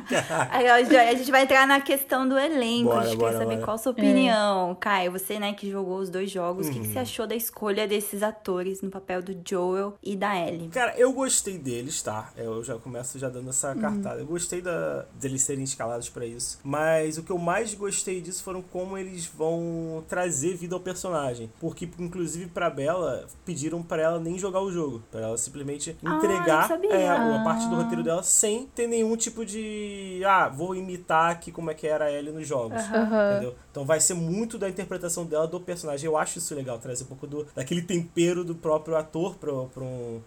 Aí, 0.52 0.68
a 0.70 1.16
gente 1.16 1.32
vai 1.32 1.44
entrar 1.44 1.68
na 1.68 1.82
questão 1.82 2.28
do 2.28 2.38
elenco. 2.38 2.90
Bora, 2.90 3.02
a 3.02 3.08
gente 3.08 3.18
bora, 3.18 3.32
quer 3.34 3.38
saber 3.40 3.54
bora. 3.56 3.66
qual 3.66 3.76
a 3.76 3.78
sua 3.78 3.92
opinião. 3.92 4.76
Caio, 4.80 5.12
você, 5.12 5.40
né, 5.40 5.54
que 5.54 5.70
jogou 5.70 5.98
os 5.98 6.10
dois 6.10 6.30
jogos, 6.32 6.68
o 6.68 6.72
que, 6.72 6.80
que 6.80 6.88
Uhum. 6.88 6.94
você 6.94 7.00
achou 7.00 7.28
da 7.28 7.36
escolha 7.36 7.88
desses 7.88 8.24
atores 8.24 8.82
no 8.82 8.90
papel 8.90 9.22
do 9.22 9.36
Joel 9.48 9.96
e 10.04 10.16
da 10.16 10.36
Ellie? 10.36 10.70
Cara, 10.70 10.94
eu 10.98 11.12
gostei 11.14 11.58
deles, 11.58 12.02
tá? 12.02 12.32
Eu 12.38 12.64
já 12.64 12.76
começo 12.78 13.18
já 13.20 13.30
dando 13.30 13.50
essa 13.50 13.74
Uhum. 13.74 13.80
cartada. 13.82 14.20
Eu 14.22 14.26
gostei 14.26 14.62
da, 14.62 15.06
deles 15.20 15.42
serem 15.42 15.64
escalados 15.64 16.10
pra 16.10 16.26
isso. 16.26 16.60
Mas 16.64 17.18
o 17.18 17.24
que 17.24 17.32
eu 17.32 17.38
mais 17.38 17.74
gostei 17.74 18.22
disso 18.22 18.44
foram 18.44 18.62
como 18.62 18.98
eles 18.98 19.26
vão 19.26 20.04
trazer 20.08 20.56
vida 20.56 20.76
ao 20.76 20.80
personagem. 20.82 21.52
Porque, 21.60 21.90
inclusive, 22.00 22.48
pra 22.48 22.70
Bella, 22.70 23.26
pediram 23.50 23.82
pra 23.82 24.00
ela 24.00 24.20
nem 24.20 24.38
jogar 24.38 24.62
o 24.62 24.72
jogo. 24.72 25.02
Pra 25.10 25.22
ela 25.22 25.38
simplesmente 25.38 25.98
Ah, 26.06 26.18
entregar 26.18 26.68
sabia. 26.68 26.92
é, 26.94 27.10
a 27.10 27.42
parte 27.44 27.68
do 27.68 27.76
Ah. 27.76 27.80
roteiro 27.80 28.04
dela 28.04 28.22
sem 28.22 28.68
ter 28.68 28.86
nenhum 28.88 29.16
tipo 29.18 29.44
de. 29.44 30.22
Ah, 30.24 30.48
vou 30.50 30.76
imitar 30.76 31.32
aqui 31.32 31.52
como 31.52 31.72
é 31.72 31.74
que 31.74 31.88
era 31.88 32.06
a 32.06 32.12
Ellie 32.12 32.32
nos 32.32 32.48
jogos. 32.48 32.80
Aham. 32.84 33.32
Entendeu? 33.32 33.56
Então 33.72 33.86
vai 33.86 34.00
ser 34.00 34.14
muito 34.14 34.60
da 34.60 34.70
interpretação 34.70 35.26
dela 35.26 35.48
do 35.48 35.60
personagem. 35.60 36.06
Eu 36.06 36.16
acho 36.16 36.38
isso 36.38 36.54
legal, 36.54 36.78
trazer 36.78 37.06
um 37.06 37.08
pouco 37.08 37.26
do, 37.26 37.48
daquele 37.56 37.82
tempero 37.82 38.44
do 38.44 38.54
próprio 38.54 38.96
ator 38.96 39.36
um. 39.52 39.68
pra 39.68 39.84
um- 39.84 40.22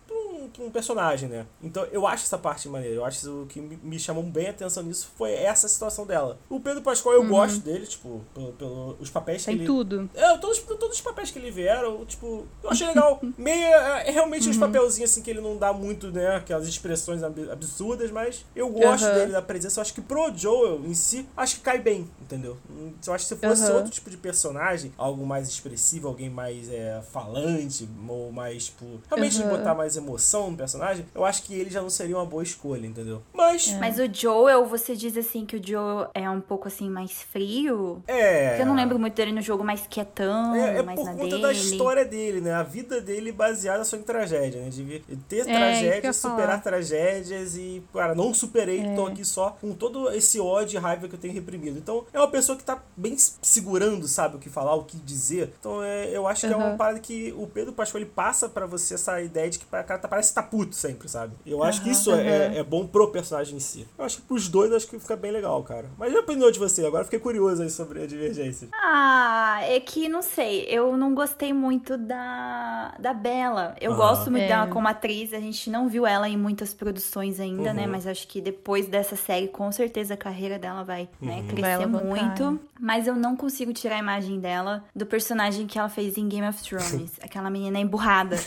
um 0.60 0.70
personagem, 0.70 1.28
né? 1.28 1.46
Então 1.62 1.84
eu 1.92 2.06
acho 2.06 2.24
essa 2.24 2.36
parte 2.38 2.68
maneira. 2.68 2.94
Eu 2.96 3.04
acho 3.04 3.42
o 3.42 3.46
que 3.46 3.60
me, 3.60 3.98
chamou 3.98 4.22
bem 4.24 4.48
a 4.48 4.50
atenção 4.50 4.82
nisso 4.82 5.08
foi 5.16 5.32
essa 5.32 5.68
situação 5.68 6.04
dela. 6.06 6.38
O 6.50 6.58
Pedro 6.60 6.82
Pascoal, 6.82 7.14
eu 7.14 7.26
gosto 7.26 7.60
dele, 7.60 7.86
tipo, 7.86 8.20
pelo, 8.34 8.52
pelo- 8.52 8.96
os 9.00 9.08
papéis 9.10 9.42
que 9.42 9.46
Tem 9.46 9.54
ele. 9.56 9.66
tudo. 9.66 10.10
É, 10.14 10.36
todos, 10.38 10.58
todos 10.58 10.96
os 10.96 11.00
papéis 11.00 11.30
que 11.30 11.38
ele 11.38 11.50
vieram, 11.50 12.04
tipo, 12.04 12.46
eu 12.62 12.70
achei 12.70 12.86
legal. 12.86 13.20
Meio, 13.38 13.64
é, 13.64 14.08
é 14.08 14.10
realmente 14.10 14.48
uns 14.48 14.56
papelzinhos 14.56 15.10
assim 15.10 15.22
que 15.22 15.30
ele 15.30 15.40
não 15.40 15.56
dá 15.56 15.72
muito, 15.72 16.10
né, 16.10 16.36
aquelas 16.36 16.66
expressões 16.66 17.22
ab- 17.22 17.50
absurdas, 17.50 18.10
mas 18.10 18.44
eu 18.56 18.68
gosto 18.68 19.04
Aham. 19.04 19.14
dele, 19.14 19.32
da 19.32 19.42
presença. 19.42 19.78
Eu 19.78 19.82
acho 19.82 19.94
que 19.94 20.00
pro 20.00 20.32
Joel 20.36 20.80
em 20.84 20.94
si, 20.94 21.26
acho 21.36 21.56
que 21.56 21.60
cai 21.62 21.78
bem, 21.78 22.08
entendeu? 22.20 22.56
Hum, 22.70 22.92
Eu 23.06 23.12
acho 23.14 23.26
que 23.28 23.34
se 23.34 23.40
fosse 23.40 23.70
outro 23.72 23.90
tipo 23.90 24.10
de 24.10 24.16
personagem, 24.16 24.92
algo 24.98 25.24
mais 25.26 25.48
expressivo, 25.48 26.08
alguém 26.08 26.30
mais 26.30 26.68
é, 26.68 27.00
falante, 27.12 27.88
ou 28.08 28.32
mais, 28.32 28.66
tipo, 28.66 29.00
realmente 29.08 29.42
botar 29.44 29.74
mais 29.74 29.96
emoção 29.96 30.41
no 30.50 30.56
personagem, 30.56 31.06
eu 31.14 31.24
acho 31.24 31.42
que 31.44 31.54
ele 31.54 31.70
já 31.70 31.80
não 31.82 31.90
seria 31.90 32.16
uma 32.16 32.24
boa 32.26 32.42
escolha, 32.42 32.86
entendeu? 32.86 33.22
Mas, 33.32 33.68
Mas 33.78 33.98
o 33.98 34.12
Joel, 34.12 34.64
você 34.66 34.94
diz 34.96 35.16
assim 35.16 35.44
que 35.46 35.56
o 35.56 35.66
Joel 35.66 36.10
é 36.14 36.28
um 36.28 36.40
pouco 36.40 36.68
assim 36.68 36.88
mais 36.88 37.12
frio? 37.22 38.02
é. 38.06 38.48
Porque 38.50 38.62
eu 38.62 38.66
não 38.66 38.74
lembro 38.74 38.98
muito 38.98 39.14
dele 39.14 39.32
no 39.32 39.40
jogo 39.40 39.64
mais 39.64 39.86
quietão, 39.88 40.54
É, 40.54 40.78
é 40.78 40.82
mais 40.82 40.98
por 40.98 41.06
na 41.06 41.12
conta 41.12 41.24
dele. 41.30 41.42
da 41.42 41.52
história 41.52 42.04
dele, 42.04 42.40
né? 42.40 42.52
A 42.52 42.62
vida 42.62 43.00
dele 43.00 43.32
baseada 43.32 43.84
só 43.84 43.96
em 43.96 44.02
tragédia, 44.02 44.60
né? 44.62 44.68
De 44.70 45.00
ter 45.28 45.40
É, 45.40 45.44
tragédias, 45.44 46.16
superar 46.16 46.46
falar. 46.48 46.58
tragédias 46.60 47.56
e, 47.56 47.82
cara, 47.92 48.14
não 48.14 48.32
superei, 48.34 48.80
É. 48.80 48.94
tô 48.94 49.06
aqui 49.06 49.24
só 49.24 49.56
com 49.60 49.72
todo 49.72 50.10
esse 50.12 50.38
ódio 50.40 50.76
e 50.78 50.80
raiva 50.80 51.08
que 51.08 51.14
eu 51.14 51.18
tenho 51.18 51.32
reprimido. 51.34 51.78
Então, 51.78 52.04
é 52.12 52.18
uma 52.18 52.28
pessoa 52.28 52.56
que 52.56 52.64
tá 52.64 52.82
bem 52.96 53.16
se 53.16 53.32
segurando, 53.42 54.06
sabe, 54.08 54.36
o 54.36 54.38
que 54.38 54.48
falar, 54.50 54.74
o 54.74 54.84
que 54.84 54.96
dizer. 54.96 55.52
Então, 55.58 55.82
é, 55.82 56.08
eu 56.16 56.26
acho 56.26 56.46
que 56.46 56.52
é 56.52 56.56
uma 56.56 56.76
parada 56.76 56.98
que 57.00 57.32
o 57.36 57.46
Pedro 57.46 57.72
Pascoal, 57.72 58.02
ele 58.02 58.10
passa 58.14 58.48
pra 58.48 58.66
você 58.66 58.94
essa 58.94 59.20
ideia 59.20 59.48
de 59.50 59.58
que 59.58 59.64
o 59.64 59.68
cara 59.68 59.98
tá, 59.98 60.08
parece 60.08 60.31
estar 60.32 60.42
tá 60.42 60.48
puto 60.48 60.74
sempre, 60.74 61.08
sabe? 61.08 61.34
Eu 61.46 61.62
acho 61.62 61.82
que 61.82 61.90
isso 61.90 62.12
é, 62.12 62.58
é, 62.58 62.62
bom 62.62 62.86
pro 62.86 63.08
personagem 63.08 63.56
em 63.56 63.60
si. 63.60 63.86
Eu 63.96 64.04
acho 64.04 64.18
que 64.18 64.22
pros 64.22 64.48
dois 64.48 64.72
acho 64.72 64.86
que 64.86 64.98
fica 64.98 65.16
bem 65.16 65.30
legal, 65.30 65.62
cara. 65.62 65.90
Mas 65.98 66.12
e 66.12 66.16
a 66.16 66.20
opinião 66.20 66.50
de 66.50 66.58
você? 66.58 66.84
Agora 66.84 67.04
fiquei 67.04 67.18
curioso 67.18 67.62
aí 67.62 67.70
sobre 67.70 68.02
a 68.02 68.06
divergência. 68.06 68.68
Ah, 68.72 69.60
é 69.62 69.78
que 69.80 70.08
não 70.08 70.22
sei. 70.22 70.66
Eu 70.68 70.96
não 70.96 71.14
gostei 71.14 71.52
muito 71.52 71.96
da, 71.96 72.94
da 72.98 73.14
Bela. 73.14 73.74
Eu 73.80 73.94
gosto 73.94 74.30
muito 74.30 74.44
é. 74.44 74.48
dela 74.48 74.66
como 74.68 74.88
atriz. 74.88 75.32
A 75.32 75.40
gente 75.40 75.70
não 75.70 75.88
viu 75.88 76.06
ela 76.06 76.28
em 76.28 76.36
muitas 76.36 76.74
produções 76.74 77.38
ainda, 77.40 77.62
né? 77.62 77.70
uhum. 77.70 77.76
né? 77.76 77.86
Mas 77.86 78.06
acho 78.06 78.26
que 78.26 78.40
depois 78.40 78.86
dessa 78.86 79.16
série, 79.16 79.48
com 79.48 79.70
certeza 79.70 80.14
a 80.14 80.16
carreira 80.16 80.58
dela 80.58 80.82
vai 80.82 81.08
né, 81.20 81.36
uhum. 81.36 81.46
crescer 81.48 81.86
muito. 81.86 82.60
Mas 82.80 83.06
eu 83.06 83.14
não 83.14 83.36
consigo 83.36 83.72
tirar 83.72 83.96
a 83.96 83.98
imagem 83.98 84.40
dela 84.40 84.84
do 84.94 85.06
personagem 85.06 85.66
que 85.66 85.78
ela 85.78 85.88
fez 85.88 86.16
em 86.16 86.28
Game 86.28 86.46
of 86.46 86.60
Thrones. 86.62 87.12
aquela 87.22 87.50
menina 87.50 87.78
emburrada. 87.78 88.36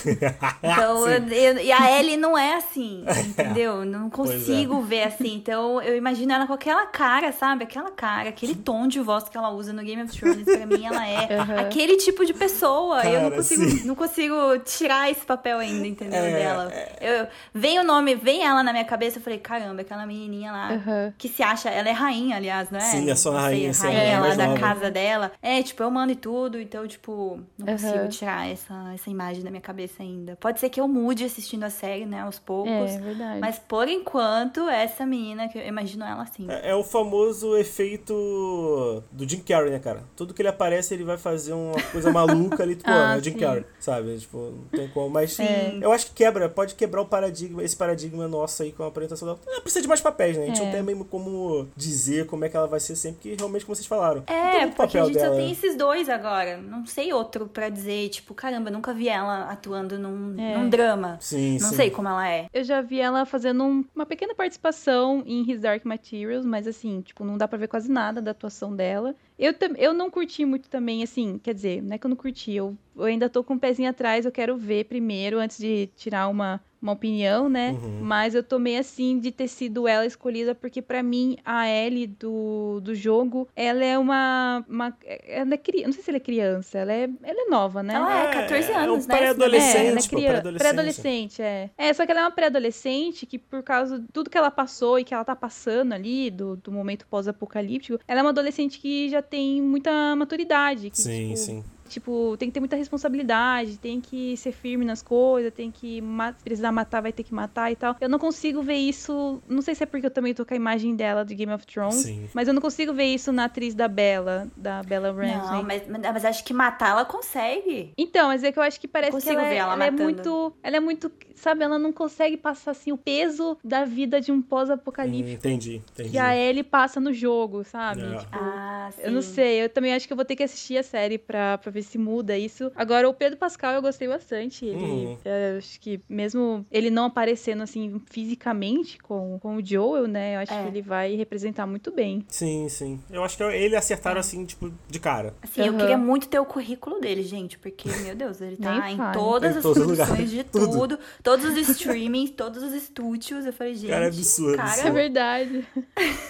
Então, 0.61 1.07
eu, 1.07 1.27
eu, 1.27 1.57
e 1.57 1.71
a 1.77 1.99
Ellie 1.99 2.17
não 2.17 2.37
é 2.37 2.55
assim, 2.55 3.03
entendeu? 3.27 3.85
Não 3.85 4.07
é. 4.07 4.09
consigo 4.09 4.81
é. 4.81 4.85
ver 4.85 5.03
assim. 5.03 5.35
Então, 5.35 5.81
eu 5.81 5.95
imagino 5.95 6.33
ela 6.33 6.47
com 6.47 6.53
aquela 6.53 6.85
cara, 6.85 7.31
sabe? 7.31 7.63
Aquela 7.63 7.91
cara, 7.91 8.29
aquele 8.29 8.55
tom 8.55 8.87
de 8.87 8.99
voz 8.99 9.29
que 9.29 9.37
ela 9.37 9.49
usa 9.49 9.73
no 9.73 9.83
Game 9.83 10.01
of 10.01 10.17
Thrones. 10.17 10.45
Pra 10.45 10.65
mim, 10.65 10.85
ela 10.85 11.07
é 11.07 11.27
uhum. 11.39 11.59
aquele 11.59 11.97
tipo 11.97 12.25
de 12.25 12.33
pessoa. 12.33 13.01
Cara, 13.01 13.09
eu 13.09 13.21
não 13.21 13.31
consigo, 13.31 13.87
não 13.87 13.95
consigo 13.95 14.35
tirar 14.65 15.09
esse 15.09 15.25
papel 15.25 15.59
ainda, 15.59 15.87
entendeu? 15.87 16.19
É, 16.19 16.31
dela. 16.31 16.71
É. 16.71 17.21
Eu, 17.21 17.27
vem 17.53 17.79
o 17.79 17.83
nome, 17.83 18.15
vem 18.15 18.43
ela 18.43 18.63
na 18.63 18.71
minha 18.71 18.85
cabeça. 18.85 19.19
Eu 19.19 19.23
falei, 19.23 19.39
caramba, 19.39 19.81
aquela 19.81 20.05
menininha 20.05 20.51
lá 20.51 20.69
uhum. 20.71 21.13
que 21.17 21.27
se 21.27 21.43
acha. 21.43 21.69
Ela 21.69 21.89
é 21.89 21.93
rainha, 21.93 22.37
aliás, 22.37 22.69
não 22.69 22.79
é? 22.79 22.83
Sim, 22.83 23.09
é 23.09 23.15
só 23.15 23.35
a 23.35 23.41
rainha. 23.41 23.73
Sei, 23.73 23.89
rainha 23.89 24.13
é, 24.13 24.19
lá 24.19 24.35
da 24.35 24.47
nova. 24.47 24.59
casa 24.59 24.91
dela. 24.91 25.31
É, 25.41 25.61
tipo, 25.61 25.83
eu 25.83 25.91
mando 25.91 26.11
e 26.11 26.15
tudo. 26.15 26.59
Então, 26.59 26.87
tipo, 26.87 27.39
não 27.57 27.65
consigo 27.67 28.07
tirar 28.09 28.49
essa, 28.49 28.73
essa 28.93 29.09
imagem 29.09 29.43
da 29.43 29.49
minha 29.49 29.61
cabeça 29.61 30.01
ainda. 30.01 30.35
Pode 30.39 30.59
ser 30.59 30.69
que 30.69 30.79
eu 30.79 30.87
mude 30.87 31.23
assistindo 31.23 31.63
a 31.65 31.69
série, 31.69 32.05
né, 32.05 32.21
aos 32.21 32.39
poucos. 32.39 32.91
É, 32.91 32.97
verdade. 32.99 33.39
Mas 33.39 33.59
por 33.59 33.87
enquanto, 33.87 34.67
essa 34.69 35.05
menina, 35.05 35.47
que 35.47 35.57
eu 35.57 35.65
imagino 35.65 36.05
ela 36.05 36.23
assim. 36.23 36.49
É, 36.49 36.71
é, 36.71 36.75
o 36.75 36.83
famoso 36.83 37.57
efeito 37.57 39.03
do 39.11 39.27
Jim 39.27 39.39
Carrey, 39.39 39.71
né, 39.71 39.79
cara? 39.79 40.03
Tudo 40.15 40.33
que 40.33 40.41
ele 40.41 40.49
aparece, 40.49 40.93
ele 40.93 41.03
vai 41.03 41.17
fazer 41.17 41.53
uma 41.53 41.81
coisa 41.91 42.11
maluca 42.11 42.63
ali, 42.63 42.75
tipo, 42.77 42.89
ah, 42.89 43.15
é 43.15 43.17
o 43.17 43.23
Jim 43.23 43.31
sim. 43.31 43.39
Carrey, 43.39 43.65
sabe? 43.79 44.17
Tipo, 44.17 44.37
não 44.37 44.79
tem 44.79 44.87
como. 44.89 45.09
Mas 45.09 45.33
sim. 45.33 45.79
eu 45.81 45.91
acho 45.91 46.07
que 46.07 46.13
quebra, 46.13 46.47
pode 46.49 46.75
quebrar 46.75 47.01
o 47.01 47.05
paradigma, 47.05 47.63
esse 47.63 47.75
paradigma 47.75 48.27
nosso 48.27 48.63
aí 48.63 48.71
com 48.71 48.83
a 48.83 48.87
apresentação 48.87 49.27
dela. 49.27 49.39
Não 49.45 49.61
precisa 49.61 49.81
de 49.81 49.87
mais 49.87 50.01
papéis, 50.01 50.37
né? 50.37 50.43
A 50.43 50.47
gente 50.47 50.61
é. 50.61 50.65
não 50.65 50.71
tem 50.71 50.83
mesmo 50.83 51.05
como 51.05 51.67
dizer 51.75 52.25
como 52.25 52.45
é 52.45 52.49
que 52.49 52.57
ela 52.57 52.67
vai 52.67 52.79
ser 52.79 52.95
sempre, 52.95 53.21
que 53.21 53.35
realmente, 53.35 53.65
como 53.65 53.75
vocês 53.75 53.87
falaram. 53.87 54.23
É, 54.27 54.67
porque 54.67 54.97
a 54.97 55.05
gente 55.05 55.15
dela. 55.15 55.29
só 55.29 55.35
tem 55.35 55.51
esses 55.51 55.75
dois 55.75 56.09
agora. 56.09 56.57
Não 56.57 56.85
sei 56.85 57.13
outro 57.13 57.47
pra 57.47 57.69
dizer, 57.69 58.09
tipo, 58.09 58.33
caramba, 58.33 58.69
nunca 58.69 58.93
vi 58.93 59.09
ela 59.09 59.49
atuando 59.49 59.97
num, 59.97 60.39
é. 60.39 60.57
num 60.57 60.69
drama. 60.69 61.17
Sim, 61.19 61.54
Não 61.59 61.69
sim. 61.69 61.75
sei 61.75 61.89
como 61.89 62.07
ela 62.07 62.27
é. 62.27 62.47
Eu 62.53 62.63
já 62.63 62.81
vi 62.81 62.99
ela 62.99 63.25
fazendo 63.25 63.63
um, 63.63 63.85
uma 63.95 64.05
pequena 64.05 64.33
participação 64.35 65.23
em 65.25 65.49
His 65.49 65.61
Dark 65.61 65.85
Materials, 65.85 66.45
mas 66.45 66.67
assim, 66.67 67.01
tipo, 67.01 67.23
não 67.23 67.37
dá 67.37 67.47
pra 67.47 67.57
ver 67.57 67.67
quase 67.67 67.91
nada 67.91 68.21
da 68.21 68.31
atuação 68.31 68.75
dela. 68.75 69.15
Eu, 69.37 69.53
eu 69.77 69.93
não 69.93 70.09
curti 70.09 70.45
muito 70.45 70.69
também, 70.69 71.03
assim, 71.03 71.37
quer 71.37 71.53
dizer, 71.53 71.81
não 71.81 71.95
é 71.95 71.97
que 71.97 72.05
eu 72.05 72.09
não 72.09 72.15
curti, 72.15 72.53
eu, 72.53 72.77
eu 72.95 73.03
ainda 73.03 73.29
tô 73.29 73.43
com 73.43 73.53
o 73.53 73.55
um 73.57 73.59
pezinho 73.59 73.89
atrás, 73.89 74.25
eu 74.25 74.31
quero 74.31 74.55
ver 74.57 74.85
primeiro, 74.85 75.39
antes 75.39 75.57
de 75.57 75.87
tirar 75.95 76.29
uma, 76.29 76.61
uma 76.85 76.93
opinião, 76.93 77.49
né? 77.49 77.71
Uhum. 77.71 77.99
Mas 78.01 78.35
eu 78.35 78.43
tomei 78.43 78.77
assim 78.77 79.19
de 79.19 79.31
ter 79.31 79.47
sido 79.47 79.87
ela 79.87 80.05
escolhida, 80.05 80.53
porque 80.53 80.81
para 80.81 81.01
mim 81.01 81.35
a 81.43 81.67
Ellie 81.67 82.05
do, 82.05 82.79
do 82.81 82.93
jogo, 82.93 83.47
ela 83.55 83.83
é 83.83 83.97
uma. 83.97 84.63
uma 84.69 84.95
ela 85.27 85.55
é 85.55 85.57
criança. 85.57 85.87
Não 85.87 85.93
sei 85.93 86.03
se 86.03 86.09
ela 86.11 86.17
é 86.17 86.19
criança, 86.19 86.77
ela 86.77 86.93
é, 86.93 87.09
ela 87.23 87.41
é 87.41 87.49
nova, 87.49 87.81
né? 87.81 87.95
Ela 87.95 88.29
é 88.29 88.31
14 88.31 88.71
é, 88.71 88.75
anos, 88.75 89.09
é 89.09 89.13
um 89.13 89.17
pré-adolescente, 89.17 89.73
né? 89.73 89.83
É, 89.83 89.87
ela 89.87 89.99
é 89.99 90.07
criança, 90.07 90.53
pré-adolescente, 90.59 91.41
é. 91.41 91.69
É, 91.77 91.93
só 91.93 92.05
que 92.05 92.11
ela 92.11 92.21
é 92.21 92.23
uma 92.23 92.31
pré-adolescente 92.31 93.25
que, 93.25 93.39
por 93.39 93.63
causa 93.63 93.99
de 93.99 94.07
tudo 94.13 94.29
que 94.29 94.37
ela 94.37 94.51
passou 94.51 94.99
e 94.99 95.03
que 95.03 95.13
ela 95.13 95.25
tá 95.25 95.35
passando 95.35 95.93
ali, 95.93 96.29
do, 96.29 96.55
do 96.55 96.71
momento 96.71 97.07
pós-apocalíptico, 97.07 97.99
ela 98.07 98.19
é 98.19 98.23
uma 98.23 98.29
adolescente 98.29 98.79
que 98.79 99.09
já 99.09 99.21
tem 99.25 99.61
muita 99.61 100.15
maturidade. 100.15 100.89
Que, 100.89 100.97
sim, 100.97 101.27
tipo, 101.27 101.37
sim 101.37 101.63
Tipo, 101.87 102.35
tem 102.37 102.49
que 102.49 102.53
ter 102.53 102.59
muita 102.59 102.75
responsabilidade, 102.75 103.77
tem 103.77 104.01
que 104.01 104.35
ser 104.37 104.51
firme 104.51 104.83
nas 104.83 105.01
coisas, 105.01 105.53
tem 105.53 105.71
que 105.71 106.01
se 106.01 106.43
precisar 106.43 106.71
matar, 106.71 107.01
vai 107.01 107.13
ter 107.13 107.23
que 107.23 107.33
matar 107.33 107.71
e 107.71 107.75
tal. 107.75 107.95
Eu 108.01 108.09
não 108.09 108.17
consigo 108.17 108.61
ver 108.61 108.75
isso. 108.75 109.41
Não 109.47 109.61
sei 109.61 109.75
se 109.75 109.83
é 109.83 109.85
porque 109.85 110.05
eu 110.05 110.11
também 110.11 110.33
tô 110.33 110.45
com 110.45 110.53
a 110.53 110.57
imagem 110.57 110.95
dela 110.95 111.23
de 111.23 111.35
Game 111.35 111.53
of 111.53 111.65
Thrones. 111.65 111.95
Sim. 111.95 112.27
Mas 112.33 112.47
eu 112.47 112.53
não 112.53 112.61
consigo 112.61 112.93
ver 112.93 113.05
isso 113.05 113.31
na 113.31 113.45
atriz 113.45 113.75
da 113.75 113.87
Bella, 113.87 114.47
da 114.57 114.81
Bella 114.83 115.11
Ramsey. 115.11 115.51
Não, 115.51 115.63
mas, 115.63 115.83
mas 115.87 116.25
acho 116.25 116.43
que 116.43 116.53
matar 116.53 116.91
ela 116.91 117.05
consegue. 117.05 117.93
Então, 117.97 118.29
mas 118.29 118.43
é 118.43 118.51
que 118.51 118.57
eu 118.57 118.63
acho 118.63 118.79
que 118.79 118.87
parece 118.87 119.21
que 119.21 119.29
ela, 119.29 119.47
é, 119.47 119.55
ela, 119.55 119.73
ela 119.73 119.85
é 119.85 119.91
muito. 119.91 120.53
Ela 120.63 120.77
é 120.77 120.79
muito. 120.79 121.11
Sabe, 121.35 121.63
ela 121.63 121.77
não 121.77 121.91
consegue 121.91 122.37
passar 122.37 122.71
assim 122.71 122.91
o 122.91 122.97
peso 122.97 123.57
da 123.63 123.85
vida 123.85 124.19
de 124.19 124.31
um 124.31 124.41
pós-apocalíptico. 124.41 125.29
Hum, 125.29 125.33
entendi, 125.33 125.81
entendi. 125.91 126.09
Que 126.09 126.17
a 126.17 126.35
Ellie 126.35 126.63
passa 126.63 126.99
no 126.99 127.13
jogo, 127.13 127.63
sabe? 127.63 128.01
É. 128.01 128.17
Tipo, 128.17 128.35
ah, 128.35 128.64
eu 128.99 129.11
não 129.11 129.21
sei, 129.21 129.63
eu 129.63 129.69
também 129.69 129.93
acho 129.93 130.07
que 130.07 130.13
eu 130.13 130.17
vou 130.17 130.25
ter 130.25 130.35
que 130.35 130.43
assistir 130.43 130.77
a 130.77 130.83
série 130.83 131.17
pra, 131.17 131.57
pra 131.57 131.71
ver 131.71 131.83
se 131.83 131.97
muda 131.97 132.37
isso. 132.37 132.71
Agora, 132.75 133.07
o 133.07 133.13
Pedro 133.13 133.37
Pascal 133.37 133.73
eu 133.73 133.81
gostei 133.81 134.07
bastante. 134.07 134.65
Ele, 134.65 134.77
uhum. 134.77 135.17
É, 135.23 135.55
acho 135.57 135.79
que 135.79 135.99
mesmo 136.09 136.65
ele 136.71 136.89
não 136.89 137.05
aparecendo 137.05 137.63
assim 137.63 138.01
fisicamente 138.09 138.97
com, 138.99 139.39
com 139.39 139.57
o 139.57 139.65
Joel, 139.65 140.07
né? 140.07 140.35
Eu 140.35 140.39
acho 140.39 140.53
é. 140.53 140.61
que 140.61 140.67
ele 140.67 140.81
vai 140.81 141.15
representar 141.15 141.65
muito 141.65 141.91
bem. 141.91 142.25
Sim, 142.27 142.67
sim. 142.69 142.99
Eu 143.09 143.23
acho 143.23 143.37
que 143.37 143.43
ele 143.43 143.75
acertaram 143.75 144.17
é. 144.17 144.19
assim, 144.19 144.45
tipo, 144.45 144.71
de 144.89 144.99
cara. 144.99 145.33
Assim, 145.41 145.61
uhum. 145.61 145.67
eu 145.67 145.77
queria 145.77 145.97
muito 145.97 146.27
ter 146.27 146.39
o 146.39 146.45
currículo 146.45 146.99
dele, 146.99 147.23
gente, 147.23 147.57
porque, 147.57 147.89
meu 148.03 148.15
Deus, 148.15 148.41
ele 148.41 148.57
tá 148.57 148.91
em 148.91 148.97
todas 149.13 149.57
as 149.57 149.63
produções 149.63 150.29
de 150.29 150.43
tudo. 150.43 150.71
tudo, 150.71 150.99
todos 151.23 151.45
os 151.45 151.69
streamings, 151.69 152.31
todos 152.31 152.63
os 152.63 152.73
estúdios. 152.73 153.45
Eu 153.45 153.53
falei, 153.53 153.75
gente. 153.75 153.89
Cara, 153.89 154.05
é 154.05 154.07
absurdo. 154.07 154.57
Cara... 154.57 154.81
É 154.81 154.91
verdade. 154.91 155.67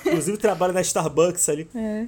Inclusive 0.06 0.38
trabalha 0.38 0.74
na 0.74 0.82
Starbucks 0.82 1.49
ali. 1.49 1.68
É. 1.76 2.08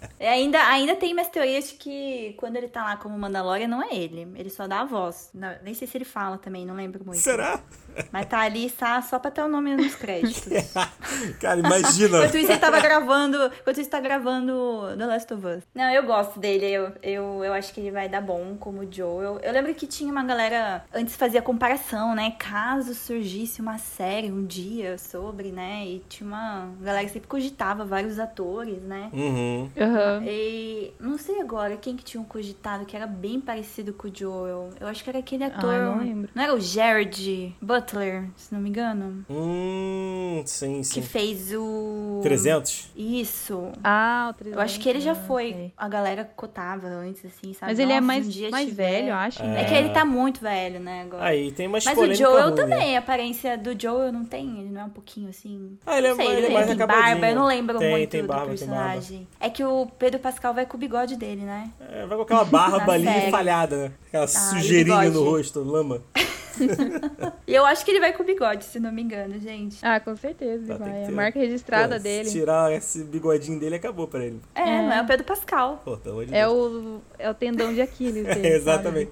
ainda, 0.27 0.59
ainda 0.67 0.95
tem 0.95 1.13
mais 1.13 1.29
teorias 1.29 1.69
de 1.69 1.75
que 1.75 2.33
quando 2.37 2.55
ele 2.55 2.67
tá 2.67 2.83
lá 2.83 2.97
como 2.97 3.17
Mandalorian, 3.17 3.67
não 3.67 3.81
é 3.81 3.93
ele. 3.93 4.27
Ele 4.35 4.49
só 4.49 4.67
dá 4.67 4.81
a 4.81 4.85
voz. 4.85 5.29
Não, 5.33 5.49
nem 5.63 5.73
sei 5.73 5.87
se 5.87 5.97
ele 5.97 6.05
fala 6.05 6.37
também, 6.37 6.65
não 6.65 6.75
lembro 6.75 7.03
muito. 7.05 7.19
Será? 7.19 7.59
Mas 8.11 8.25
tá 8.25 8.39
ali 8.39 8.69
tá, 8.69 9.01
só 9.01 9.19
pra 9.19 9.31
ter 9.31 9.41
o 9.41 9.47
nome 9.47 9.75
nos 9.75 9.95
créditos. 9.95 10.45
Cara, 11.39 11.59
imagina. 11.59 12.17
enquanto 12.17 12.37
isso 12.37 12.51
ele 12.51 12.59
tava 12.59 12.79
gravando. 12.79 13.37
Enquanto 13.61 13.79
isso 13.79 13.89
tá 13.89 13.99
gravando 13.99 14.95
The 14.97 15.05
Last 15.05 15.33
of 15.33 15.45
Us. 15.45 15.63
Não, 15.73 15.91
eu 15.91 16.03
gosto 16.03 16.39
dele. 16.39 16.65
Eu, 16.65 16.91
eu, 17.01 17.43
eu 17.43 17.53
acho 17.53 17.73
que 17.73 17.79
ele 17.79 17.91
vai 17.91 18.07
dar 18.07 18.21
bom 18.21 18.55
como 18.59 18.87
Joe. 18.91 19.23
Eu, 19.23 19.39
eu 19.39 19.51
lembro 19.51 19.73
que 19.75 19.85
tinha 19.85 20.11
uma 20.11 20.23
galera 20.23 20.83
antes 20.93 21.15
fazia 21.15 21.41
comparação, 21.41 22.15
né? 22.15 22.33
Caso 22.39 22.93
surgisse 22.93 23.61
uma 23.61 23.77
série 23.77 24.31
um 24.31 24.45
dia 24.45 24.97
sobre, 24.97 25.51
né? 25.51 25.85
E 25.85 25.99
tinha 26.07 26.27
uma 26.27 26.69
galera 26.81 27.05
que 27.05 27.11
sempre 27.11 27.27
cogitava 27.27 27.85
vários 27.85 28.19
atores, 28.19 28.81
né? 28.81 29.09
Uhum. 29.13 29.69
Uhum. 29.75 30.10
E 30.23 30.93
não 30.99 31.17
sei 31.17 31.39
agora 31.39 31.77
quem 31.77 31.95
que 31.95 32.03
tinha 32.03 32.21
um 32.21 32.25
cogitado 32.25 32.85
que 32.85 32.95
era 32.95 33.07
bem 33.07 33.39
parecido 33.39 33.93
com 33.93 34.07
o 34.07 34.11
Joel. 34.13 34.69
Eu 34.79 34.87
acho 34.87 35.03
que 35.03 35.09
era 35.09 35.19
aquele 35.19 35.43
ator. 35.43 35.73
Ah, 35.73 35.85
não 35.85 35.99
lembro. 35.99 36.29
Não 36.33 36.43
era 36.43 36.53
o 36.53 36.59
Jared 36.59 37.55
Butler, 37.61 38.25
se 38.35 38.53
não 38.53 38.61
me 38.61 38.69
engano? 38.69 39.25
Hum, 39.29 40.43
sim, 40.45 40.83
sim. 40.83 40.93
Que 40.93 41.07
fez 41.07 41.53
o. 41.53 42.19
300? 42.23 42.91
Isso. 42.95 43.71
Ah, 43.83 44.29
o 44.31 44.33
300. 44.33 44.57
Eu 44.57 44.63
acho 44.63 44.79
que 44.79 44.89
ele 44.89 44.99
já 44.99 45.15
foi. 45.15 45.71
A 45.77 45.87
galera 45.87 46.23
cotava 46.35 46.87
antes, 46.87 47.25
assim, 47.25 47.53
sabe? 47.53 47.71
Mas 47.71 47.79
ele 47.79 47.93
é 47.93 48.01
mais, 48.01 48.27
um 48.27 48.49
mais 48.49 48.73
velho, 48.73 49.09
eu 49.09 49.15
acho. 49.15 49.41
É. 49.43 49.61
é. 49.61 49.65
que 49.65 49.73
ele 49.73 49.89
tá 49.89 50.05
muito 50.05 50.41
velho, 50.41 50.79
né? 50.79 51.03
Agora. 51.03 51.23
Aí 51.25 51.51
tem 51.51 51.67
mais 51.67 51.85
Mas 51.85 51.97
o 51.97 52.13
Joel 52.13 52.47
ruim, 52.47 52.55
também, 52.55 52.91
né? 52.91 52.95
a 52.95 52.99
aparência 52.99 53.57
do 53.57 53.79
Joel 53.79 54.11
não 54.11 54.25
tem. 54.25 54.59
Ele 54.59 54.69
não 54.69 54.81
é 54.81 54.83
um 54.85 54.89
pouquinho 54.89 55.29
assim. 55.29 55.77
Ah, 55.85 55.97
ele 55.97 56.07
é, 56.07 56.15
sei, 56.15 56.27
ele 56.27 56.47
é 56.47 56.49
mais 56.49 56.67
tem 56.67 56.77
barba, 56.77 57.29
eu 57.29 57.35
não 57.35 57.45
lembro 57.45 57.79
tem, 57.79 57.91
muito 57.91 58.09
tem 58.09 58.25
barba, 58.25 58.45
do 58.45 58.49
personagem. 58.49 59.27
É 59.39 59.49
que 59.49 59.63
o 59.63 59.85
Pedro 60.01 60.19
Pascal 60.19 60.51
vai 60.51 60.65
com 60.65 60.77
o 60.77 60.79
bigode 60.79 61.15
dele, 61.15 61.43
né? 61.43 61.69
É, 61.79 62.07
vai 62.07 62.17
com 62.17 62.23
aquela 62.23 62.43
barba 62.43 62.89
ali 62.91 63.05
série. 63.05 63.29
falhada, 63.29 63.77
né? 63.77 63.91
Aquela 64.07 64.23
ah, 64.23 64.27
sujeirinha 64.27 65.11
no 65.11 65.23
rosto, 65.23 65.59
lama. 65.59 66.01
e 67.45 67.53
eu 67.53 67.63
acho 67.63 67.85
que 67.85 67.91
ele 67.91 67.99
vai 67.99 68.11
com 68.11 68.23
bigode, 68.23 68.65
se 68.65 68.79
não 68.79 68.91
me 68.91 69.03
engano, 69.03 69.39
gente. 69.39 69.77
Ah, 69.83 69.99
com 69.99 70.15
certeza, 70.15 70.65
tá, 70.75 70.83
vai. 70.83 71.05
A 71.05 71.11
marca 71.11 71.37
registrada 71.37 71.97
Pô, 71.97 72.01
dele. 72.01 72.25
Se 72.25 72.31
tirar 72.31 72.73
esse 72.73 73.03
bigodinho 73.03 73.59
dele, 73.59 73.75
acabou 73.75 74.07
pra 74.07 74.25
ele. 74.25 74.41
É, 74.55 74.61
é. 74.61 74.81
não 74.81 74.91
é 74.91 75.01
o 75.03 75.05
Pedro 75.05 75.23
Pascal. 75.23 75.79
Pô, 75.85 75.95
pelo 75.95 76.25
de 76.25 76.33
é, 76.33 76.47
o, 76.47 76.99
é 77.19 77.29
o 77.29 77.35
tendão 77.35 77.71
de 77.71 77.79
Aquiles 77.79 78.25
dele. 78.25 78.47
É, 78.47 78.55
exatamente. 78.55 79.11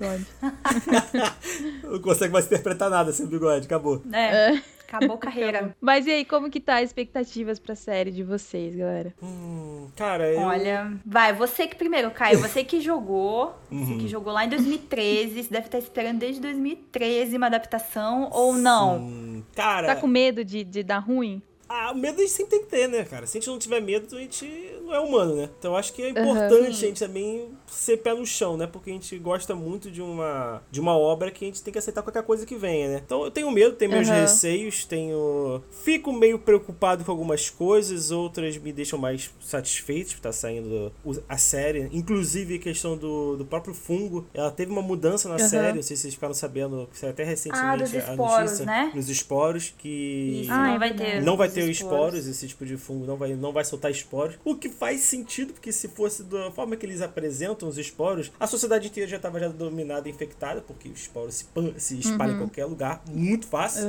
não 1.83 2.01
consegue 2.01 2.33
mais 2.33 2.47
interpretar 2.47 2.89
nada 2.89 3.13
sem 3.13 3.27
bigode, 3.27 3.67
acabou. 3.67 4.01
É. 4.11 4.55
é. 4.55 4.63
Acabou 4.89 5.15
a 5.17 5.19
carreira. 5.19 5.75
Mas 5.79 6.07
e 6.07 6.11
aí, 6.11 6.25
como 6.25 6.49
que 6.49 6.59
tá 6.59 6.77
as 6.77 6.85
expectativas 6.85 7.59
pra 7.59 7.75
série 7.75 8.09
de 8.09 8.23
vocês, 8.23 8.75
galera? 8.75 9.13
Hum, 9.21 9.87
cara, 9.95 10.33
eu... 10.33 10.41
Olha, 10.41 10.93
vai, 11.05 11.31
você 11.31 11.67
que 11.67 11.75
primeiro, 11.75 12.09
Caio, 12.09 12.39
você 12.39 12.63
que 12.63 12.81
jogou, 12.81 13.55
uhum. 13.71 13.85
você 13.85 13.93
que 13.99 14.07
jogou 14.07 14.33
lá 14.33 14.45
em 14.45 14.49
2013, 14.49 15.43
você 15.43 15.49
deve 15.49 15.67
estar 15.67 15.77
esperando 15.77 16.17
desde 16.17 16.41
2013 16.41 17.37
uma 17.37 17.45
adaptação 17.45 18.29
ou 18.33 18.53
não? 18.53 18.99
Sim, 18.99 19.45
cara... 19.55 19.87
Tá 19.87 19.95
com 19.95 20.07
medo 20.07 20.43
de, 20.43 20.63
de 20.63 20.81
dar 20.81 20.99
ruim? 20.99 21.39
Ah, 21.69 21.91
o 21.91 21.95
medo 21.95 22.17
a 22.17 22.21
gente 22.21 22.31
sempre 22.31 22.57
tem 22.57 22.61
que 22.61 22.71
ter, 22.71 22.87
né, 22.89 23.05
cara? 23.05 23.27
Se 23.27 23.37
a 23.37 23.39
gente 23.39 23.47
não 23.47 23.59
tiver 23.59 23.79
medo, 23.79 24.17
a 24.17 24.19
gente 24.19 24.73
não 24.81 24.91
é 24.91 24.99
humano, 24.99 25.35
né? 25.35 25.49
Então 25.59 25.75
acho 25.75 25.93
que 25.93 26.01
é 26.01 26.09
importante 26.09 26.61
uhum. 26.61 26.67
a 26.67 26.71
gente 26.71 26.99
também 26.99 27.47
ser 27.71 27.97
pé 27.97 28.13
no 28.13 28.25
chão, 28.25 28.57
né? 28.57 28.67
Porque 28.67 28.89
a 28.89 28.93
gente 28.93 29.17
gosta 29.17 29.55
muito 29.55 29.89
de 29.91 30.01
uma, 30.01 30.61
de 30.71 30.79
uma 30.79 30.97
obra 30.97 31.31
que 31.31 31.43
a 31.45 31.47
gente 31.47 31.61
tem 31.61 31.71
que 31.71 31.79
aceitar 31.79 32.01
qualquer 32.01 32.23
coisa 32.23 32.45
que 32.45 32.55
venha, 32.55 32.87
né? 32.89 33.01
Então 33.05 33.23
eu 33.23 33.31
tenho 33.31 33.49
medo, 33.51 33.75
tenho 33.75 33.91
meus 33.91 34.07
Uhum. 34.07 34.13
receios, 34.15 34.85
tenho. 34.85 35.61
Fico 35.83 36.11
meio 36.13 36.39
preocupado 36.39 37.03
com 37.03 37.11
algumas 37.11 37.49
coisas, 37.49 38.11
outras 38.11 38.57
me 38.57 38.71
deixam 38.71 38.97
mais 38.99 39.29
satisfeitos 39.41 40.13
por 40.13 40.19
estar 40.19 40.31
saindo 40.31 40.91
a 41.27 41.37
série. 41.37 41.89
Inclusive 41.91 42.55
a 42.55 42.59
questão 42.59 42.97
do, 42.97 43.37
do 43.37 43.45
próprio 43.45 43.73
fungo. 43.73 44.25
Ela 44.33 44.51
teve 44.51 44.71
uma 44.71 44.81
mudança 44.81 45.27
na 45.27 45.35
Uhum. 45.35 45.49
série, 45.49 45.75
não 45.75 45.81
sei 45.83 45.95
se 45.95 46.03
vocês 46.03 46.13
ficaram 46.13 46.33
sabendo, 46.33 46.87
saiu 46.93 47.11
até 47.11 47.23
recentemente 47.23 47.83
dos 47.83 47.93
a 47.95 47.97
esporos, 47.99 48.43
notícia. 48.43 48.65
né? 48.65 48.91
Dos 48.93 49.09
esporos, 49.09 49.73
que. 49.77 50.41
Isso, 50.43 50.51
Ah, 50.51 50.57
não 50.67 50.75
é 50.75 50.79
vai 50.79 50.93
ter. 50.93 51.21
Não 51.21 51.37
vai 51.37 51.47
os 51.47 51.53
ter 51.53 51.69
esporos, 51.69 52.27
esse 52.27 52.47
tipo 52.47 52.65
de 52.65 52.77
fungo 52.77 53.05
não 53.05 53.17
vai, 53.17 53.33
não 53.35 53.51
vai 53.51 53.63
soltar 53.65 53.91
esporos. 53.91 54.35
O 54.45 54.55
que 54.55 54.69
faz 54.69 55.01
sentido, 55.01 55.53
porque 55.53 55.71
se 55.71 55.87
fosse 55.87 56.23
da 56.23 56.51
forma 56.51 56.75
que 56.75 56.85
eles 56.85 57.01
apresentam 57.01 57.58
os 57.67 57.77
esporos, 57.77 58.31
a 58.39 58.47
sociedade 58.47 58.87
inteira 58.87 59.09
já 59.09 59.17
estava 59.17 59.39
já 59.39 59.47
dominada 59.47 60.07
e 60.07 60.11
infectada, 60.11 60.61
porque 60.61 60.89
o 60.89 60.93
esporo 60.93 61.31
se, 61.31 61.45
se 61.77 61.99
espalha 61.99 62.31
em 62.33 62.37
qualquer 62.37 62.65
lugar, 62.65 63.01
muito 63.09 63.47
fácil. 63.47 63.83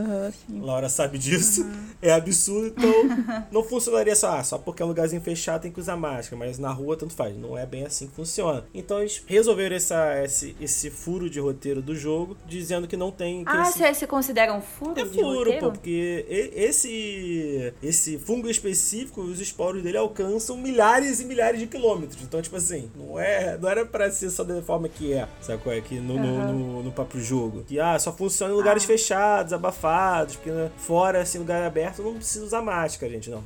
Sim. 0.49 0.61
Laura 0.61 0.89
sabe 0.89 1.19
disso. 1.19 1.65
É 2.03 2.13
absurdo, 2.13 2.69
então 2.69 2.91
não 3.53 3.63
funcionaria 3.63 4.15
só, 4.17 4.37
ah, 4.39 4.45
só 4.45 4.59
porque 4.59 4.83
é 4.83 4.85
um 4.85 4.89
lugarzinho 4.89 5.21
fechado 5.23 5.63
tem 5.63 5.71
que 5.73 5.81
usar 5.81 5.97
máscara, 5.97 6.37
mas 6.37 6.59
na 6.59 6.71
rua 6.73 6.97
tanto 6.97 7.15
faz. 7.15 7.37
Não 7.37 7.57
é 7.57 7.67
bem 7.67 7.85
assim 7.85 8.07
que 8.07 8.15
funciona. 8.15 8.65
Então 8.75 9.01
eles 9.01 9.23
resolveram 9.27 9.77
essa, 9.77 10.23
esse, 10.25 10.57
esse 10.61 10.91
furo 10.91 11.29
de 11.29 11.39
roteiro 11.41 11.83
do 11.83 11.95
jogo, 11.95 12.37
dizendo 12.47 12.87
que 12.89 12.97
não 12.97 13.11
tem. 13.11 13.45
Que 13.45 13.51
Ah, 13.51 13.63
esse- 13.63 13.79
você, 13.79 13.95
você 13.95 14.07
considera 14.07 14.53
um 14.55 14.61
furo 14.61 14.99
é 15.01 15.05
furo, 15.05 15.53
pô, 15.59 15.73
porque 15.73 16.25
esse, 16.85 17.73
esse 17.83 18.19
fungo 18.19 18.49
específico, 18.49 19.21
os 19.21 19.41
esporos 19.41 19.83
dele 19.83 19.97
alcançam 19.99 20.57
milhares 20.57 21.21
e 21.21 21.25
milhares 21.25 21.61
de 21.61 21.67
quilômetros. 21.67 22.23
Então, 22.23 22.41
tipo 22.41 22.57
assim, 22.57 22.91
não, 22.97 23.19
é, 23.19 23.57
não 23.61 23.69
era 23.69 23.85
pra 23.85 24.11
ser 24.11 24.31
só 24.31 24.43
da 24.45 24.61
forma 24.63 24.89
que 24.89 25.13
é, 25.13 25.29
sabe 25.41 25.63
qual 25.63 25.75
é? 25.75 25.81
Que 25.81 25.97
no, 26.01 26.15
no, 26.15 26.53
no, 26.53 26.83
no 26.85 26.93
próprio 26.93 27.21
jogo. 27.21 27.65
Que, 27.67 27.79
ah, 27.79 27.99
só 27.99 28.13
funciona 28.13 28.53
em 28.53 28.57
lugares 28.57 28.85
Ah. 28.85 28.87
fechados, 28.87 29.53
abafados, 29.53 30.37
porque 30.37 30.51
né, 30.51 30.71
fora, 30.77 31.21
assim, 31.21 31.39
lugar 31.39 31.63
aberto, 31.63 32.03
não 32.03 32.15
precisa 32.15 32.45
usar 32.45 32.63
máscara, 32.63 33.13
gente, 33.13 33.31
não. 33.31 33.43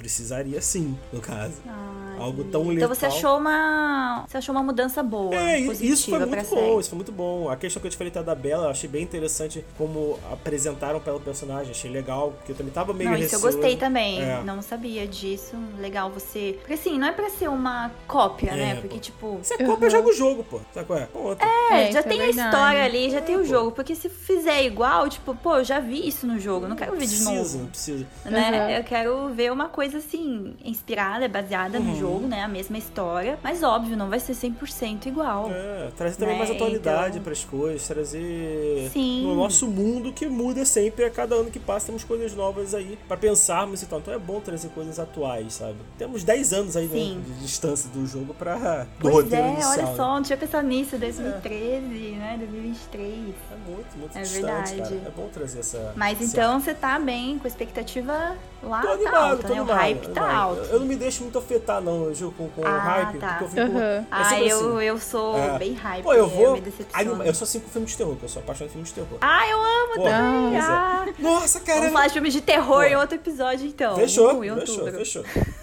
Precisaria 0.00 0.58
sim, 0.62 0.96
no 1.12 1.20
caso. 1.20 1.52
Ah, 1.68 2.14
Algo 2.20 2.42
tão 2.44 2.72
Então 2.72 2.88
você 2.88 3.04
achou 3.04 3.36
uma. 3.36 4.24
Você 4.26 4.38
achou 4.38 4.54
uma 4.54 4.62
mudança 4.62 5.02
boa. 5.02 5.34
É, 5.34 5.62
positiva 5.64 5.92
isso 5.94 6.10
foi 6.10 6.18
muito 6.18 6.44
série. 6.46 6.60
bom, 6.62 6.80
isso 6.80 6.88
foi 6.88 6.96
muito 6.96 7.12
bom. 7.12 7.50
A 7.50 7.56
questão 7.56 7.80
que 7.82 7.86
eu 7.86 7.90
te 7.90 7.96
falei 7.98 8.10
tá, 8.10 8.22
da 8.22 8.34
Bela, 8.34 8.64
eu 8.66 8.70
achei 8.70 8.88
bem 8.88 9.02
interessante 9.02 9.62
como 9.76 10.18
apresentaram 10.32 11.00
pelo 11.00 11.20
personagem, 11.20 11.70
achei 11.70 11.90
legal, 11.90 12.32
porque 12.32 12.52
eu 12.52 12.56
também 12.56 12.72
tava 12.72 12.92
meio 12.94 13.10
Não, 13.10 13.16
isso 13.18 13.34
eu 13.34 13.40
gostei 13.40 13.76
também. 13.76 14.22
É. 14.22 14.42
Não 14.42 14.62
sabia 14.62 15.06
disso. 15.06 15.54
Legal 15.78 16.10
você. 16.10 16.56
Porque 16.60 16.74
assim, 16.74 16.98
não 16.98 17.08
é 17.08 17.12
pra 17.12 17.28
ser 17.28 17.48
uma 17.48 17.90
cópia, 18.06 18.50
É, 18.52 18.56
né? 18.56 18.74
pô. 18.76 18.80
Porque, 18.82 18.98
tipo. 18.98 19.38
Se 19.42 19.54
é 19.54 19.64
cópia, 19.66 19.90
joga 19.90 20.08
o 20.08 20.12
jogo, 20.14 20.44
pô. 20.44 20.60
Sabe 20.72 20.86
qual 20.86 20.98
é? 20.98 21.06
Ponto. 21.06 21.42
É, 21.42 21.88
É, 21.88 21.92
já 21.92 22.00
é 22.00 22.02
tem 22.02 22.20
a 22.22 22.24
verdade. 22.26 22.48
história 22.48 22.84
ali, 22.84 23.10
já 23.10 23.20
tem 23.20 23.36
o 23.36 23.40
pô. 23.40 23.44
jogo. 23.44 23.72
Porque 23.72 23.94
se 23.94 24.08
fizer 24.08 24.62
igual, 24.64 25.08
tipo, 25.10 25.34
pô, 25.34 25.56
eu 25.58 25.64
já 25.64 25.78
vi 25.78 26.06
isso 26.08 26.26
no 26.26 26.38
jogo. 26.38 26.66
Não 26.66 26.76
quero 26.76 26.92
ver 26.92 27.00
de 27.00 27.06
precisa, 27.08 27.30
novo. 27.32 27.58
não 27.58 27.66
precisa. 27.66 28.06
Né? 28.24 28.50
Uhum. 28.50 28.70
Eu 28.76 28.84
quero 28.84 29.28
ver 29.34 29.50
uma 29.52 29.68
coisa 29.68 29.89
assim, 29.94 30.54
inspirada, 30.64 31.28
baseada 31.28 31.78
Uhum. 31.78 31.84
no 31.84 31.96
jogo, 31.98 32.26
né? 32.26 32.42
A 32.42 32.48
mesma 32.48 32.78
história. 32.78 33.38
Mas 33.42 33.62
óbvio, 33.62 33.96
não 33.96 34.08
vai 34.08 34.20
ser 34.20 34.34
100% 34.34 35.06
igual. 35.06 35.50
É, 35.50 35.90
trazer 35.96 36.16
também 36.16 36.34
Né, 36.34 36.38
mais 36.38 36.50
atualidade 36.50 37.10
então- 37.18 37.22
pras 37.22 37.44
coisas, 37.44 37.86
trazer 37.86 38.90
Sim. 38.92 39.22
no 39.24 39.34
nosso 39.34 39.66
mundo 39.66 40.12
que 40.12 40.26
muda 40.26 40.64
sempre, 40.64 41.04
a 41.04 41.10
cada 41.10 41.34
ano 41.34 41.50
que 41.50 41.58
passa 41.58 41.86
temos 41.86 42.04
coisas 42.04 42.34
novas 42.34 42.74
aí 42.74 42.98
pra 43.08 43.16
pensarmos 43.16 43.82
e 43.82 43.86
tal. 43.86 43.98
Então 44.00 44.12
é 44.14 44.18
bom 44.18 44.40
trazer 44.40 44.68
coisas 44.68 44.98
atuais, 44.98 45.54
sabe? 45.54 45.76
Temos 45.98 46.22
10 46.24 46.52
anos 46.52 46.76
aí, 46.76 46.86
né, 46.86 47.20
de 47.26 47.32
distância 47.40 47.88
do 47.90 48.06
jogo 48.06 48.34
pra 48.34 48.84
do 48.84 48.86
Pois 49.00 49.14
roteiro 49.14 49.44
é, 49.46 49.52
inicial. 49.52 49.72
olha 49.72 49.82
né? 49.86 49.94
só, 49.96 50.14
não 50.14 50.22
tinha 50.22 50.36
pensado 50.36 50.66
nisso, 50.66 50.96
2013, 50.98 52.10
né? 52.16 52.36
2023. 52.38 53.34
É 53.50 53.70
muito, 53.70 53.98
muito 53.98 54.16
É 54.18 54.22
distante, 54.22 54.42
verdade. 54.74 54.76
cara. 54.76 54.94
É 55.06 55.10
bom 55.10 55.28
trazer 55.32 55.60
essa 55.60 55.92
Mas 55.96 56.20
esse 56.20 56.32
então 56.32 56.60
você 56.60 56.74
tá 56.74 56.98
bem, 56.98 57.38
com 57.38 57.46
a 57.46 57.48
expectativa 57.48 58.36
lá 58.62 58.80
Tô 58.82 58.88
tá 58.88 58.92
animado, 58.94 59.14
alta, 59.16 59.42
tô 59.48 59.54
né? 59.54 59.60
Animado. 59.60 59.78
Hype 59.80 60.08
tá 60.08 60.22
animado. 60.22 60.40
alto. 60.42 60.60
Eu, 60.62 60.66
eu 60.74 60.80
não 60.80 60.86
me 60.86 60.96
deixo 60.96 61.22
muito 61.22 61.38
afetar, 61.38 61.80
não, 61.80 62.12
Gil, 62.14 62.32
com, 62.36 62.48
com 62.48 62.62
o 62.62 62.66
Ah, 62.66 62.78
hype, 62.78 63.18
tá. 63.18 63.28
porque 63.38 63.44
eu 63.44 63.48
fico. 63.66 63.76
Uhum. 63.78 63.82
é 63.82 64.04
Ah, 64.10 64.40
eu, 64.40 64.58
assim. 64.76 64.84
eu 64.86 64.98
sou 64.98 65.38
É. 65.38 65.58
bem 65.58 65.74
hype. 65.74 66.02
Pô, 66.02 66.12
eu 66.14 66.26
vou. 66.28 66.58
anima- 66.92 67.26
Eu 67.26 67.34
sou 67.34 67.44
assim 67.44 67.60
com 67.60 67.68
filme 67.68 67.86
de 67.86 67.96
terror, 67.96 68.16
que 68.16 68.24
eu 68.24 68.28
sou 68.28 68.42
apaixonado 68.42 68.68
por 68.68 68.72
filme 68.72 68.86
de 68.86 68.92
terror. 68.94 69.18
Ah, 69.20 69.48
eu 69.48 69.58
amo 69.58 69.94
Pô, 69.96 70.02
também. 70.04 70.56
é. 70.56 70.60
Ah, 70.60 71.06
Nossa, 71.18 71.60
cara. 71.60 71.78
vamos 71.80 71.92
falar 71.92 72.06
de 72.08 72.12
filmes 72.12 72.32
de 72.32 72.40
terror 72.40 72.76
Pô. 72.76 72.82
em 72.82 72.96
outro 72.96 73.16
episódio, 73.16 73.66
então. 73.66 73.96
Fechou, 73.96 74.38
Uh, 74.38 74.44
em 74.44 74.54
fechou, 74.54 74.74
outubro. 74.76 74.98
fechou. 74.98 75.24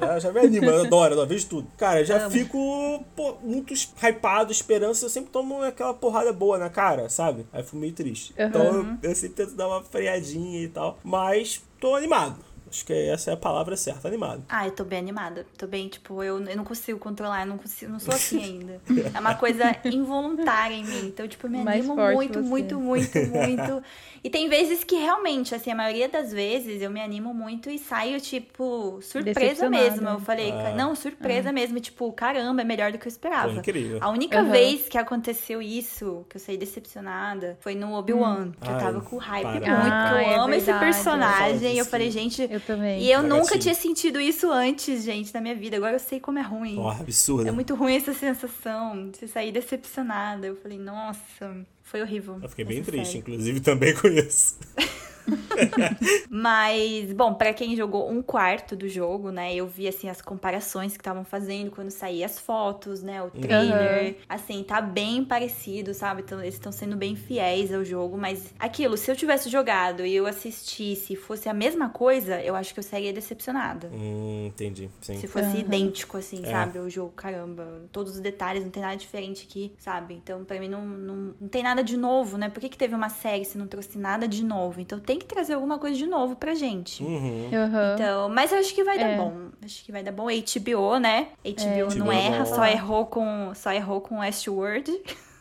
Já, 0.00 0.18
já 0.18 0.32
me 0.32 0.40
anima, 0.40 0.66
eu 0.72 0.84
adoro, 0.84 1.14
eu 1.14 1.26
vejo 1.26 1.46
tudo. 1.46 1.68
Cara, 1.76 2.02
já 2.02 2.16
Amo. 2.22 2.30
fico 2.30 3.04
pô, 3.14 3.34
muito 3.42 3.74
hypado, 3.74 4.50
esperança. 4.50 5.04
Eu 5.04 5.10
sempre 5.10 5.30
tomo 5.30 5.62
aquela 5.62 5.92
porrada 5.92 6.32
boa 6.32 6.56
na 6.58 6.70
cara, 6.70 7.08
sabe? 7.10 7.46
Aí 7.52 7.60
eu 7.60 7.64
fico 7.64 7.76
meio 7.76 7.92
triste. 7.92 8.34
Uhum. 8.38 8.46
Então 8.46 8.62
eu, 8.64 9.10
eu 9.10 9.14
sempre 9.14 9.36
tento 9.44 9.54
dar 9.54 9.68
uma 9.68 9.82
freadinha 9.82 10.62
e 10.62 10.68
tal. 10.68 10.98
Mas 11.04 11.62
tô 11.78 11.94
animado. 11.94 12.36
Acho 12.70 12.86
que 12.86 12.92
essa 12.92 13.32
é 13.32 13.34
a 13.34 13.36
palavra 13.36 13.76
certa, 13.76 14.06
animado. 14.06 14.44
Ah, 14.48 14.64
eu 14.64 14.70
tô 14.70 14.84
bem 14.84 15.00
animada. 15.00 15.44
Tô 15.58 15.66
bem, 15.66 15.88
tipo, 15.88 16.22
eu, 16.22 16.40
eu 16.40 16.56
não 16.56 16.64
consigo 16.64 17.00
controlar, 17.00 17.42
eu 17.42 17.46
não 17.48 17.58
consigo, 17.58 17.90
não 17.90 17.98
sou 17.98 18.14
assim 18.14 18.42
ainda. 18.42 18.80
É 19.12 19.18
uma 19.18 19.34
coisa 19.34 19.64
involuntária 19.84 20.74
em 20.74 20.84
mim. 20.84 21.08
Então, 21.08 21.26
tipo, 21.26 21.48
eu 21.48 21.50
me 21.50 21.64
Mais 21.64 21.84
animo 21.84 21.96
muito, 21.96 22.34
você. 22.34 22.48
muito, 22.48 22.80
muito, 22.80 23.18
muito. 23.26 23.82
E 24.22 24.28
tem 24.28 24.48
vezes 24.48 24.84
que 24.84 24.96
realmente, 24.96 25.54
assim, 25.54 25.70
a 25.70 25.74
maioria 25.74 26.08
das 26.08 26.30
vezes 26.32 26.82
eu 26.82 26.90
me 26.90 27.00
animo 27.00 27.32
muito 27.32 27.70
e 27.70 27.78
saio, 27.78 28.20
tipo, 28.20 28.98
surpresa 29.00 29.68
mesmo. 29.70 30.08
Eu 30.08 30.20
falei, 30.20 30.52
Ah. 30.52 30.74
não, 30.76 30.94
surpresa 30.94 31.50
mesmo. 31.52 31.80
Tipo, 31.80 32.12
caramba, 32.12 32.60
é 32.60 32.64
melhor 32.64 32.92
do 32.92 32.98
que 32.98 33.06
eu 33.06 33.10
esperava. 33.10 33.52
incrível. 33.52 33.98
A 34.00 34.10
única 34.10 34.42
Uhum. 34.42 34.50
vez 34.50 34.88
que 34.88 34.98
aconteceu 34.98 35.62
isso, 35.62 36.24
que 36.28 36.36
eu 36.36 36.40
saí 36.40 36.56
decepcionada, 36.56 37.56
foi 37.60 37.74
no 37.74 37.94
Obi-Wan. 37.94 38.52
Que 38.60 38.68
eu 38.68 38.74
Ai, 38.74 38.80
tava 38.80 39.00
com 39.00 39.16
hype 39.16 39.42
para. 39.42 39.52
muito, 39.80 39.94
Ah, 39.94 40.08
porque 40.10 40.24
eu 40.24 40.30
é 40.30 40.34
amo 40.38 40.54
esse 40.54 40.66
verdade. 40.66 40.80
Fala 41.02 41.16
personagem. 41.26 41.76
eu 41.78 41.84
falei, 41.86 42.10
gente, 42.10 42.42
Eu 42.50 42.60
também. 42.60 43.02
e 43.02 43.10
eu 43.10 43.22
nunca 43.22 43.58
tinha 43.58 43.74
sentido 43.74 44.20
isso 44.20 44.50
antes, 44.50 45.02
gente, 45.02 45.32
na 45.32 45.40
minha 45.40 45.54
vida. 45.54 45.76
Agora 45.76 45.94
eu 45.94 45.98
sei 46.00 46.20
como 46.20 46.38
é 46.38 46.42
ruim. 46.42 46.76
Ó, 46.78 46.90
absurdo. 46.90 47.48
É 47.48 47.52
muito 47.52 47.74
ruim 47.74 47.96
essa 47.96 48.12
sensação 48.12 49.08
de 49.10 49.18
você 49.18 49.26
sair 49.28 49.50
decepcionada. 49.52 50.46
Eu 50.46 50.56
falei, 50.56 50.78
nossa, 50.78 51.56
foi 51.90 52.02
horrível. 52.02 52.38
Eu 52.40 52.48
fiquei 52.48 52.64
bem 52.64 52.82
triste, 52.84 53.06
série. 53.06 53.18
inclusive, 53.18 53.58
também 53.60 53.92
com 53.94 54.06
isso. 54.06 54.56
Mas, 56.28 57.12
bom, 57.12 57.34
pra 57.34 57.52
quem 57.52 57.74
jogou 57.76 58.10
um 58.10 58.22
quarto 58.22 58.76
do 58.76 58.88
jogo, 58.88 59.30
né? 59.30 59.54
Eu 59.54 59.66
vi, 59.66 59.88
assim, 59.88 60.08
as 60.08 60.22
comparações 60.22 60.92
que 60.92 61.00
estavam 61.00 61.24
fazendo 61.24 61.70
quando 61.70 61.90
saía 61.90 62.26
as 62.26 62.38
fotos, 62.38 63.02
né? 63.02 63.22
O 63.22 63.30
trailer. 63.30 64.16
Assim, 64.28 64.62
tá 64.62 64.80
bem 64.80 65.24
parecido, 65.24 65.92
sabe? 65.94 66.22
Então, 66.22 66.40
eles 66.40 66.54
estão 66.54 66.72
sendo 66.72 66.96
bem 66.96 67.16
fiéis 67.16 67.72
ao 67.72 67.84
jogo. 67.84 68.16
Mas, 68.16 68.54
aquilo, 68.58 68.96
se 68.96 69.10
eu 69.10 69.16
tivesse 69.16 69.48
jogado 69.48 70.04
e 70.04 70.14
eu 70.14 70.26
assistisse 70.26 71.12
e 71.12 71.16
fosse 71.16 71.48
a 71.48 71.54
mesma 71.54 71.88
coisa, 71.88 72.40
eu 72.42 72.54
acho 72.54 72.72
que 72.72 72.80
eu 72.80 72.84
sairia 72.84 73.12
decepcionada. 73.12 73.88
Hum, 73.92 74.46
entendi. 74.46 74.88
Sim. 75.00 75.16
Se 75.16 75.26
fosse 75.26 75.46
Aham. 75.48 75.58
idêntico, 75.60 76.16
assim, 76.16 76.42
É. 76.44 76.50
sabe? 76.50 76.78
O 76.78 76.88
jogo, 76.88 77.12
caramba. 77.12 77.82
Todos 77.92 78.14
os 78.14 78.20
detalhes, 78.20 78.62
não 78.64 78.70
tem 78.70 78.82
nada 78.82 78.96
diferente 78.96 79.46
aqui, 79.48 79.72
sabe? 79.78 80.14
Então, 80.14 80.44
pra 80.44 80.58
mim, 80.58 80.68
não, 80.68 80.84
não, 80.86 81.34
não 81.40 81.48
tem 81.48 81.62
nada 81.62 81.82
de 81.82 81.96
novo, 81.96 82.36
né? 82.38 82.48
Por 82.48 82.60
que, 82.60 82.68
que 82.68 82.78
teve 82.78 82.94
uma 82.94 83.08
série 83.08 83.44
se 83.44 83.58
não 83.58 83.66
trouxe 83.66 83.98
nada 83.98 84.26
de 84.26 84.44
novo? 84.44 84.80
Então, 84.80 84.98
tem 84.98 85.18
que 85.20 85.26
trazer 85.26 85.54
alguma 85.54 85.78
coisa 85.78 85.96
de 85.96 86.06
novo 86.06 86.34
pra 86.36 86.54
gente. 86.54 87.02
Uhum. 87.02 87.48
Então, 87.94 88.28
mas 88.28 88.50
eu 88.52 88.58
acho 88.58 88.74
que 88.74 88.82
vai 88.82 88.98
dar 88.98 89.10
É. 89.10 89.16
bom. 89.16 89.32
Acho 89.64 89.84
que 89.84 89.92
vai 89.92 90.02
dar 90.02 90.12
bom. 90.12 90.26
HBO, 90.26 90.98
né? 90.98 91.28
HBO 91.44 91.94
não 91.96 92.06
HBO 92.06 92.12
erra, 92.12 92.44
bom. 92.44 92.54
só 92.54 92.64
errou 92.66 93.06
com 93.06 93.52
só 93.54 93.72
errou 93.72 94.00
com 94.00 94.18
Westworld. 94.20 94.90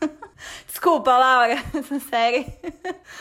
Desculpa, 0.65 1.17
Laura, 1.17 1.53
essa 1.75 1.99
série. 1.99 2.45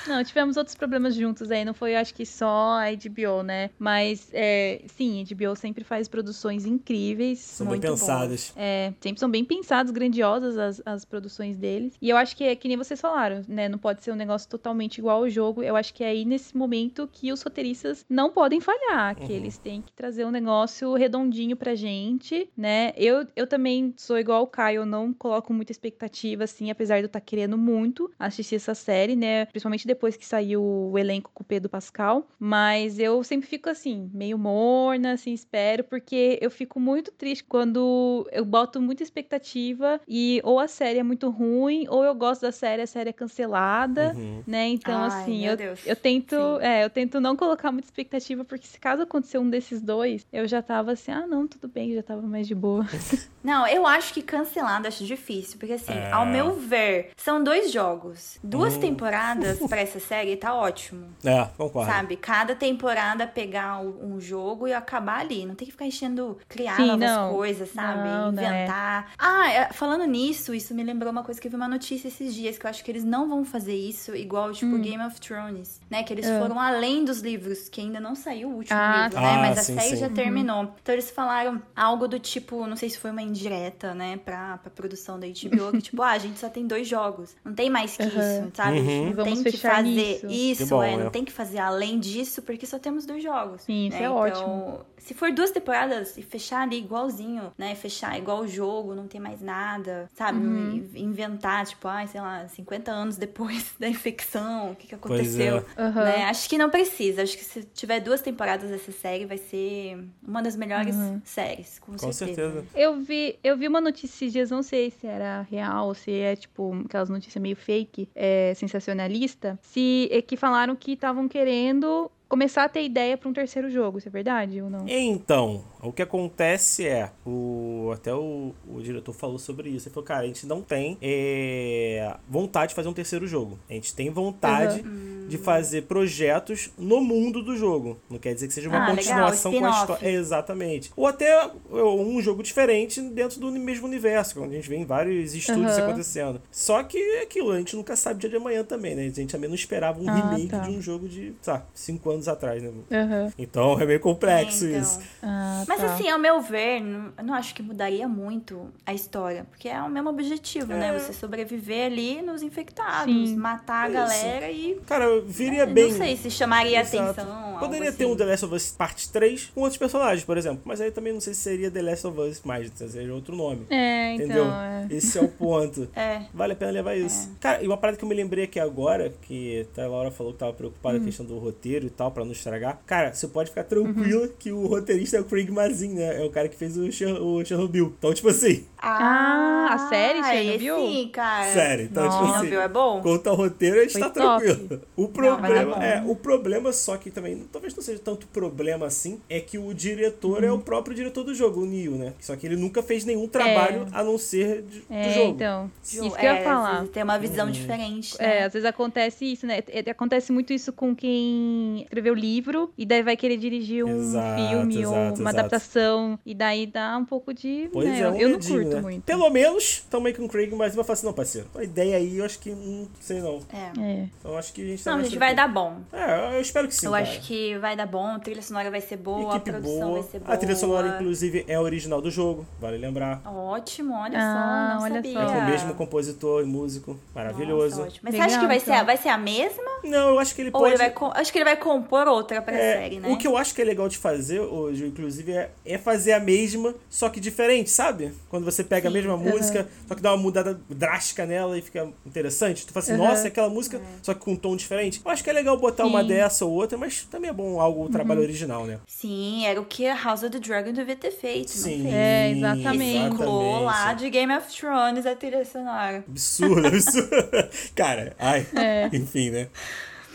Não, 0.07 0.23
tivemos 0.23 0.57
outros 0.57 0.77
problemas 0.77 1.15
juntos 1.15 1.51
aí, 1.51 1.65
não 1.65 1.75
foi, 1.75 1.97
acho 1.97 2.15
que 2.15 2.25
só 2.25 2.79
a 2.79 2.85
HBO, 2.93 3.43
né? 3.43 3.71
Mas, 3.79 4.29
é, 4.33 4.83
sim, 4.87 5.23
a 5.29 5.35
HBO 5.35 5.57
sempre 5.57 5.83
faz 5.83 6.07
produções 6.07 6.65
incríveis. 6.65 7.41
São 7.41 7.67
bem 7.67 7.81
pensadas. 7.81 8.53
É, 8.57 8.93
sempre 9.01 9.19
são 9.19 9.29
bem 9.29 9.45
pensadas, 9.45 9.91
grandiosas 9.91 10.57
as, 10.57 10.83
as 10.87 11.05
produções 11.05 11.57
deles. 11.57 11.95
E 12.01 12.09
eu 12.09 12.17
acho 12.17 12.37
que 12.37 12.45
é 12.45 12.55
que 12.55 12.69
nem 12.69 12.77
vocês 12.77 13.01
falaram, 13.01 13.43
né? 13.49 13.69
Não 13.69 13.79
pode 13.79 14.05
ser 14.05 14.13
um 14.13 14.17
negócio 14.17 14.49
totalmente 14.49 14.99
igual 14.99 15.19
ao 15.25 15.29
jogo. 15.29 15.63
Eu 15.63 15.75
acho 15.75 15.93
que 15.93 16.05
é 16.05 16.09
aí 16.09 16.25
nesse 16.25 16.57
momento 16.57 17.09
que 17.11 17.33
os 17.33 17.43
roteiristas 17.43 18.05
não 18.09 18.31
podem 18.31 18.61
falhar, 18.61 19.17
que 19.17 19.25
Uhum. 19.25 19.31
eles 19.31 19.59
têm 19.59 19.83
que 19.83 19.93
trazer 19.93 20.25
um 20.25 20.31
negócio 20.31 20.95
redondinho 20.95 21.57
pra 21.57 21.75
gente, 21.75 22.49
né? 22.57 22.93
Eu, 22.97 23.27
eu 23.35 23.47
também 23.47 23.93
sou 23.97 24.19
igual 24.19 24.43
o 24.45 24.47
Caio, 24.47 24.83
eu 24.83 24.87
não 24.87 25.13
coloco 25.13 25.53
muita 25.53 25.73
expectativa, 25.73 26.45
assim, 26.45 26.68
apesar 26.71 26.95
de 26.97 26.99
Eduardo 26.99 27.09
tá 27.09 27.21
querendo 27.21 27.57
muito 27.57 28.11
assistir 28.19 28.57
essa 28.57 28.75
série, 28.75 29.15
né? 29.17 29.47
Principalmente 29.47 29.87
depois 29.87 30.17
que 30.17 30.27
saiu 30.27 30.63
o 30.63 30.99
elenco 30.99 31.31
com 31.33 31.43
o 31.43 31.47
Pedro 31.47 31.69
Pascal. 31.69 32.27
Mas 32.39 32.99
eu 32.99 33.23
sempre 33.25 33.47
fico 33.49 33.69
assim, 33.71 34.11
meio 34.13 34.37
morna, 34.39 35.13
assim, 35.13 35.33
espero, 35.33 35.85
porque 35.85 36.39
eu 36.43 36.51
fico 36.51 36.79
muito 36.79 37.11
triste 37.13 37.45
quando 37.45 38.29
eu 38.33 38.45
boto 38.45 38.81
muita 38.81 39.03
expectativa 39.03 40.01
e 40.07 40.41
ou 40.45 40.59
a 40.61 40.69
série 40.69 40.99
é 40.99 41.03
muito 41.03 41.31
ruim, 41.31 41.87
ou 41.89 42.05
eu 42.05 42.15
gosto 42.15 42.43
da 42.43 42.53
série, 42.53 42.83
a 42.83 42.87
série 42.87 43.11
é 43.11 43.13
cancelada, 43.13 44.13
Uhum. 44.15 44.43
né? 44.47 44.69
Então, 44.69 45.01
Ai, 45.03 45.07
assim, 45.09 45.47
eu, 45.47 45.57
Deus. 45.57 45.81
eu 45.87 45.97
tento, 45.97 46.37
Sim. 46.37 46.59
é, 46.63 46.85
eu 46.85 46.91
tento 46.91 47.21
não 47.21 47.37
colocar 47.37 47.71
muita 47.73 47.87
expectativa, 47.87 48.45
porque 48.45 48.67
se 48.67 48.79
caso 48.79 49.03
acontecer 49.03 49.39
um 49.39 49.49
desses 49.49 49.81
dois, 49.81 50.27
eu 50.33 50.47
já 50.47 50.61
tava 50.63 50.93
assim, 50.93 51.11
ah, 51.13 51.27
não, 51.27 51.47
tudo 51.47 51.69
bem, 51.69 51.95
já 51.95 52.03
tava 52.03 52.23
mais 52.23 52.47
de 52.47 52.55
boa. 52.55 52.87
Não, 53.43 53.67
eu 53.67 53.87
acho 53.87 54.13
que 54.13 54.21
cancelado 54.21 54.89
acho 54.89 55.05
difícil, 55.05 55.59
porque 55.59 55.73
assim, 55.75 55.93
É. 55.93 56.11
ao 56.13 56.27
meu 56.27 56.58
ver, 56.59 57.11
são 57.17 57.43
dois 57.43 57.73
jogos. 57.73 58.39
Duas 58.43 58.77
Hum. 58.77 58.81
temporadas 58.81 59.59
pra 59.69 59.81
essa 59.81 60.01
série 60.01 60.37
tá 60.37 60.55
ótimo. 60.55 61.09
É, 61.25 61.45
concordo. 61.57 61.91
Sabe? 61.91 62.17
Cada 62.17 62.55
temporada 62.55 63.27
pegar 63.27 63.81
um 63.81 64.21
jogo 64.21 64.67
e 64.69 64.73
acabar 64.73 65.21
ali. 65.21 65.47
Não 65.47 65.55
tem 65.55 65.67
que 65.67 65.73
ficar 65.73 65.87
enchendo, 65.87 66.39
criar 66.49 66.77
Sim, 66.77 66.87
novas 66.87 67.11
não. 67.11 67.33
coisas, 67.33 67.71
sabe? 67.71 68.09
Não, 68.09 68.33
não 68.33 68.43
é. 68.43 68.47
Inventar. 68.65 69.13
Ah, 69.19 69.51
é, 69.53 69.73
falando 69.73 70.05
nisso, 70.05 70.55
isso 70.55 70.75
me 70.75 70.83
lembrou 70.83 71.11
uma 71.11 71.23
coisa 71.23 71.41
que 71.41 71.47
eu 71.47 71.51
vi 71.51 71.57
uma 71.57 71.69
notícia 71.69 72.09
esses 72.09 72.35
dias, 72.35 72.59
que 72.59 72.67
eu 72.67 72.71
acho 72.71 72.85
que 72.85 72.91
eles 72.91 73.05
não 73.05 73.29
vão 73.29 73.45
fazer 73.45 73.75
isso 73.75 74.15
igual, 74.15 74.53
tipo, 74.53 74.75
Hum. 74.75 74.81
Game 74.81 75.03
of 75.05 75.21
Thrones, 75.21 75.81
né? 75.91 76.03
Que 76.03 76.13
eles 76.13 76.27
É. 76.27 76.39
foram 76.39 76.61
além 76.61 77.05
dos 77.05 77.21
livros, 77.21 77.69
que 77.69 77.81
ainda 77.81 78.01
não 78.01 78.15
saiu 78.15 78.49
o 78.51 78.57
último 78.57 78.79
Ah, 78.79 79.03
livro, 79.05 79.15
tá. 79.15 79.21
né? 79.21 79.35
Ah, 79.35 79.39
Mas 79.39 79.59
a 79.59 79.63
sim, 79.63 79.75
série 79.75 79.91
sim. 79.91 79.97
já 79.97 80.07
Uhum. 80.09 80.15
terminou. 80.15 80.75
Então 80.83 80.95
eles 80.95 81.11
falaram 81.11 81.63
algo 81.77 82.07
do 82.09 82.19
tipo, 82.19 82.67
não 82.67 82.77
sei 82.77 82.91
se 82.91 82.99
foi 82.99 83.11
uma 83.11 83.23
indireta, 83.23 83.95
né, 83.95 84.17
pra, 84.25 84.59
pra 84.59 84.71
produção 84.71 85.19
da 85.19 85.27
HBO, 85.27 85.73
que 85.73 85.83
tipo, 85.83 86.03
ah, 86.03 86.11
a 86.11 86.19
gente 86.19 86.39
só 86.39 86.48
tem 86.49 86.67
dois 86.67 86.87
jogos. 86.89 87.35
Não 87.45 87.55
tem 87.55 87.69
mais 87.71 87.97
que 87.97 88.03
Aham. 88.03 88.09
isso, 88.45 88.51
sabe? 88.55 88.79
Uhum. 88.81 89.05
Não 89.07 89.13
Vamos 89.15 89.43
tem 89.43 89.53
que 89.53 89.59
fazer 89.59 89.83
nisso. 89.83 90.27
isso, 90.27 90.65
Que 90.65 90.71
bom, 90.71 90.83
é, 90.83 90.97
não 90.97 91.11
tem 91.11 91.25
que 91.25 91.33
fazer 91.33 91.59
além 91.59 91.99
disso, 91.99 92.43
porque 92.43 92.67
só 92.67 92.79
temos 92.79 93.05
dois 93.07 93.23
jogos. 93.23 93.63
Sim, 93.63 93.89
isso 93.89 93.97
né? 93.97 94.03
é 94.03 94.07
então, 94.07 94.17
ótimo. 94.17 94.81
Se 95.09 95.15
for 95.15 95.33
duas 95.33 95.51
temporadas 95.51 96.19
e 96.19 96.23
fechar 96.23 96.61
ali 96.65 96.77
igualzinho, 96.77 97.51
né? 97.57 97.75
Fechar 97.75 98.19
igual 98.19 98.41
o 98.41 98.47
jogo, 98.47 98.95
não 98.95 99.09
tem 99.09 99.19
mais 99.19 99.41
nada, 99.41 100.07
sabe? 100.15 100.39
Uhum. 100.39 100.77
In- 100.95 100.99
Inventar, 101.05 101.65
tipo, 101.67 101.89
ai, 101.89 102.07
sei 102.07 102.21
lá, 102.21 102.47
50 102.47 102.91
anos 102.93 103.17
depois 103.17 103.75
da 103.81 103.89
infecção, 103.89 104.73
o 104.73 104.77
que, 104.77 104.87
que 104.87 104.95
Pois 104.99 105.21
aconteceu. 105.21 105.65
é. 105.77 105.81
Aham. 105.83 106.05
Né? 106.05 106.25
Acho 106.25 106.47
que 106.47 106.59
não 106.59 106.69
precisa. 106.69 107.23
Acho 107.23 107.39
que 107.39 107.45
se 107.45 107.63
tiver 107.73 108.01
duas 108.01 108.21
temporadas 108.21 108.69
dessa 108.69 108.93
série, 108.93 109.25
vai 109.25 109.39
ser 109.39 109.99
uma 110.23 110.43
das 110.43 110.55
melhores 110.57 110.95
Uhum. 110.95 111.23
séries, 111.25 111.79
com, 111.79 111.93
Com 111.97 112.13
certeza. 112.13 112.63
Eu 112.75 113.01
vi, 113.01 113.39
eu 113.43 113.57
vi 113.57 113.67
uma 113.67 113.81
notícia 113.81 114.09
esses 114.15 114.31
dias, 114.33 114.51
não 114.51 114.63
sei 114.63 114.91
se 114.91 115.07
era 115.07 115.41
real 115.51 115.87
ou 115.87 115.95
se 115.95 116.13
é 116.13 116.37
tipo 116.37 116.83
aquelas 116.85 117.09
notícias 117.09 117.41
meio 117.43 117.57
fake, 117.57 118.11
é, 118.15 118.53
sensacionalista, 118.57 119.59
se 119.63 120.07
é 120.13 120.21
que 120.21 120.37
falaram 120.37 120.77
que 120.77 120.93
estavam 120.93 121.27
querendo 121.29 122.11
começar 122.29 122.65
a 122.65 122.69
ter 122.69 122.85
ideia 122.85 123.17
pra 123.17 123.29
um 123.29 123.33
terceiro 123.33 123.71
jogo, 123.71 123.99
isso 123.99 124.09
é 124.09 124.11
verdade 124.11 124.61
ou 124.61 124.69
não? 124.69 124.87
Então, 124.87 125.65
o 125.83 125.93
que 125.93 126.03
acontece 126.03 126.87
é, 126.87 127.11
o, 127.27 127.91
até 127.95 128.13
o, 128.15 128.53
o 128.69 128.81
diretor 128.81 129.13
falou 129.13 129.39
sobre 129.39 129.71
isso. 129.71 129.89
Ele 129.89 129.95
falou, 129.95 130.07
cara, 130.07 130.23
a 130.23 130.27
gente 130.27 130.47
não 130.47 130.61
tem 130.63 130.99
é, 131.01 132.15
vontade 132.29 132.71
de 132.71 132.75
fazer 132.75 132.89
um 132.89 132.93
terceiro 132.93 133.27
jogo. 133.27 133.59
A 133.69 133.73
gente 133.75 133.95
tem 133.95 134.11
vontade 134.11 134.83
de 135.29 135.39
fazer 135.39 135.83
projetos 135.83 136.71
no 136.79 137.01
mundo 137.01 137.43
do 137.43 137.57
jogo. 137.57 137.99
Não 138.11 138.19
quer 138.19 138.35
dizer 138.35 138.49
que 138.49 138.55
seja 138.55 138.69
uma 138.69 138.79
Ah, 138.79 138.93
legal, 138.93 138.97
continuação 138.97 139.53
com 139.53 139.65
a 139.65 139.71
história. 139.71 140.09
Exatamente. 140.09 140.91
Ou 140.97 141.07
até 141.07 141.51
um 141.71 142.21
jogo 142.21 142.43
diferente 142.43 143.01
dentro 143.01 143.39
do 143.41 143.51
mesmo 143.53 143.87
universo, 143.87 144.41
onde 144.43 144.55
a 144.55 144.57
gente 144.57 144.69
vê 144.69 144.77
em 144.77 144.85
vários 144.85 145.35
estúdios 145.35 145.73
Aham. 145.79 145.87
acontecendo. 145.89 146.43
Só 146.51 146.83
que 146.83 146.99
é 146.99 147.23
aquilo, 147.23 147.53
a 147.53 147.59
gente 147.59 147.77
nunca 147.77 147.95
sabe 147.97 148.21
dia 148.21 148.31
de 148.31 148.37
amanhã 148.37 148.65
também, 148.65 148.95
né? 148.95 149.03
A 149.03 149.11
gente 149.11 149.31
também 149.31 149.49
não 149.49 149.55
esperava 149.55 150.01
um 150.01 150.09
Ah, 150.09 150.13
remake 150.15 150.49
tá. 150.49 150.59
de 150.61 150.71
um 150.71 150.81
jogo 150.81 151.09
de, 151.09 151.35
sabe, 151.43 151.65
cinco 151.75 152.11
anos 152.11 152.27
atrás, 152.29 152.63
né? 152.63 152.71
Aham. 152.91 153.33
Então 153.39 153.79
é 153.81 153.85
meio 153.87 154.01
complexo 154.01 154.65
É, 154.65 154.69
então. 154.71 154.81
isso. 154.81 155.01
Ah, 155.23 155.65
Mas 155.69 155.85
assim, 155.85 156.09
ao 156.09 156.19
meu 156.19 156.41
ver, 156.41 156.81
não- 156.81 157.13
eu 157.19 157.25
não 157.25 157.35
acho 157.35 157.55
que 157.55 157.63
mudaria 157.63 158.09
muito 158.09 158.69
a 158.87 158.93
história. 158.95 159.45
Porque 159.51 159.69
é 159.69 159.81
o 159.83 159.89
mesmo 159.89 160.09
objetivo, 160.11 160.69
né? 160.73 160.89
É. 160.95 160.99
Você 160.99 161.13
sobreviver 161.13 161.87
ali 161.87 162.23
nos 162.23 162.43
infectados, 162.43 163.13
Sim. 163.13 163.37
matar 163.37 163.85
a 163.85 163.89
Isso. 163.89 163.95
galera 163.95 164.51
e. 164.51 164.81
Cara, 164.87 165.21
viria 165.21 165.63
É, 165.63 165.67
bem. 165.67 165.91
Não 165.91 165.99
sei 165.99 166.17
se 166.17 166.31
chamaria 166.31 166.81
Exato. 166.81 167.21
atenção. 167.21 167.45
algo 167.49 167.59
Poderia 167.61 167.93
ter 167.93 168.05
assim. 168.05 168.13
um 168.13 168.17
The 168.17 168.25
Last 168.25 168.45
of 168.47 168.55
Us 168.55 168.71
Parte 168.71 169.11
3 169.11 169.51
com 169.55 169.61
outros 169.63 169.79
personagens, 169.79 170.25
por 170.25 170.37
exemplo. 170.39 170.63
Mas 170.65 170.81
aí 170.81 170.91
também 170.91 171.13
não 171.13 171.21
sei 171.21 171.35
se 171.35 171.41
seria 171.41 171.71
The 171.71 171.83
Last 171.83 172.07
of 172.07 172.19
Us 172.21 172.41
mais, 172.45 172.71
seria 172.75 173.13
outro 173.15 173.35
nome. 173.37 173.67
É, 173.71 174.15
então. 174.15 174.25
Entendeu? 174.27 174.45
é. 174.47 174.87
Esse 174.91 175.19
é 175.19 175.23
o 175.23 175.29
ponto. 175.29 175.89
É. 175.99 176.23
Vale 176.33 176.53
a 176.53 176.57
pena 176.57 176.71
levar 176.71 176.97
isso. 176.97 177.31
Cara, 177.41 177.63
e 177.63 177.67
uma 177.67 177.77
parada 177.77 177.99
que 177.99 178.05
eu 178.05 178.09
me 178.09 178.15
lembrei 178.15 178.45
aqui 178.45 178.59
agora, 178.61 179.13
que 179.23 179.67
até 179.73 179.83
a 179.85 179.89
Laura 179.89 180.11
falou 180.11 180.33
que 180.33 180.39
tava 180.39 180.53
preocupada 180.53 180.97
Hum. 180.97 181.01
com 181.01 181.05
a 181.05 181.09
questão 181.09 181.27
do 181.27 181.39
roteiro 181.39 181.87
e 181.87 181.91
tal, 181.91 182.11
pra 182.13 182.25
não 182.25 182.33
estragar. 182.33 182.79
Cara, 182.87 183.13
você 183.13 183.27
pode 183.27 183.51
ficar 183.51 183.65
tranquila 183.65 184.23
Uhum. 184.23 184.33
que 184.39 184.53
o 184.53 184.67
roteirista 184.67 185.17
é 185.17 185.21
o 185.21 185.25
Craig 185.25 185.51
Mazin, 185.59 185.95
né? 185.95 186.21
É 186.23 186.25
o 186.25 186.31
cara 186.31 186.49
que 186.49 186.57
fez 186.57 186.77
o, 186.77 186.91
Cher 186.93 187.21
o 187.21 187.45
Chernobyl. 187.45 187.95
Então, 187.99 188.13
tipo 188.15 188.29
assim, 188.29 188.65
Ah, 188.79 189.69
a 189.71 189.79
série 189.89 190.23
Chernobyl? 190.23 190.77
Sim, 190.77 191.09
cara. 191.13 191.53
sério. 191.53 191.85
Então, 191.91 192.09
tipo 192.09 192.23
Nossa. 192.23 192.37
assim, 192.39 192.49
Chernobyl 192.49 192.61
é 192.63 192.69
bom? 192.69 193.01
Quanto 193.03 193.27
ao 193.29 193.37
roteiro, 193.37 193.77
a 193.79 193.83
gente 193.83 193.93
Foi 193.93 194.01
tá 194.03 194.11
top. 194.11 194.45
tranquilo. 194.45 194.81
O 194.97 195.09
problema 195.09 195.55
dar 195.55 195.67
bom. 195.67 195.83
é, 195.83 196.05
o 196.07 196.17
problema 196.17 196.73
só 196.73 196.97
que 196.97 197.11
também, 197.11 197.45
talvez 197.53 197.75
não 197.75 197.83
seja 197.83 197.99
tanto 197.99 198.27
problema 198.29 198.87
assim, 198.87 199.21
é 199.29 199.41
que 199.41 199.59
o 199.59 199.73
diretor 199.75 200.43
Uhum. 200.43 200.49
é 200.49 200.53
o 200.53 200.59
próprio 200.59 200.95
diretor 200.95 201.25
do 201.25 201.35
jogo, 201.35 201.63
o 201.63 201.67
Neil, 201.67 201.93
né? 201.93 202.13
Só 202.21 202.37
que 202.37 202.47
ele 202.47 202.57
nunca 202.57 202.83
fez 202.83 203.05
nenhum 203.05 203.27
trabalho 203.27 203.87
a 203.93 204.03
não 204.05 204.17
ser 204.19 204.63
de- 204.63 204.81
do 204.81 204.87
É, 204.95 205.11
jogo. 205.11 205.35
então. 205.35 205.71
Isso 205.83 206.01
que 206.01 206.25
eu 206.27 206.31
é, 206.31 206.37
ia 206.39 206.45
falar. 206.45 206.87
Tem 206.89 207.03
uma 207.03 207.19
visão 207.19 207.47
Uhum. 207.47 207.53
diferente. 207.53 208.15
É, 208.19 208.41
né? 208.41 208.45
às 208.47 208.53
vezes 208.53 208.67
acontece 208.69 209.25
isso, 209.25 209.47
né? 209.47 209.59
É, 209.69 209.89
Acontece 209.91 210.31
muito 210.33 210.53
isso 210.53 210.73
com 210.73 210.95
quem 210.95 211.83
escreveu 211.83 212.15
livro 212.15 212.71
e 212.79 212.85
daí 212.87 213.03
vai 213.03 213.17
querer 213.17 213.37
dirigir 213.37 213.85
um 213.85 213.99
Exato, 214.01 214.35
filme 214.37 214.87
ou 214.87 214.93
exato, 214.95 215.21
uma 215.21 215.31
exato. 215.31 215.48
Adaptação 215.49 216.19
e 216.25 216.35
daí 216.35 216.67
dá 216.67 216.97
um 216.97 217.05
pouco 217.05 217.33
de. 217.35 217.69
Pois 217.73 217.89
né, 217.89 218.01
é, 218.01 218.05
eu- 218.05 218.11
um 218.11 218.17
eu 218.17 218.29
não 218.29 218.37
medinho, 218.37 218.61
curto 218.63 218.77
né? 218.77 218.83
muito. 218.83 219.03
Pelo 219.05 219.31
menos, 219.31 219.85
também 219.91 220.15
com 220.15 220.25
o 220.25 220.29
Craig, 220.29 220.55
mas 220.55 220.75
vai 220.75 220.85
falar 220.85 220.95
assim, 220.95 221.07
não, 221.07 221.13
parceiro, 221.13 221.49
a 221.55 221.63
ideia 221.63 221.97
aí, 221.97 222.19
eu 222.19 222.25
acho 222.25 222.39
que, 222.39 222.51
não 222.51 222.89
sei 223.01 223.21
não. 223.21 223.41
É. 223.53 223.81
É. 223.81 224.09
Então 224.21 224.37
acho 224.37 224.53
que 224.53 224.63
a 224.63 224.67
gente 224.67 224.85
tá 224.85 224.91
Não, 224.91 224.99
mais 224.99 225.09
gente, 225.11 225.19
vai 225.19 225.35
dar 225.35 225.49
bom. 225.49 225.79
É, 225.93 226.37
eu 226.37 226.41
espero 226.41 226.69
que 226.69 226.75
sim, 226.75 226.87
eu 226.87 226.93
cara. 226.93 227.03
acho 227.05 227.21
que 227.23 227.57
vai 227.59 227.77
dar 227.77 227.87
bom, 227.87 228.07
a 228.07 228.19
trilha 228.19 228.43
sonora 228.43 228.71
vai 228.71 228.81
ser 228.81 228.97
boa, 228.97 229.37
Equipe 229.37 229.51
a 229.51 229.53
produção 229.55 229.89
boa. 229.89 230.01
vai 230.01 230.11
ser 230.11 230.19
boa. 230.21 230.35
A 230.35 230.37
trilha 230.37 230.57
sonora, 230.57 230.89
inclusive, 230.89 231.45
é 231.49 231.59
original 231.59 232.01
do 232.01 232.11
jogo, 232.11 232.47
vale 232.61 232.79
lembrar. 232.79 233.21
Ótimo, 233.25 233.95
olha 233.95 234.19
Ah, 234.19 234.69
só, 234.71 234.75
não 234.77 234.85
olha 234.85 234.95
sabia. 234.97 235.13
só. 235.15 235.21
É 235.21 235.27
com 235.27 235.39
o 235.39 235.45
mesmo 235.47 235.75
compositor 235.75 236.43
e 236.43 236.45
músico. 236.47 236.99
Maravilhoso. 237.15 237.85
Nossa. 237.85 237.97
Mas 238.03 238.13
Legal, 238.13 238.29
você 238.29 238.35
acha 238.35 238.41
que 238.41 238.47
vai, 238.47 238.61
ser, 238.61 238.73
então. 238.73 238.87
vai 238.87 238.97
ser 238.97 239.09
a 239.09 239.19
mesma? 239.19 239.63
Não, 239.85 240.09
eu 240.11 240.19
acho 240.19 240.35
que 240.35 240.43
ele 240.43 240.51
Ou 240.53 240.61
pode. 240.61 240.75
ele 240.75 240.79
vai, 240.79 240.93
acho 241.21 241.33
que 241.33 241.39
ele 241.39 241.45
vai 241.45 241.57
compor 241.57 242.07
outra 242.09 242.43
pra 242.43 242.55
É, 242.57 242.75
série, 242.83 243.01
né? 243.01 243.09
O 243.11 243.17
que 243.17 243.27
eu 243.27 243.37
acho 243.37 243.55
que 243.55 243.63
é 243.63 243.65
legal 243.65 243.89
de 243.89 243.97
fazer 243.99 244.41
hoje, 244.41 244.87
inclusive, 244.87 245.33
é, 245.33 245.38
é 245.65 245.79
fazer 245.79 246.13
a 246.13 246.21
mesma, 246.21 246.75
só 246.89 247.09
que 247.09 247.21
diferente, 247.21 247.71
sabe? 247.71 248.13
Quando 248.29 248.45
você 248.45 248.63
pega 248.65 248.89
a 248.89 248.91
Sim. 248.91 248.97
mesma 248.99 249.17
música, 249.17 249.69
só 249.87 249.95
que 249.95 250.01
dá 250.03 250.13
uma 250.13 250.23
mudada 250.23 250.59
drástica 250.69 251.25
nela 251.27 251.59
e 251.59 251.63
fica 251.63 251.89
interessante. 252.07 252.67
Tu 252.67 252.73
fala 252.73 252.83
assim, 252.85 252.93
Uhum. 252.93 252.99
nossa, 252.99 253.25
é 253.25 253.29
aquela 253.29 253.49
música, 253.51 253.81
só 254.03 254.15
que 254.15 254.21
com 254.21 254.33
um 254.33 254.37
tom 254.37 254.57
diferente. 254.57 255.01
Eu 255.05 255.11
acho 255.11 255.23
que 255.25 255.31
é 255.31 255.33
legal 255.33 255.57
botar 255.59 255.85
uma 255.87 256.01
Sim. 256.03 256.09
dessa 256.09 256.45
ou 256.45 256.53
outra, 256.53 256.77
mas 256.79 257.03
também 257.11 257.31
é 257.31 257.33
bom 257.33 257.61
algo, 257.61 257.85
o 257.85 257.89
trabalho 257.89 258.21
original, 258.23 258.65
né? 258.67 258.79
Sim, 258.87 259.47
era 259.47 259.61
o 259.61 259.65
que 259.65 259.87
a 259.87 259.95
House 259.95 260.23
of 260.23 260.31
the 260.31 260.39
Dragon 260.39 260.73
devia 260.73 260.97
ter 260.97 261.11
feito, 261.11 261.51
Sim. 261.51 261.79
não 261.79 261.91
fez? 261.91 261.95
É, 261.95 262.31
exatamente. 262.31 262.99
Reciclou 263.09 263.61
lá 263.65 263.93
de 263.95 264.11
Game 264.11 264.33
of 264.37 264.57
Thrones 264.57 265.07
a 265.07 265.15
trilha 265.15 265.45
sonora. 265.45 266.05
Absurdo, 266.09 266.67
absurdo. 266.69 267.09
Cara, 267.75 268.15
ai, 268.19 268.47
É. 268.57 268.89
enfim, 268.93 269.31
né? 269.31 269.49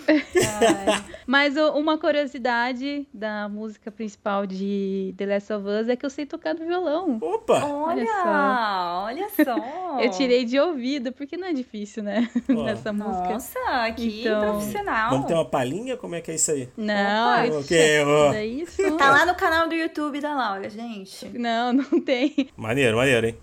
Mas 1.25 1.55
uma 1.57 1.97
curiosidade 1.97 3.07
da 3.13 3.47
música 3.47 3.91
principal 3.91 4.45
de 4.45 5.13
The 5.17 5.25
Last 5.25 5.53
of 5.53 5.67
Us 5.67 5.89
é 5.89 5.95
que 5.95 6.05
eu 6.05 6.09
sei 6.09 6.25
tocar 6.25 6.53
no 6.53 6.65
violão. 6.65 7.17
Opa! 7.21 7.65
olha, 7.65 8.05
só. 8.05 9.03
olha 9.05 9.27
só. 9.29 9.99
Eu 10.01 10.11
tirei 10.11 10.45
de 10.45 10.59
ouvido, 10.59 11.11
porque 11.11 11.37
não 11.37 11.47
é 11.47 11.53
difícil, 11.53 12.03
né? 12.03 12.29
Ó. 12.49 12.63
Nessa 12.63 12.91
música. 12.91 13.29
Nossa, 13.29 13.91
que 13.95 14.21
Então, 14.21 14.41
profissional. 14.41 15.09
Vamos 15.11 15.27
ter 15.27 15.33
uma 15.33 15.45
palhinha? 15.45 15.95
Como 15.97 16.15
é 16.15 16.21
que 16.21 16.31
é 16.31 16.35
isso 16.35 16.51
aí? 16.51 16.69
Não, 16.75 17.31
Opa. 17.33 17.47
isso, 17.47 17.59
Ok, 17.59 18.03
ó. 18.05 18.33
é 18.33 18.45
isso. 18.45 18.97
Tá 18.97 19.11
lá 19.11 19.25
no 19.25 19.35
canal 19.35 19.67
do 19.67 19.75
YouTube 19.75 20.19
da 20.19 20.33
Laura, 20.35 20.69
gente. 20.69 21.27
Não, 21.37 21.71
não 21.73 22.01
tem. 22.01 22.49
Maneiro, 22.57 22.97
maneiro, 22.97 23.27
hein? 23.27 23.37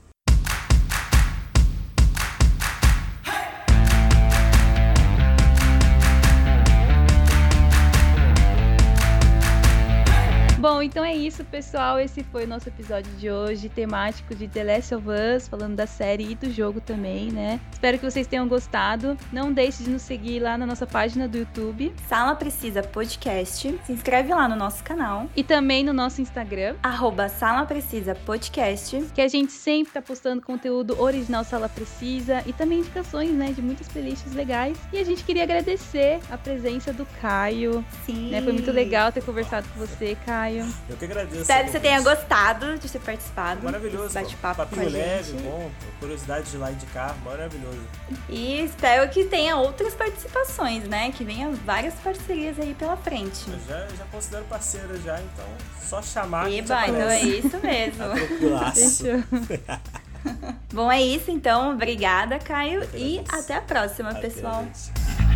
Bom, 10.80 10.84
então 10.84 11.04
é 11.04 11.09
isso, 11.30 11.44
pessoal, 11.44 12.00
esse 12.00 12.24
foi 12.24 12.44
o 12.44 12.48
nosso 12.48 12.68
episódio 12.68 13.12
de 13.12 13.30
hoje, 13.30 13.68
temático 13.68 14.34
de 14.34 14.48
The 14.48 14.64
Last 14.64 14.94
of 14.96 15.06
Us, 15.08 15.46
falando 15.46 15.76
da 15.76 15.86
série 15.86 16.32
e 16.32 16.34
do 16.34 16.50
jogo 16.50 16.80
também, 16.80 17.30
né? 17.30 17.60
Espero 17.72 18.00
que 18.00 18.04
vocês 18.04 18.26
tenham 18.26 18.48
gostado. 18.48 19.16
Não 19.32 19.52
deixe 19.52 19.84
de 19.84 19.90
nos 19.90 20.02
seguir 20.02 20.40
lá 20.40 20.58
na 20.58 20.66
nossa 20.66 20.88
página 20.88 21.28
do 21.28 21.38
YouTube. 21.38 21.94
Sala 22.08 22.34
Precisa 22.34 22.82
Podcast. 22.82 23.78
Se 23.86 23.92
inscreve 23.92 24.34
lá 24.34 24.48
no 24.48 24.56
nosso 24.56 24.82
canal. 24.82 25.28
E 25.36 25.44
também 25.44 25.84
no 25.84 25.92
nosso 25.92 26.20
Instagram. 26.20 26.74
Arroba 26.82 27.28
Sala 27.28 27.64
Precisa 27.64 28.12
Podcast. 28.12 29.00
Que 29.14 29.20
a 29.20 29.28
gente 29.28 29.52
sempre 29.52 29.92
tá 29.92 30.02
postando 30.02 30.42
conteúdo 30.42 31.00
original 31.00 31.44
Sala 31.44 31.68
Precisa 31.68 32.42
e 32.44 32.52
também 32.52 32.80
indicações, 32.80 33.30
né, 33.30 33.52
de 33.52 33.62
muitas 33.62 33.86
playlists 33.86 34.34
legais. 34.34 34.76
E 34.92 34.98
a 34.98 35.04
gente 35.04 35.22
queria 35.22 35.44
agradecer 35.44 36.18
a 36.28 36.36
presença 36.36 36.92
do 36.92 37.06
Caio. 37.20 37.84
Sim. 38.04 38.30
Né? 38.30 38.42
Foi 38.42 38.52
muito 38.52 38.72
legal 38.72 39.12
ter 39.12 39.22
conversado 39.22 39.68
com 39.68 39.78
você, 39.78 40.16
Caio. 40.26 40.66
Eu 40.88 40.96
que 40.96 41.04
agradeço. 41.04 41.19
Espero 41.24 41.64
que 41.66 41.72
você 41.72 41.80
tenha 41.80 42.00
gostado 42.00 42.78
de 42.78 42.88
ter 42.88 42.98
participado. 43.00 43.62
Maravilhoso. 43.62 44.14
Bate-papo 44.14 44.66
com 44.66 44.80
a 44.80 44.84
leve, 44.84 45.32
gente. 45.32 45.42
bom. 45.42 45.70
Curiosidade 45.98 46.50
de 46.50 46.56
lá 46.56 46.72
e 46.72 46.74
de 46.74 46.86
cá, 46.86 47.14
maravilhoso. 47.24 47.80
E 48.28 48.64
espero 48.64 49.08
que 49.10 49.24
tenha 49.24 49.56
outras 49.56 49.94
participações, 49.94 50.84
né? 50.84 51.12
Que 51.12 51.24
venha 51.24 51.50
várias 51.64 51.94
parcerias 51.94 52.58
aí 52.58 52.74
pela 52.74 52.96
frente. 52.96 53.48
Eu 53.50 53.58
já, 53.68 53.86
já 53.96 54.04
considero 54.10 54.44
parceira 54.44 54.96
já, 55.04 55.20
então 55.20 55.44
só 55.82 56.00
chamar 56.02 56.48
que 56.48 56.58
Eba, 56.58 56.86
então 56.88 57.10
é 57.10 57.22
isso 57.22 57.58
mesmo. 57.62 58.04
Bom, 60.72 60.90
é 60.92 61.00
isso 61.00 61.30
então. 61.30 61.72
Obrigada, 61.72 62.38
Caio. 62.38 62.82
E 62.94 63.18
agradeço. 63.18 63.44
até 63.44 63.54
a 63.56 63.60
próxima, 63.62 64.10
Até, 64.10 64.20
pessoal. 64.20 64.64
gente. 64.64 65.29